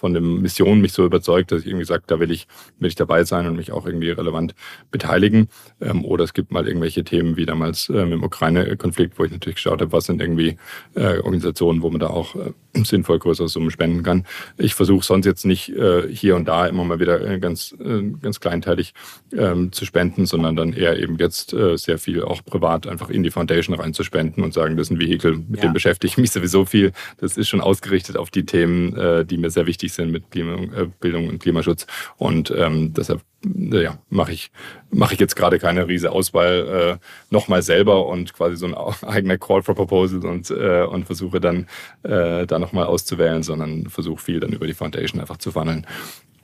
von 0.03 0.15
der 0.15 0.21
Mission 0.21 0.81
mich 0.81 0.93
so 0.93 1.07
überzeugt, 1.07 1.53
dass 1.53 1.61
ich 1.61 1.69
irgendwie 1.69 1.85
sage, 1.85 2.03
da 2.09 2.19
will 2.19 2.33
ich, 2.33 2.49
will 2.81 2.89
ich 2.89 2.97
dabei 2.97 3.23
sein 3.23 3.47
und 3.47 3.55
mich 3.55 3.71
auch 3.71 3.87
irgendwie 3.87 4.11
relevant 4.11 4.53
beteiligen. 4.91 5.49
Ähm, 5.81 6.05
oder 6.05 6.25
es 6.25 6.35
gibt 6.35 6.51
mal 6.51 6.67
irgendwelche 6.67 7.05
Themen 7.05 7.37
wie 7.37 7.47
damals 7.47 7.89
ähm, 7.89 8.11
im 8.11 8.25
Ukraine-Konflikt, 8.25 9.17
wo 9.17 9.25
ich 9.25 9.31
natürlich 9.31 9.55
geschaut 9.55 9.81
habe, 9.81 9.93
was 9.93 10.07
sind 10.07 10.21
irgendwie 10.21 10.57
äh, 10.97 11.19
Organisationen, 11.19 11.83
wo 11.83 11.91
man 11.91 12.01
da 12.01 12.09
auch 12.09 12.35
äh, 12.35 12.51
sinnvoll 12.83 13.21
größere 13.21 13.47
Summen 13.47 13.71
spenden 13.71 14.03
kann. 14.03 14.27
Ich 14.59 14.75
versuche 14.75 15.05
sonst 15.05 15.25
jetzt 15.25 15.45
nicht 15.45 15.69
äh, 15.69 16.09
hier 16.09 16.35
und 16.35 16.49
da 16.49 16.67
immer 16.67 16.83
mal 16.83 16.99
wieder 16.99 17.21
äh, 17.25 17.39
ganz, 17.39 17.73
äh, 17.79 18.03
ganz 18.21 18.41
kleinteilig 18.41 18.95
ähm, 19.33 19.71
zu 19.71 19.85
spenden, 19.85 20.27
sondern 20.27 20.57
dann 20.57 20.73
eher 20.73 20.99
eben 20.99 21.17
jetzt 21.19 21.53
äh, 21.53 21.77
sehr 21.77 21.99
viel 21.99 22.25
auch 22.25 22.45
privat 22.45 22.89
einfach 22.89 23.09
in 23.09 23.23
die 23.23 23.31
Foundation 23.31 23.77
reinzuspenden 23.77 24.43
und 24.43 24.53
sagen, 24.53 24.77
das 24.77 24.89
ist 24.89 24.91
ein 24.91 24.99
Vehikel, 24.99 25.37
mit 25.37 25.63
ja. 25.63 25.69
dem 25.69 25.73
beschäftige 25.73 26.11
ich 26.11 26.19
mich 26.19 26.33
sowieso 26.33 26.65
viel. 26.65 26.91
Das 27.19 27.37
ist 27.37 27.49
schon 27.49 27.61
ausgerichtet 27.61 28.17
auf 28.17 28.31
die 28.31 28.45
Themen, 28.45 29.27
die 29.27 29.37
mir 29.37 29.51
sehr 29.51 29.67
wichtig 29.67 29.92
sind 29.95 30.11
mit 30.11 30.25
äh, 30.35 30.89
Bildung 31.01 31.29
und 31.29 31.43
Klimaschutz. 31.43 31.87
Und 32.17 32.53
ähm, 32.57 32.93
deshalb 32.95 33.23
äh, 33.45 33.83
ja, 33.83 33.99
mache 34.09 34.33
ich, 34.33 34.51
mach 34.91 35.13
ich 35.13 35.21
jetzt 35.21 35.37
gerade 35.37 35.59
keine 35.59 35.89
riese 35.89 36.13
Auswahl 36.13 36.99
äh, 37.01 37.07
nochmal 37.31 37.63
selber 37.63 38.07
und 38.07 38.35
quasi 38.35 38.57
so 38.57 38.67
ein 38.67 38.75
eigener 39.09 39.39
Call 39.39 39.63
for 39.63 39.75
Proposals 39.75 40.25
und, 40.25 40.51
äh, 40.51 40.85
und 40.85 41.07
versuche 41.07 41.41
dann 41.41 41.67
äh, 42.03 42.47
da 42.47 42.59
nochmal 42.59 42.87
auszuwählen, 42.87 43.43
sondern 43.43 43.87
versuche 43.87 44.23
viel 44.23 44.41
dann 44.41 44.53
über 44.53 44.67
die 44.67 44.75
Foundation 44.75 45.21
einfach 45.21 45.39
zu 45.39 45.53
funneln. 45.53 45.87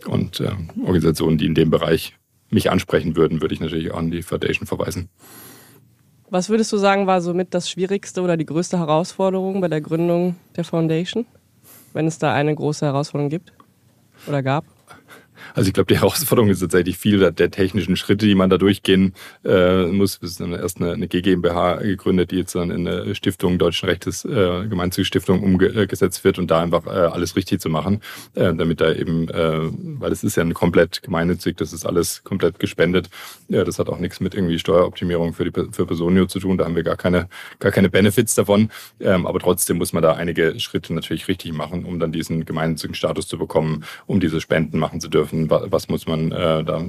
Und 0.06 0.40
äh, 0.40 0.50
Organisationen, 0.80 1.38
die 1.38 1.46
in 1.46 1.54
dem 1.54 1.70
Bereich 1.70 2.14
mich 2.50 2.70
ansprechen 2.70 3.16
würden, 3.16 3.40
würde 3.40 3.54
ich 3.54 3.60
natürlich 3.60 3.90
auch 3.92 3.98
an 3.98 4.10
die 4.10 4.22
Foundation 4.22 4.66
verweisen. 4.66 5.08
Was 6.30 6.50
würdest 6.50 6.72
du 6.72 6.76
sagen, 6.76 7.06
war 7.06 7.22
somit 7.22 7.54
das 7.54 7.70
Schwierigste 7.70 8.20
oder 8.20 8.36
die 8.36 8.44
größte 8.44 8.78
Herausforderung 8.78 9.60
bei 9.60 9.68
der 9.68 9.80
Gründung 9.80 10.36
der 10.56 10.64
Foundation? 10.64 11.26
Wenn 11.92 12.06
es 12.06 12.18
da 12.18 12.32
eine 12.32 12.54
große 12.54 12.86
Herausforderung 12.86 13.30
gibt 13.30 13.52
oder 14.26 14.42
gab? 14.42 14.64
Also 15.54 15.68
ich 15.68 15.74
glaube, 15.74 15.92
die 15.92 15.98
Herausforderung 16.00 16.50
ist 16.50 16.60
tatsächlich 16.60 16.98
viel 16.98 17.18
der, 17.18 17.50
technischen 17.50 17.96
Schritte, 17.96 18.26
die 18.26 18.34
man 18.34 18.50
da 18.50 18.58
durchgehen 18.58 19.14
äh, 19.44 19.86
muss. 19.86 20.20
Wir 20.20 20.28
sind 20.28 20.50
dann 20.52 20.60
erst 20.60 20.80
eine, 20.80 20.92
eine 20.92 21.08
GmbH 21.08 21.76
gegründet, 21.76 22.30
die 22.30 22.36
jetzt 22.36 22.54
dann 22.54 22.70
in 22.70 22.86
eine 22.86 23.14
Stiftung 23.14 23.58
Deutschen 23.58 23.88
Rechtes, 23.88 24.24
äh, 24.24 24.66
Gemeinnützige 24.68 25.32
umgesetzt 25.32 26.24
wird 26.24 26.38
und 26.38 26.50
da 26.50 26.60
einfach 26.60 26.86
äh, 26.86 26.90
alles 26.90 27.36
richtig 27.36 27.60
zu 27.60 27.68
machen, 27.68 28.00
äh, 28.34 28.54
damit 28.54 28.80
da 28.80 28.92
eben, 28.92 29.28
äh, 29.28 29.60
weil 30.00 30.12
es 30.12 30.24
ist 30.24 30.36
ja 30.36 30.44
komplett 30.52 31.02
gemeinnützig, 31.02 31.56
das 31.56 31.72
ist 31.72 31.86
alles 31.86 32.22
komplett 32.24 32.58
gespendet. 32.58 33.08
Ja, 33.48 33.64
das 33.64 33.78
hat 33.78 33.88
auch 33.88 33.98
nichts 33.98 34.20
mit 34.20 34.34
irgendwie 34.34 34.58
Steueroptimierung 34.58 35.34
für 35.34 35.44
die 35.44 35.52
für 35.72 35.86
Personio 35.86 36.26
zu 36.26 36.38
tun. 36.38 36.58
Da 36.58 36.64
haben 36.64 36.76
wir 36.76 36.82
gar 36.82 36.96
keine 36.96 37.28
gar 37.58 37.72
keine 37.72 37.88
Benefits 37.88 38.34
davon. 38.34 38.70
Ähm, 39.00 39.26
aber 39.26 39.40
trotzdem 39.40 39.78
muss 39.78 39.92
man 39.92 40.02
da 40.02 40.12
einige 40.14 40.58
Schritte 40.60 40.94
natürlich 40.94 41.28
richtig 41.28 41.52
machen, 41.52 41.84
um 41.84 41.98
dann 41.98 42.12
diesen 42.12 42.44
gemeinnützigen 42.44 42.94
Status 42.94 43.26
zu 43.26 43.38
bekommen, 43.38 43.84
um 44.06 44.20
diese 44.20 44.40
Spenden 44.40 44.78
machen 44.78 45.00
zu 45.00 45.08
dürfen 45.08 45.27
was 45.32 45.88
muss 45.88 46.06
man 46.06 46.32
äh, 46.32 46.64
da 46.64 46.84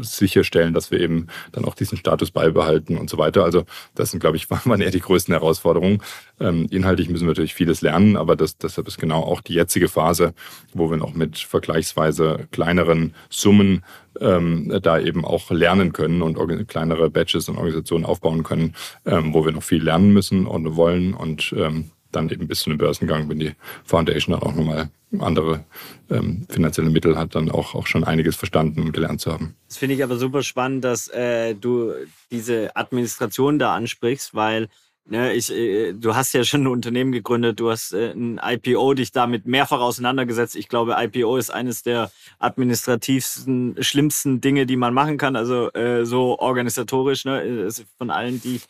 sicherstellen, 0.00 0.74
dass 0.74 0.90
wir 0.90 1.00
eben 1.00 1.28
dann 1.52 1.64
auch 1.64 1.74
diesen 1.74 1.98
Status 1.98 2.30
beibehalten 2.30 2.96
und 2.96 3.10
so 3.10 3.18
weiter. 3.18 3.44
Also 3.44 3.64
das 3.94 4.10
sind, 4.10 4.20
glaube 4.20 4.36
ich, 4.36 4.50
waren 4.66 4.80
eher 4.80 4.90
die 4.90 5.00
größten 5.00 5.32
Herausforderungen. 5.32 6.02
Ähm, 6.40 6.66
inhaltlich 6.70 7.08
müssen 7.08 7.24
wir 7.24 7.30
natürlich 7.30 7.54
vieles 7.54 7.80
lernen, 7.80 8.16
aber 8.16 8.36
das, 8.36 8.58
deshalb 8.58 8.86
ist 8.88 8.98
genau 8.98 9.22
auch 9.22 9.40
die 9.40 9.54
jetzige 9.54 9.88
Phase, 9.88 10.34
wo 10.72 10.90
wir 10.90 10.96
noch 10.96 11.14
mit 11.14 11.38
vergleichsweise 11.38 12.48
kleineren 12.50 13.14
Summen 13.30 13.84
ähm, 14.20 14.78
da 14.82 14.98
eben 14.98 15.24
auch 15.24 15.50
lernen 15.50 15.92
können 15.92 16.22
und 16.22 16.36
kleinere 16.68 17.10
Batches 17.10 17.48
und 17.48 17.56
Organisationen 17.56 18.04
aufbauen 18.04 18.42
können, 18.42 18.74
ähm, 19.06 19.34
wo 19.34 19.44
wir 19.44 19.52
noch 19.52 19.62
viel 19.62 19.82
lernen 19.82 20.12
müssen 20.12 20.46
und 20.46 20.76
wollen 20.76 21.14
und 21.14 21.54
ähm, 21.56 21.90
dann 22.12 22.28
eben 22.30 22.48
bis 22.48 22.60
zu 22.60 22.70
einem 22.70 22.78
Börsengang, 22.78 23.28
wenn 23.28 23.38
die 23.38 23.52
Foundation 23.84 24.38
dann 24.38 24.48
auch 24.48 24.54
nochmal 24.54 24.90
andere 25.18 25.64
ähm, 26.10 26.46
finanzielle 26.48 26.90
Mittel 26.90 27.16
hat, 27.16 27.34
dann 27.34 27.50
auch, 27.50 27.74
auch 27.74 27.86
schon 27.86 28.04
einiges 28.04 28.36
verstanden 28.36 28.82
und 28.82 28.92
gelernt 28.92 29.20
zu 29.20 29.32
haben. 29.32 29.54
Das 29.68 29.78
finde 29.78 29.94
ich 29.94 30.02
aber 30.02 30.16
super 30.16 30.42
spannend, 30.42 30.84
dass 30.84 31.08
äh, 31.08 31.54
du 31.54 31.92
diese 32.30 32.76
Administration 32.76 33.58
da 33.58 33.74
ansprichst, 33.74 34.34
weil 34.34 34.68
ne, 35.06 35.32
ich, 35.32 35.50
äh, 35.50 35.92
du 35.92 36.14
hast 36.14 36.32
ja 36.34 36.44
schon 36.44 36.62
ein 36.62 36.66
Unternehmen 36.66 37.12
gegründet, 37.12 37.60
du 37.60 37.70
hast 37.70 37.92
äh, 37.92 38.12
ein 38.12 38.40
IPO 38.42 38.94
dich 38.94 39.12
damit 39.12 39.46
mehrfach 39.46 39.80
auseinandergesetzt. 39.80 40.56
Ich 40.56 40.68
glaube, 40.68 40.96
IPO 40.98 41.36
ist 41.36 41.50
eines 41.50 41.82
der 41.82 42.10
administrativsten, 42.38 43.76
schlimmsten 43.80 44.40
Dinge, 44.40 44.66
die 44.66 44.76
man 44.76 44.94
machen 44.94 45.18
kann, 45.18 45.36
also 45.36 45.72
äh, 45.72 46.04
so 46.04 46.38
organisatorisch, 46.38 47.24
ne, 47.24 47.68
von 47.96 48.10
allen, 48.10 48.40
die 48.40 48.60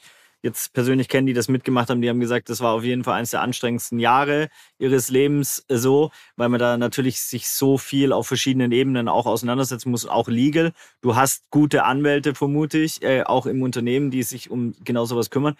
jetzt 0.43 0.73
persönlich 0.73 1.09
kennen, 1.09 1.27
die 1.27 1.33
das 1.33 1.49
mitgemacht 1.49 1.91
haben, 1.91 2.01
die 2.01 2.09
haben 2.09 2.21
gesagt, 2.21 2.49
das 2.49 2.61
war 2.61 2.73
auf 2.73 2.85
jeden 2.85 3.05
Fall 3.05 3.15
eines 3.15 3.31
der 3.31 3.43
anstrengendsten 3.43 3.99
Jahre 3.99 4.49
ihres 4.79 5.09
Lebens 5.11 5.65
äh, 5.69 5.77
so, 5.77 6.11
weil 6.37 6.49
man 6.49 6.61
da 6.61 6.77
natürlich 6.77 7.21
sich 7.21 7.49
so 7.49 7.79
viel 7.79 8.13
auf 8.13 8.27
verschiedenen 8.27 8.73
Ebenen 8.73 9.09
auch 9.09 9.27
auseinandersetzen 9.27 9.91
muss, 9.91 10.07
auch 10.07 10.29
legal. 10.29 10.73
Du 11.01 11.17
hast 11.17 11.51
gute 11.51 11.85
Anwälte, 11.85 12.35
vermute 12.35 12.79
ich, 12.79 13.03
äh, 13.03 13.25
auch 13.25 13.47
im 13.47 13.63
Unternehmen, 13.63 14.11
die 14.11 14.23
sich 14.23 14.51
um 14.51 14.75
genau 14.85 15.05
sowas 15.05 15.31
kümmern. 15.31 15.57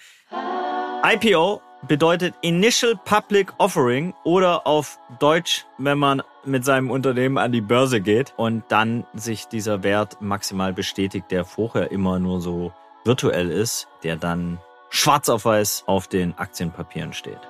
IPO 1.05 1.61
bedeutet 1.87 2.35
Initial 2.43 2.99
Public 3.05 3.53
Offering 3.59 4.15
oder 4.25 4.67
auf 4.67 4.99
Deutsch, 5.21 5.65
wenn 5.79 5.99
man 5.99 6.23
mit 6.45 6.65
seinem 6.65 6.91
Unternehmen 6.91 7.39
an 7.39 7.53
die 7.53 7.61
Börse 7.61 8.01
geht 8.01 8.35
und 8.37 8.65
dann 8.69 9.07
sich 9.15 9.47
dieser 9.47 9.83
Wert 9.83 10.21
maximal 10.21 10.73
bestätigt, 10.73 11.27
der 11.31 11.45
vorher 11.45 11.93
immer 11.93 12.19
nur 12.19 12.41
so 12.41 12.73
virtuell 13.05 13.51
ist, 13.51 13.87
der 14.03 14.17
dann 14.17 14.59
schwarz 14.91 15.29
auf 15.29 15.45
weiß 15.45 15.85
auf 15.87 16.09
den 16.09 16.37
Aktienpapieren 16.37 17.13
steht. 17.13 17.41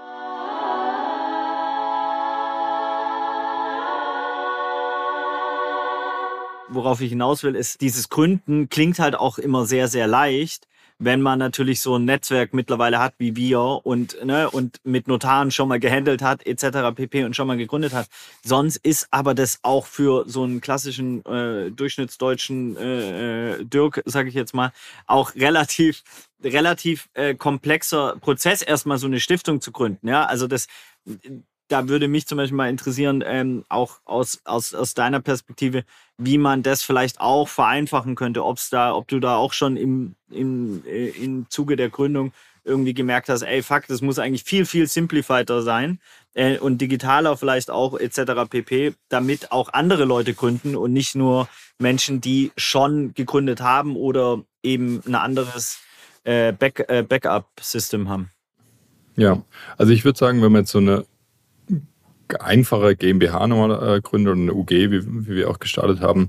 Worauf 6.71 7.01
ich 7.01 7.11
hinaus 7.11 7.43
will, 7.43 7.55
ist, 7.55 7.81
dieses 7.81 8.11
Gründen 8.11 8.69
klingt 8.69 8.99
halt 8.99 9.15
auch 9.17 9.39
immer 9.39 9.65
sehr, 9.65 9.89
sehr 9.89 10.07
leicht 10.07 10.69
wenn 10.99 11.23
man 11.23 11.39
natürlich 11.39 11.81
so 11.81 11.97
ein 11.97 12.05
Netzwerk 12.05 12.55
mittlerweile 12.55 12.99
hat 12.99 13.15
wie 13.19 13.37
wir 13.37 13.61
und, 13.61 14.25
ne, 14.25 14.51
und 14.51 14.81
mit 14.85 15.09
Notaren 15.09 15.51
schon 15.51 15.69
mal 15.69 15.79
gehandelt 15.79 16.23
hat, 16.23 16.47
etc. 16.47 16.95
pp. 16.95 17.25
und 17.25 17.37
schon 17.37 17.47
mal 17.47 17.57
gegründet 17.57 17.93
hat. 17.93 18.09
Sonst 18.45 18.77
ist 18.79 19.09
aber 19.11 19.35
das 19.35 19.61
auch 19.63 19.87
für 19.87 20.25
so 20.29 20.43
einen 20.43 20.61
klassischen 20.61 21.25
äh, 21.25 21.71
durchschnittsdeutschen 21.71 22.77
äh, 22.77 23.53
äh 23.53 23.65
Dirk, 23.65 24.03
sage 24.07 24.29
ich 24.29 24.35
jetzt 24.35 24.55
mal, 24.55 24.73
auch 25.07 25.35
relativ 25.35 26.03
relativ 26.43 27.09
äh, 27.15 27.35
komplexer 27.35 28.17
Prozess, 28.21 28.63
erstmal 28.63 28.99
so 28.99 29.07
eine 29.07 29.21
Stiftung 29.21 29.61
zu 29.61 29.73
gründen. 29.73 30.09
Ja, 30.09 30.25
also 30.25 30.47
das 30.47 30.69
da 31.69 31.89
würde 31.89 32.09
mich 32.09 32.27
zum 32.27 32.39
Beispiel 32.39 32.57
mal 32.57 32.71
interessieren, 32.71 33.23
ähm, 33.25 33.65
auch 33.69 34.01
aus, 34.05 34.41
aus, 34.45 34.75
aus 34.75 34.95
deiner 34.95 35.21
Perspektive, 35.21 35.85
wie 36.17 36.39
man 36.39 36.63
das 36.63 36.83
vielleicht 36.83 37.21
auch 37.21 37.49
vereinfachen 37.49 38.15
könnte, 38.15 38.45
ob's 38.45 38.71
da, 38.71 38.95
ob 38.95 39.09
du 39.09 39.21
da 39.21 39.37
auch 39.37 39.53
schon 39.53 39.77
im, 39.77 40.15
im, 40.31 40.83
äh, 40.87 41.09
im 41.09 41.49
Zuge 41.51 41.77
der 41.77 41.91
Gründung 41.91 42.33
irgendwie 42.65 42.95
gemerkt 42.95 43.29
hast, 43.29 43.43
ey, 43.43 43.63
fuck, 43.63 43.87
das 43.89 44.03
muss 44.03 44.19
eigentlich 44.19 44.45
viel, 44.45 44.67
viel 44.67 44.87
simplifierter 44.87 45.63
sein 45.63 46.01
äh, 46.35 46.59
und 46.59 46.79
digitaler 46.79 47.37
vielleicht 47.37 47.71
auch 47.71 47.99
etc. 47.99 48.49
pp, 48.49 48.95
damit 49.09 49.53
auch 49.53 49.73
andere 49.73 50.05
Leute 50.05 50.35
gründen 50.35 50.77
und 50.77 50.93
nicht 50.93 51.15
nur 51.15 51.49
Menschen, 51.79 52.21
die 52.21 52.53
schon 52.57 53.15
gegründet 53.15 53.61
haben 53.61 53.97
oder 53.97 54.43
eben 54.63 55.01
ein 55.07 55.15
anderes 55.15 55.79
äh, 56.25 56.53
Back, 56.53 56.85
äh, 56.89 57.03
Backup-System 57.03 58.09
haben. 58.09 58.31
Ja, 59.17 59.43
also 59.77 59.93
ich 59.93 60.05
würde 60.05 60.19
sagen, 60.19 60.43
wenn 60.43 60.53
man 60.53 60.63
jetzt 60.63 60.71
so 60.71 60.79
eine 60.79 61.05
einfache 62.41 62.97
GmbH 62.97 63.47
nochmal 63.47 63.97
äh, 63.97 64.01
gründet 64.01 64.33
oder 64.33 64.41
eine 64.43 64.55
UG, 64.55 64.71
wie, 64.71 65.27
wie, 65.27 65.37
wir 65.37 65.51
auch 65.51 65.59
gestartet 65.59 66.01
haben, 66.01 66.29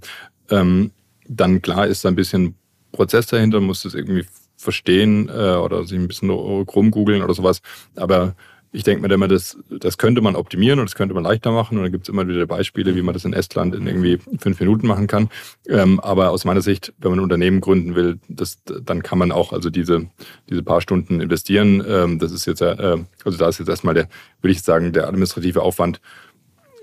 ähm, 0.50 0.92
dann 1.28 1.62
klar 1.62 1.88
ist 1.88 2.06
da 2.06 2.10
ein 2.10 2.16
bisschen 2.16 2.56
Prozess 2.92 3.28
dahinter, 3.28 3.60
muss 3.60 3.84
das 3.84 3.94
irgendwie 3.94 4.26
verstehen 4.58 5.30
äh, 5.30 5.56
oder 5.56 5.86
sich 5.86 5.98
ein 5.98 6.08
bisschen 6.08 6.30
rumgoogeln 6.30 7.22
oder 7.22 7.34
sowas. 7.34 7.62
Aber 7.96 8.36
ich 8.72 8.84
denke 8.84 9.02
mir 9.02 9.14
immer, 9.14 9.28
das, 9.28 9.58
das 9.70 9.98
könnte 9.98 10.22
man 10.22 10.36
optimieren 10.36 10.80
und 10.80 10.88
das 10.88 10.96
könnte 10.96 11.16
man 11.16 11.24
leichter 11.24 11.52
machen. 11.52 11.78
Und 11.78 11.84
da 11.84 11.90
gibt 11.90 12.04
es 12.04 12.10
immer 12.10 12.28
wieder 12.28 12.46
Beispiele, 12.46 12.96
wie 12.96 13.02
man 13.02 13.14
das 13.14 13.26
in 13.26 13.34
Estland 13.34 13.74
in 13.74 13.88
irgendwie 13.88 14.20
fünf 14.38 14.60
Minuten 14.60 14.86
machen 14.88 15.08
kann. 15.08 15.30
Ähm, 15.68 16.00
aber 16.00 16.30
aus 16.30 16.46
meiner 16.46 16.62
Sicht, 16.62 16.94
wenn 17.00 17.12
man 17.12 17.20
ein 17.20 17.24
Unternehmen 17.24 17.62
gründen 17.62 17.96
will, 17.96 18.20
das, 18.28 18.60
dann 18.66 19.02
kann 19.02 19.18
man 19.18 19.32
auch 19.32 19.54
also 19.54 19.70
diese, 19.70 20.08
diese 20.50 20.62
paar 20.62 20.82
Stunden 20.82 21.20
investieren. 21.20 21.84
Ähm, 21.88 22.20
das 22.20 22.32
ist 22.32 22.46
jetzt, 22.46 22.62
äh, 22.62 22.98
also 23.26 23.38
da 23.38 23.50
ist 23.50 23.58
jetzt 23.58 23.70
erstmal 23.70 23.96
der, 23.96 24.08
würde 24.42 24.52
ich 24.52 24.62
sagen, 24.62 24.94
der 24.94 25.08
administrative 25.08 25.64
Aufwand 25.64 26.00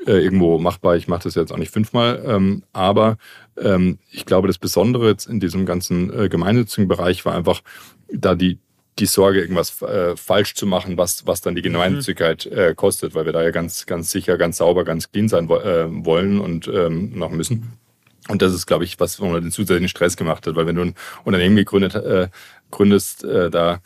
äh, 0.07 0.22
irgendwo 0.22 0.59
machbar. 0.59 0.97
Ich 0.97 1.07
mache 1.07 1.24
das 1.24 1.37
jetzt 1.37 1.53
auch 1.53 1.59
nicht 1.59 1.72
fünfmal. 1.72 2.22
Ähm, 2.26 2.64
aber 2.72 3.16
ähm, 3.57 3.99
ich 4.11 4.24
glaube, 4.24 4.49
das 4.49 4.59
Besondere 4.59 5.09
jetzt 5.09 5.26
in 5.26 5.39
diesem 5.39 5.66
ganzen 5.66 6.12
äh, 6.12 6.28
gemeinnützigen 6.28 6.89
Bereich 6.89 7.24
war 7.24 7.34
einfach, 7.34 7.62
da 8.12 8.34
die, 8.34 8.59
die 8.99 9.07
Sorge, 9.07 9.40
irgendwas 9.40 9.82
äh, 9.82 10.16
falsch 10.16 10.55
zu 10.55 10.66
machen, 10.66 10.97
was, 10.97 11.26
was 11.26 11.40
dann 11.40 11.55
die 11.55 11.62
Gemeinnützigkeit 11.62 12.47
äh, 12.47 12.74
kostet, 12.74 13.14
weil 13.14 13.26
wir 13.26 13.32
da 13.32 13.42
ja 13.42 13.51
ganz, 13.51 13.86
ganz 13.86 14.11
sicher, 14.11 14.38
ganz 14.38 14.59
sauber, 14.59 14.84
ganz 14.84 15.11
clean 15.11 15.28
sein 15.28 15.51
äh, 15.51 15.86
wollen 16.05 16.40
und 16.40 16.68
ähm, 16.68 17.16
noch 17.18 17.30
müssen. 17.30 17.78
Und 18.28 18.42
das 18.42 18.53
ist, 18.53 18.66
glaube 18.66 18.84
ich, 18.84 18.99
was, 18.99 19.20
wo 19.20 19.26
man 19.26 19.42
den 19.42 19.53
zusätzlichen 19.53 19.88
Stress 19.88 20.16
gemacht 20.16 20.47
hat, 20.47 20.57
weil 20.57 20.66
wenn 20.66 20.76
du 20.76 20.82
ein 20.82 20.94
Unternehmen 21.24 21.57
gegründet 21.57 21.94
äh, 21.94 22.28
gründest, 22.70 23.22
äh, 23.24 23.51
da 23.51 23.80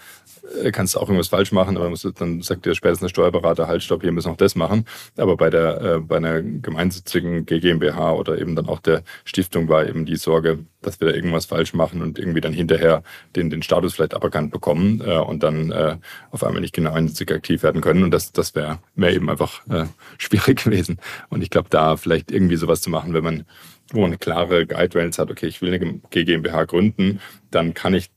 kannst 0.72 0.94
du 0.94 0.98
auch 0.98 1.08
irgendwas 1.08 1.28
falsch 1.28 1.52
machen, 1.52 1.76
aber 1.76 1.90
musst, 1.90 2.08
dann 2.20 2.42
sagt 2.42 2.66
dir 2.66 2.74
spätestens 2.74 3.06
der 3.06 3.08
Steuerberater, 3.10 3.68
halt, 3.68 3.82
stopp, 3.82 4.02
hier 4.02 4.12
müssen 4.12 4.26
wir 4.26 4.30
noch 4.32 4.36
das 4.36 4.54
machen. 4.54 4.84
Aber 5.16 5.36
bei 5.36 5.50
der, 5.50 5.80
äh, 5.80 5.98
bei 6.00 6.16
einer 6.16 6.42
gemeinsitzigen 6.42 7.46
GmbH 7.46 8.12
oder 8.12 8.38
eben 8.38 8.56
dann 8.56 8.68
auch 8.68 8.80
der 8.80 9.02
Stiftung 9.24 9.68
war 9.68 9.88
eben 9.88 10.06
die 10.06 10.16
Sorge, 10.16 10.60
dass 10.82 11.00
wir 11.00 11.08
da 11.08 11.14
irgendwas 11.14 11.46
falsch 11.46 11.74
machen 11.74 12.02
und 12.02 12.18
irgendwie 12.18 12.40
dann 12.40 12.52
hinterher 12.52 13.02
den, 13.36 13.50
den 13.50 13.62
Status 13.62 13.94
vielleicht 13.94 14.14
aberkannt 14.14 14.50
bekommen 14.50 15.02
äh, 15.04 15.18
und 15.18 15.42
dann 15.42 15.70
äh, 15.70 15.96
auf 16.30 16.44
einmal 16.44 16.60
nicht 16.60 16.74
genau 16.74 16.92
einzig 16.92 17.30
aktiv 17.32 17.62
werden 17.62 17.80
können. 17.80 18.02
Und 18.02 18.10
das, 18.10 18.32
das 18.32 18.54
wäre 18.54 18.78
wär 18.94 19.12
eben 19.12 19.28
einfach 19.28 19.66
äh, 19.68 19.86
schwierig 20.18 20.64
gewesen. 20.64 20.98
Und 21.28 21.42
ich 21.42 21.50
glaube, 21.50 21.68
da 21.70 21.96
vielleicht 21.96 22.30
irgendwie 22.30 22.56
sowas 22.56 22.80
zu 22.80 22.90
machen, 22.90 23.14
wenn 23.14 23.24
man 23.24 23.44
wo 23.92 24.02
man 24.02 24.10
eine 24.10 24.18
klare 24.18 24.66
Guidelines 24.66 25.18
hat, 25.18 25.32
okay, 25.32 25.46
ich 25.46 25.62
will 25.62 25.74
eine 25.74 26.00
GmbH 26.10 26.64
gründen, 26.64 27.20
dann 27.50 27.74
kann 27.74 27.92
ich 27.92 28.10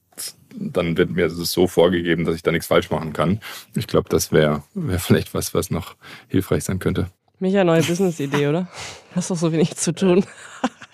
dann 0.55 0.97
wird 0.97 1.11
mir 1.11 1.28
das 1.28 1.36
so 1.36 1.68
vorgegeben, 1.68 2.26
dass 2.26 2.36
ich 2.36 2.43
da 2.43 2.51
nichts 2.51 2.68
falsch 2.68 2.89
machen 2.89 3.14
kann. 3.14 3.39
Ich 3.76 3.88
glaube, 3.88 4.09
das 4.09 4.32
wäre 4.32 4.64
wär 4.74 4.99
vielleicht 4.99 5.34
was, 5.34 5.53
was 5.53 5.72
noch 5.72 5.95
hilfreich 6.28 6.64
sein 6.64 6.80
könnte. 6.80 7.07
Micha, 7.39 7.64
neue 7.64 7.82
Business-Idee, 7.84 8.47
oder? 8.47 8.68
Hast 9.16 9.32
doch 9.32 9.36
so 9.36 9.51
wenig 9.51 9.76
zu 9.76 9.93
tun. 9.93 10.26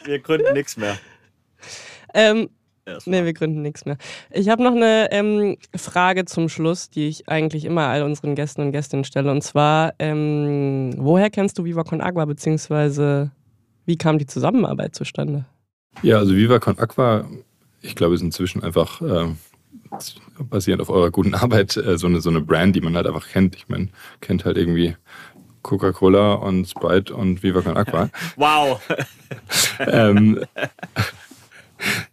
Wir 0.05 0.20
gründen 0.20 0.53
nichts 0.53 0.78
mehr. 0.78 0.97
Ähm, 2.13 2.49
nee, 3.05 3.24
wir 3.24 3.34
gründen 3.34 3.61
nichts 3.61 3.86
mehr. 3.86 3.97
Ich 4.32 4.49
habe 4.49 4.63
noch 4.63 4.72
eine 4.72 5.09
ähm, 5.11 5.57
Frage 5.76 6.26
zum 6.26 6.49
Schluss, 6.49 6.89
die 6.89 7.07
ich 7.07 7.30
eigentlich 7.30 7.65
immer 7.65 7.88
all 7.88 8.03
unseren 8.03 8.36
Gästen 8.36 8.61
und 8.61 8.72
Gästinnen 8.72 9.03
stelle. 9.03 9.30
Und 9.30 9.43
zwar, 9.43 9.93
ähm, 9.99 10.93
woher 10.97 11.30
kennst 11.30 11.59
du 11.59 11.65
Viva 11.65 11.84
Con 11.84 12.01
Agua, 12.01 12.26
beziehungsweise 12.26 13.32
wie 13.86 13.97
kam 13.97 14.17
die 14.17 14.26
Zusammenarbeit 14.26 14.95
zustande? 14.95 15.45
Ja, 16.01 16.17
also 16.17 16.36
Viva 16.36 16.59
Con 16.59 16.80
Agua, 16.80 17.28
ich 17.82 17.95
glaube, 17.95 18.15
ist 18.15 18.21
inzwischen 18.21 18.63
einfach 18.63 19.01
äh, 19.01 19.27
basierend 20.39 20.82
auf 20.82 20.89
eurer 20.89 21.11
guten 21.11 21.34
Arbeit, 21.36 21.77
äh, 21.77 21.97
so, 21.97 22.07
eine, 22.07 22.21
so 22.21 22.30
eine 22.30 22.41
Brand, 22.41 22.75
die 22.75 22.82
man 22.82 22.95
halt 22.95 23.07
einfach 23.07 23.27
kennt. 23.27 23.55
Ich 23.55 23.67
meine, 23.67 23.89
kennt 24.21 24.45
halt 24.45 24.57
irgendwie 24.57 24.95
Coca-Cola 25.61 26.34
und 26.34 26.67
Sprite 26.67 27.15
und 27.15 27.43
Viva 27.43 27.61
Con 27.61 27.77
Aqua. 27.77 28.09
Wow! 28.36 28.82
ähm, 29.80 30.41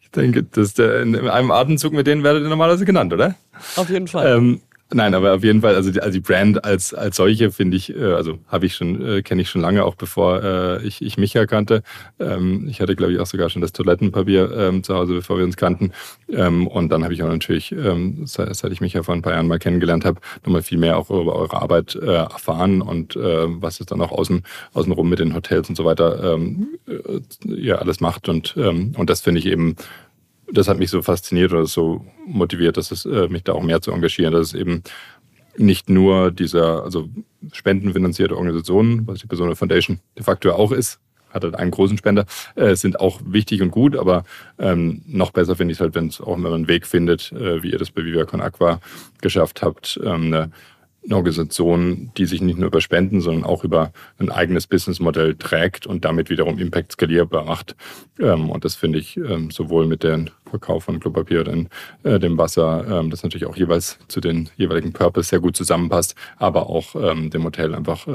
ich 0.00 0.10
denke, 0.10 0.42
dass 0.42 0.74
der, 0.74 1.02
in 1.02 1.28
einem 1.28 1.50
Atemzug 1.50 1.92
mit 1.92 2.06
denen 2.06 2.22
werdet 2.22 2.42
ihr 2.42 2.48
normalerweise 2.48 2.84
genannt, 2.84 3.12
oder? 3.12 3.34
Auf 3.76 3.90
jeden 3.90 4.08
Fall. 4.08 4.36
Ähm, 4.36 4.60
Nein, 4.94 5.14
aber 5.14 5.34
auf 5.34 5.42
jeden 5.42 5.62
Fall, 5.62 5.74
also 5.74 5.90
die, 5.90 6.00
also 6.00 6.12
die 6.12 6.20
Brand 6.20 6.64
als, 6.64 6.94
als 6.94 7.16
solche 7.16 7.50
finde 7.50 7.76
ich, 7.76 7.94
äh, 7.96 8.12
also 8.12 8.38
habe 8.46 8.66
ich 8.66 8.76
schon, 8.76 9.04
äh, 9.04 9.22
kenne 9.22 9.42
ich 9.42 9.50
schon 9.50 9.60
lange, 9.60 9.84
auch 9.84 9.96
bevor 9.96 10.44
äh, 10.44 10.86
ich, 10.86 11.02
ich 11.02 11.18
mich 11.18 11.34
erkannte. 11.34 11.82
Ähm, 12.20 12.68
ich 12.68 12.80
hatte, 12.80 12.94
glaube 12.94 13.12
ich, 13.12 13.18
auch 13.18 13.26
sogar 13.26 13.50
schon 13.50 13.62
das 13.62 13.72
Toilettenpapier 13.72 14.48
ähm, 14.56 14.84
zu 14.84 14.94
Hause, 14.94 15.14
bevor 15.14 15.38
wir 15.38 15.44
uns 15.44 15.56
kannten. 15.56 15.90
Ähm, 16.28 16.68
und 16.68 16.90
dann 16.90 17.02
habe 17.02 17.12
ich 17.14 17.22
auch 17.24 17.28
natürlich, 17.28 17.72
ähm, 17.72 18.26
seit, 18.26 18.54
seit 18.54 18.70
ich 18.70 18.80
mich 18.80 18.92
ja 18.92 19.02
vor 19.02 19.16
ein 19.16 19.22
paar 19.22 19.32
Jahren 19.32 19.48
mal 19.48 19.58
kennengelernt 19.58 20.04
habe, 20.04 20.20
nochmal 20.44 20.62
viel 20.62 20.78
mehr 20.78 20.98
auch 20.98 21.10
über 21.10 21.34
eure 21.34 21.60
Arbeit 21.60 21.96
äh, 21.96 22.06
erfahren 22.06 22.80
und 22.80 23.16
was 23.16 23.80
es 23.80 23.86
dann 23.86 24.00
auch 24.00 24.12
außen, 24.12 24.42
außenrum 24.74 25.08
mit 25.08 25.18
den 25.18 25.34
Hotels 25.34 25.68
und 25.68 25.74
so 25.74 25.84
weiter 25.84 26.34
ähm, 26.34 26.78
äh, 26.86 27.20
ja 27.44 27.76
alles 27.76 28.00
macht. 28.00 28.28
Und, 28.28 28.54
ähm, 28.56 28.92
und 28.96 29.10
das 29.10 29.20
finde 29.20 29.40
ich 29.40 29.46
eben 29.46 29.76
das 30.52 30.68
hat 30.68 30.78
mich 30.78 30.90
so 30.90 31.02
fasziniert 31.02 31.52
oder 31.52 31.66
so 31.66 32.04
motiviert, 32.26 32.76
dass 32.76 32.90
es 32.90 33.04
äh, 33.04 33.28
mich 33.28 33.44
da 33.44 33.52
auch 33.52 33.62
mehr 33.62 33.80
zu 33.80 33.92
engagieren, 33.92 34.32
dass 34.32 34.48
es 34.48 34.54
eben 34.54 34.82
nicht 35.56 35.88
nur 35.88 36.30
dieser, 36.30 36.82
also 36.84 37.08
spendenfinanzierte 37.52 38.36
Organisationen, 38.36 39.06
was 39.06 39.20
die 39.20 39.26
Persona 39.26 39.54
Foundation 39.54 40.00
de 40.16 40.24
facto 40.24 40.52
auch 40.52 40.72
ist, 40.72 41.00
hat 41.30 41.44
halt 41.44 41.54
einen 41.56 41.70
großen 41.70 41.98
Spender, 41.98 42.24
äh, 42.54 42.74
sind 42.76 43.00
auch 43.00 43.20
wichtig 43.24 43.62
und 43.62 43.70
gut, 43.70 43.96
aber 43.96 44.24
ähm, 44.58 45.02
noch 45.06 45.30
besser 45.32 45.56
finde 45.56 45.72
ich 45.72 45.78
es 45.78 45.80
halt, 45.80 45.94
wenn 45.94 46.08
es 46.08 46.20
auch 46.20 46.36
man 46.36 46.52
einen 46.52 46.68
Weg 46.68 46.86
findet, 46.86 47.32
äh, 47.32 47.62
wie 47.62 47.72
ihr 47.72 47.78
das 47.78 47.90
bei 47.90 48.04
Viva 48.04 48.24
Con 48.24 48.40
Aqua 48.40 48.80
geschafft 49.20 49.62
habt, 49.62 50.00
ähm, 50.02 50.26
eine 50.26 50.50
Organisation, 51.10 52.10
die 52.16 52.26
sich 52.26 52.40
nicht 52.40 52.58
nur 52.58 52.68
über 52.68 52.80
Spenden, 52.80 53.20
sondern 53.20 53.44
auch 53.44 53.64
über 53.64 53.92
ein 54.18 54.30
eigenes 54.30 54.66
Businessmodell 54.66 55.36
trägt 55.36 55.86
und 55.86 56.04
damit 56.04 56.30
wiederum 56.30 56.58
Impact 56.58 56.92
skalierbar 56.92 57.44
macht. 57.44 57.76
Ähm, 58.18 58.50
und 58.50 58.64
das 58.64 58.74
finde 58.74 58.98
ich 58.98 59.16
ähm, 59.16 59.50
sowohl 59.50 59.86
mit 59.86 60.02
dem 60.02 60.28
Verkauf 60.48 60.84
von 60.84 61.00
Klopapier 61.00 61.40
oder 61.40 61.56
äh, 62.02 62.18
dem 62.18 62.38
Wasser, 62.38 62.84
ähm, 62.88 63.10
das 63.10 63.22
natürlich 63.22 63.46
auch 63.46 63.56
jeweils 63.56 63.98
zu 64.08 64.20
den 64.20 64.48
jeweiligen 64.56 64.92
Purpose 64.92 65.28
sehr 65.28 65.40
gut 65.40 65.56
zusammenpasst, 65.56 66.14
aber 66.36 66.68
auch 66.68 66.94
dem 66.96 67.44
Hotel 67.44 67.74
einfach 67.74 68.06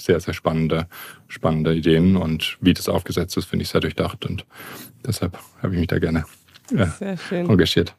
sehr, 0.00 0.20
sehr 0.20 0.34
spannende, 0.34 0.86
spannende 1.28 1.74
Ideen 1.74 2.16
und 2.16 2.58
wie 2.60 2.74
das 2.74 2.88
aufgesetzt 2.88 3.36
ist, 3.36 3.46
finde 3.46 3.64
ich 3.64 3.68
sehr 3.68 3.80
durchdacht 3.80 4.24
und 4.26 4.44
deshalb 5.06 5.38
habe 5.62 5.74
ich 5.74 5.80
mich 5.80 5.88
da 5.88 5.98
gerne 5.98 6.24
äh, 6.72 7.16
engagiert. 7.30 7.94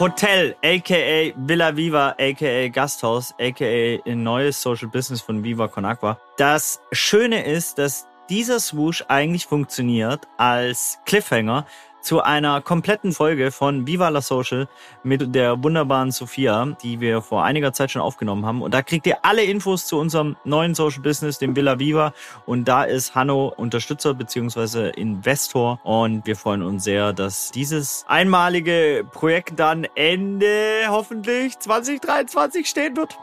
Hotel, 0.00 0.54
aka 0.62 1.32
Villa 1.34 1.76
Viva, 1.76 2.14
aka 2.20 2.68
Gasthaus, 2.68 3.34
aka 3.40 4.00
neues 4.06 4.62
Social 4.62 4.88
Business 4.88 5.20
von 5.20 5.42
Viva 5.42 5.66
Con 5.66 5.84
Agua. 5.84 6.20
Das 6.36 6.80
Schöne 6.92 7.44
ist, 7.44 7.78
dass 7.78 8.06
dieser 8.30 8.60
Swoosh 8.60 9.04
eigentlich 9.08 9.46
funktioniert 9.46 10.28
als 10.36 11.00
Cliffhanger 11.04 11.66
zu 12.00 12.22
einer 12.22 12.60
kompletten 12.60 13.12
Folge 13.12 13.50
von 13.50 13.86
Viva 13.86 14.08
la 14.08 14.20
Social 14.20 14.68
mit 15.02 15.34
der 15.34 15.62
wunderbaren 15.62 16.10
Sophia, 16.10 16.76
die 16.82 17.00
wir 17.00 17.22
vor 17.22 17.44
einiger 17.44 17.72
Zeit 17.72 17.90
schon 17.90 18.02
aufgenommen 18.02 18.46
haben. 18.46 18.62
Und 18.62 18.72
da 18.72 18.82
kriegt 18.82 19.06
ihr 19.06 19.24
alle 19.24 19.42
Infos 19.42 19.86
zu 19.86 19.98
unserem 19.98 20.36
neuen 20.44 20.74
Social 20.74 21.02
Business, 21.02 21.38
dem 21.38 21.56
Villa 21.56 21.78
Viva. 21.78 22.12
Und 22.46 22.66
da 22.66 22.84
ist 22.84 23.14
Hanno 23.14 23.52
Unterstützer 23.56 24.14
bzw. 24.14 24.90
Investor. 24.90 25.80
Und 25.84 26.26
wir 26.26 26.36
freuen 26.36 26.62
uns 26.62 26.84
sehr, 26.84 27.12
dass 27.12 27.50
dieses 27.50 28.04
einmalige 28.08 29.04
Projekt 29.12 29.58
dann 29.58 29.86
Ende 29.94 30.86
hoffentlich 30.88 31.58
2023 31.58 32.66
stehen 32.66 32.96
wird. 32.96 33.18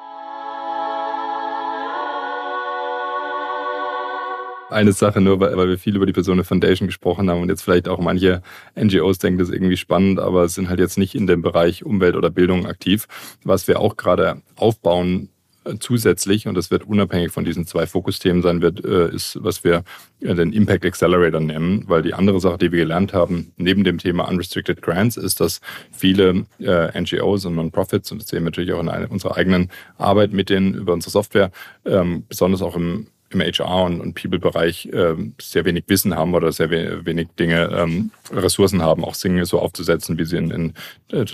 Eine 4.76 4.91
Sache 4.91 5.21
nur, 5.21 5.39
weil, 5.39 5.57
weil 5.57 5.69
wir 5.69 5.80
viel 5.80 5.95
über 5.95 6.05
die 6.05 6.13
Persona 6.13 6.43
Foundation 6.43 6.88
gesprochen 6.88 7.30
haben 7.30 7.41
und 7.41 7.49
jetzt 7.49 7.63
vielleicht 7.63 7.88
auch 7.88 7.99
manche 7.99 8.43
NGOs 8.80 9.17
denken, 9.17 9.39
das 9.39 9.49
ist 9.49 9.55
irgendwie 9.55 9.78
spannend, 9.78 10.19
aber 10.19 10.47
sind 10.49 10.69
halt 10.69 10.80
jetzt 10.80 10.97
nicht 10.97 11.15
in 11.15 11.28
dem 11.28 11.41
Bereich 11.41 11.84
Umwelt 11.84 12.15
oder 12.15 12.30
Bildung 12.30 12.67
aktiv. 12.67 13.07
Was 13.43 13.67
wir 13.67 13.80
auch 13.80 13.95
gerade 13.95 14.41
aufbauen 14.57 15.30
äh, 15.63 15.76
zusätzlich, 15.80 16.47
und 16.47 16.55
das 16.55 16.71
wird 16.71 16.84
unabhängig 16.84 17.32
von 17.32 17.45
diesen 17.45 17.65
zwei 17.65 17.88
Fokusthemen 17.88 18.41
sein 18.41 18.61
wird, 18.61 18.84
äh, 18.84 19.09
ist, 19.15 19.39
was 19.41 19.63
wir 19.63 19.84
äh, 20.19 20.36
den 20.36 20.51
Impact 20.51 20.86
Accelerator 20.86 21.39
nennen, 21.39 21.86
weil 21.88 22.01
die 22.01 22.13
andere 22.13 22.41
Sache, 22.41 22.57
die 22.57 22.71
wir 22.73 22.80
gelernt 22.80 23.13
haben, 23.13 23.53
neben 23.55 23.86
dem 23.86 23.97
Thema 23.97 24.28
Unrestricted 24.28 24.82
Grants, 24.82 25.15
ist, 25.15 25.39
dass 25.39 25.61
viele 25.91 26.45
NGOs 26.59 27.45
und 27.45 27.55
Non-Profits, 27.55 28.11
und 28.11 28.21
das 28.21 28.28
sehen 28.28 28.39
wir 28.39 28.51
natürlich 28.51 28.73
auch 28.73 28.82
in 28.82 28.89
unserer 29.07 29.38
eigenen 29.38 29.69
Arbeit 29.97 30.34
mit 30.34 30.49
denen 30.49 30.73
über 30.73 30.93
unsere 30.93 31.11
Software, 31.11 31.51
ähm, 31.86 32.26
besonders 32.28 32.61
auch 32.61 32.76
im 32.76 33.07
im 33.30 33.41
HR- 33.41 33.86
und, 33.86 34.01
und 34.01 34.13
People-Bereich 34.13 34.88
äh, 34.88 35.15
sehr 35.41 35.65
wenig 35.65 35.86
Wissen 35.88 36.15
haben 36.15 36.34
oder 36.34 36.51
sehr 36.51 36.69
we 36.69 37.05
wenig 37.05 37.30
Dinge, 37.39 37.69
ähm, 37.73 38.11
Ressourcen 38.32 38.82
haben, 38.82 39.03
auch 39.03 39.15
Dinge 39.15 39.45
so 39.45 39.59
aufzusetzen, 39.59 40.17
wie 40.17 40.26
sie 40.26 40.38
in, 40.38 40.51
in 40.51 40.73
äh, 41.11 41.26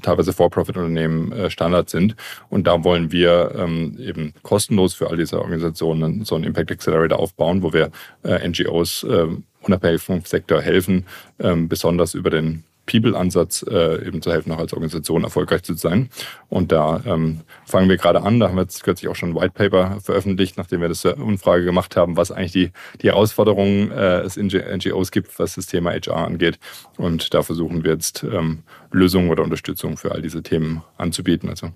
teilweise 0.00 0.32
For-Profit-Unternehmen 0.32 1.32
äh, 1.32 1.50
Standard 1.50 1.90
sind. 1.90 2.16
Und 2.48 2.66
da 2.66 2.84
wollen 2.84 3.12
wir 3.12 3.54
ähm, 3.56 3.98
eben 4.00 4.32
kostenlos 4.42 4.94
für 4.94 5.10
all 5.10 5.16
diese 5.16 5.40
Organisationen 5.40 6.24
so 6.24 6.34
einen 6.36 6.44
Impact 6.44 6.70
Accelerator 6.70 7.18
aufbauen, 7.18 7.62
wo 7.62 7.72
wir 7.72 7.90
äh, 8.22 8.48
NGOs 8.48 9.04
äh, 9.04 9.26
unabhängig 9.62 10.02
vom 10.02 10.24
Sektor 10.24 10.60
helfen, 10.60 11.06
ähm, 11.40 11.68
besonders 11.68 12.14
über 12.14 12.30
den 12.30 12.64
People-Ansatz 12.86 13.64
äh, 13.68 14.06
eben 14.06 14.22
zu 14.22 14.32
helfen, 14.32 14.52
auch 14.52 14.58
als 14.58 14.72
Organisation 14.72 15.24
erfolgreich 15.24 15.62
zu 15.62 15.74
sein. 15.74 16.10
Und 16.48 16.72
da 16.72 17.02
ähm, 17.06 17.40
fangen 17.64 17.88
wir 17.88 17.96
gerade 17.96 18.22
an. 18.22 18.40
Da 18.40 18.48
haben 18.48 18.56
wir 18.56 18.62
jetzt 18.62 18.84
kürzlich 18.84 19.10
auch 19.10 19.16
schon 19.16 19.30
ein 19.30 19.34
White 19.34 19.52
Paper 19.54 20.00
veröffentlicht, 20.00 20.56
nachdem 20.56 20.80
wir 20.80 20.88
das 20.88 21.04
Umfrage 21.04 21.64
gemacht 21.64 21.96
haben, 21.96 22.16
was 22.16 22.30
eigentlich 22.30 22.52
die, 22.52 22.72
die 23.00 23.08
Herausforderungen 23.08 23.90
äh, 23.90 24.20
es 24.20 24.36
in 24.36 24.48
NGOs 24.48 25.10
gibt, 25.10 25.38
was 25.38 25.54
das 25.54 25.66
Thema 25.66 25.92
HR 25.92 26.16
angeht. 26.16 26.58
Und 26.96 27.34
da 27.34 27.42
versuchen 27.42 27.84
wir 27.84 27.92
jetzt 27.92 28.24
ähm, 28.24 28.62
Lösungen 28.90 29.30
oder 29.30 29.42
Unterstützung 29.42 29.96
für 29.96 30.12
all 30.12 30.22
diese 30.22 30.42
Themen 30.42 30.82
anzubieten. 30.96 31.48
Also 31.48 31.70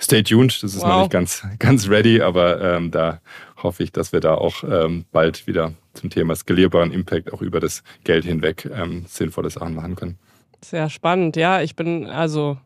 stay 0.00 0.22
tuned, 0.22 0.62
das 0.62 0.74
ist 0.74 0.82
wow. 0.82 0.88
noch 0.88 1.00
nicht 1.00 1.12
ganz, 1.12 1.46
ganz 1.58 1.88
ready, 1.88 2.20
aber 2.20 2.60
ähm, 2.60 2.90
da 2.90 3.20
hoffe 3.62 3.82
ich, 3.82 3.92
dass 3.92 4.12
wir 4.12 4.20
da 4.20 4.34
auch 4.34 4.64
ähm, 4.64 5.04
bald 5.12 5.46
wieder 5.46 5.72
zum 5.94 6.10
Thema 6.10 6.34
skalierbaren 6.36 6.92
Impact 6.92 7.32
auch 7.32 7.42
über 7.42 7.60
das 7.60 7.82
Geld 8.04 8.24
hinweg 8.24 8.68
ähm, 8.72 9.04
sinnvolle 9.08 9.50
Sachen 9.50 9.74
machen 9.74 9.96
können. 9.96 10.18
Sehr 10.70 10.90
spannend, 10.90 11.36
ja. 11.36 11.62
Ich 11.62 11.76
bin 11.76 12.06
also 12.06 12.58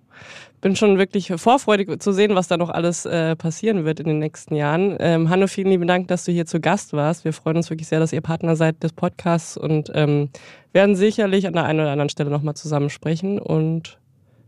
bin 0.60 0.76
schon 0.76 0.98
wirklich 0.98 1.32
vorfreudig 1.36 2.00
zu 2.00 2.12
sehen, 2.12 2.34
was 2.34 2.48
da 2.48 2.56
noch 2.56 2.70
alles 2.70 3.06
äh, 3.06 3.34
passieren 3.36 3.84
wird 3.84 4.00
in 4.00 4.06
den 4.06 4.18
nächsten 4.18 4.54
Jahren. 4.54 4.96
Ähm, 5.00 5.30
Hanno, 5.30 5.46
vielen 5.46 5.68
lieben 5.68 5.86
Dank, 5.86 6.08
dass 6.08 6.24
du 6.24 6.32
hier 6.32 6.46
zu 6.46 6.60
Gast 6.60 6.92
warst. 6.92 7.24
Wir 7.24 7.32
freuen 7.32 7.56
uns 7.56 7.70
wirklich 7.70 7.88
sehr, 7.88 8.00
dass 8.00 8.12
ihr 8.12 8.20
Partner 8.20 8.56
seid 8.56 8.82
des 8.82 8.92
Podcasts 8.92 9.56
und 9.56 9.90
ähm, 9.94 10.28
werden 10.72 10.96
sicherlich 10.96 11.46
an 11.46 11.54
der 11.54 11.64
einen 11.64 11.80
oder 11.80 11.90
anderen 11.90 12.10
Stelle 12.10 12.30
nochmal 12.30 12.54
zusammen 12.54 12.90
sprechen. 12.90 13.38
Und 13.38 13.98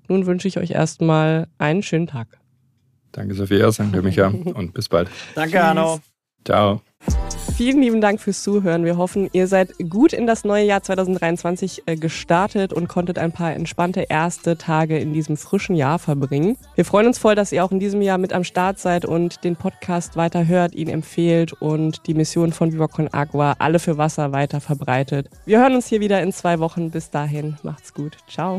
nun 0.08 0.26
wünsche 0.26 0.48
ich 0.48 0.58
euch 0.58 0.72
erstmal 0.72 1.46
einen 1.58 1.82
schönen 1.82 2.06
Tag. 2.06 2.28
Danke, 3.12 3.34
Sophia. 3.34 3.70
Danke, 3.70 4.02
Micha. 4.02 4.28
Und 4.54 4.74
bis 4.74 4.88
bald. 4.88 5.08
Danke, 5.34 5.62
Hanno. 5.62 6.00
Ciao. 6.44 6.82
Vielen 7.62 7.80
lieben 7.80 8.00
Dank 8.00 8.20
fürs 8.20 8.42
Zuhören. 8.42 8.84
Wir 8.84 8.96
hoffen, 8.96 9.30
ihr 9.32 9.46
seid 9.46 9.72
gut 9.88 10.12
in 10.12 10.26
das 10.26 10.42
neue 10.42 10.64
Jahr 10.64 10.82
2023 10.82 11.84
äh, 11.86 11.94
gestartet 11.94 12.72
und 12.72 12.88
konntet 12.88 13.20
ein 13.20 13.30
paar 13.30 13.52
entspannte 13.52 14.06
erste 14.08 14.58
Tage 14.58 14.98
in 14.98 15.12
diesem 15.12 15.36
frischen 15.36 15.76
Jahr 15.76 16.00
verbringen. 16.00 16.56
Wir 16.74 16.84
freuen 16.84 17.06
uns 17.06 17.20
voll, 17.20 17.36
dass 17.36 17.52
ihr 17.52 17.64
auch 17.64 17.70
in 17.70 17.78
diesem 17.78 18.02
Jahr 18.02 18.18
mit 18.18 18.32
am 18.32 18.42
Start 18.42 18.80
seid 18.80 19.04
und 19.04 19.44
den 19.44 19.54
Podcast 19.54 20.16
weiter 20.16 20.48
hört, 20.48 20.74
ihn 20.74 20.88
empfehlt 20.88 21.52
und 21.52 22.04
die 22.08 22.14
Mission 22.14 22.50
von 22.50 22.72
Viva 22.72 22.88
Con 22.88 23.08
Agua 23.14 23.54
alle 23.60 23.78
für 23.78 23.96
Wasser 23.96 24.32
weiter 24.32 24.60
verbreitet. 24.60 25.30
Wir 25.46 25.60
hören 25.60 25.76
uns 25.76 25.86
hier 25.86 26.00
wieder 26.00 26.20
in 26.20 26.32
zwei 26.32 26.58
Wochen. 26.58 26.90
Bis 26.90 27.10
dahin, 27.10 27.58
macht's 27.62 27.94
gut. 27.94 28.16
Ciao. 28.28 28.58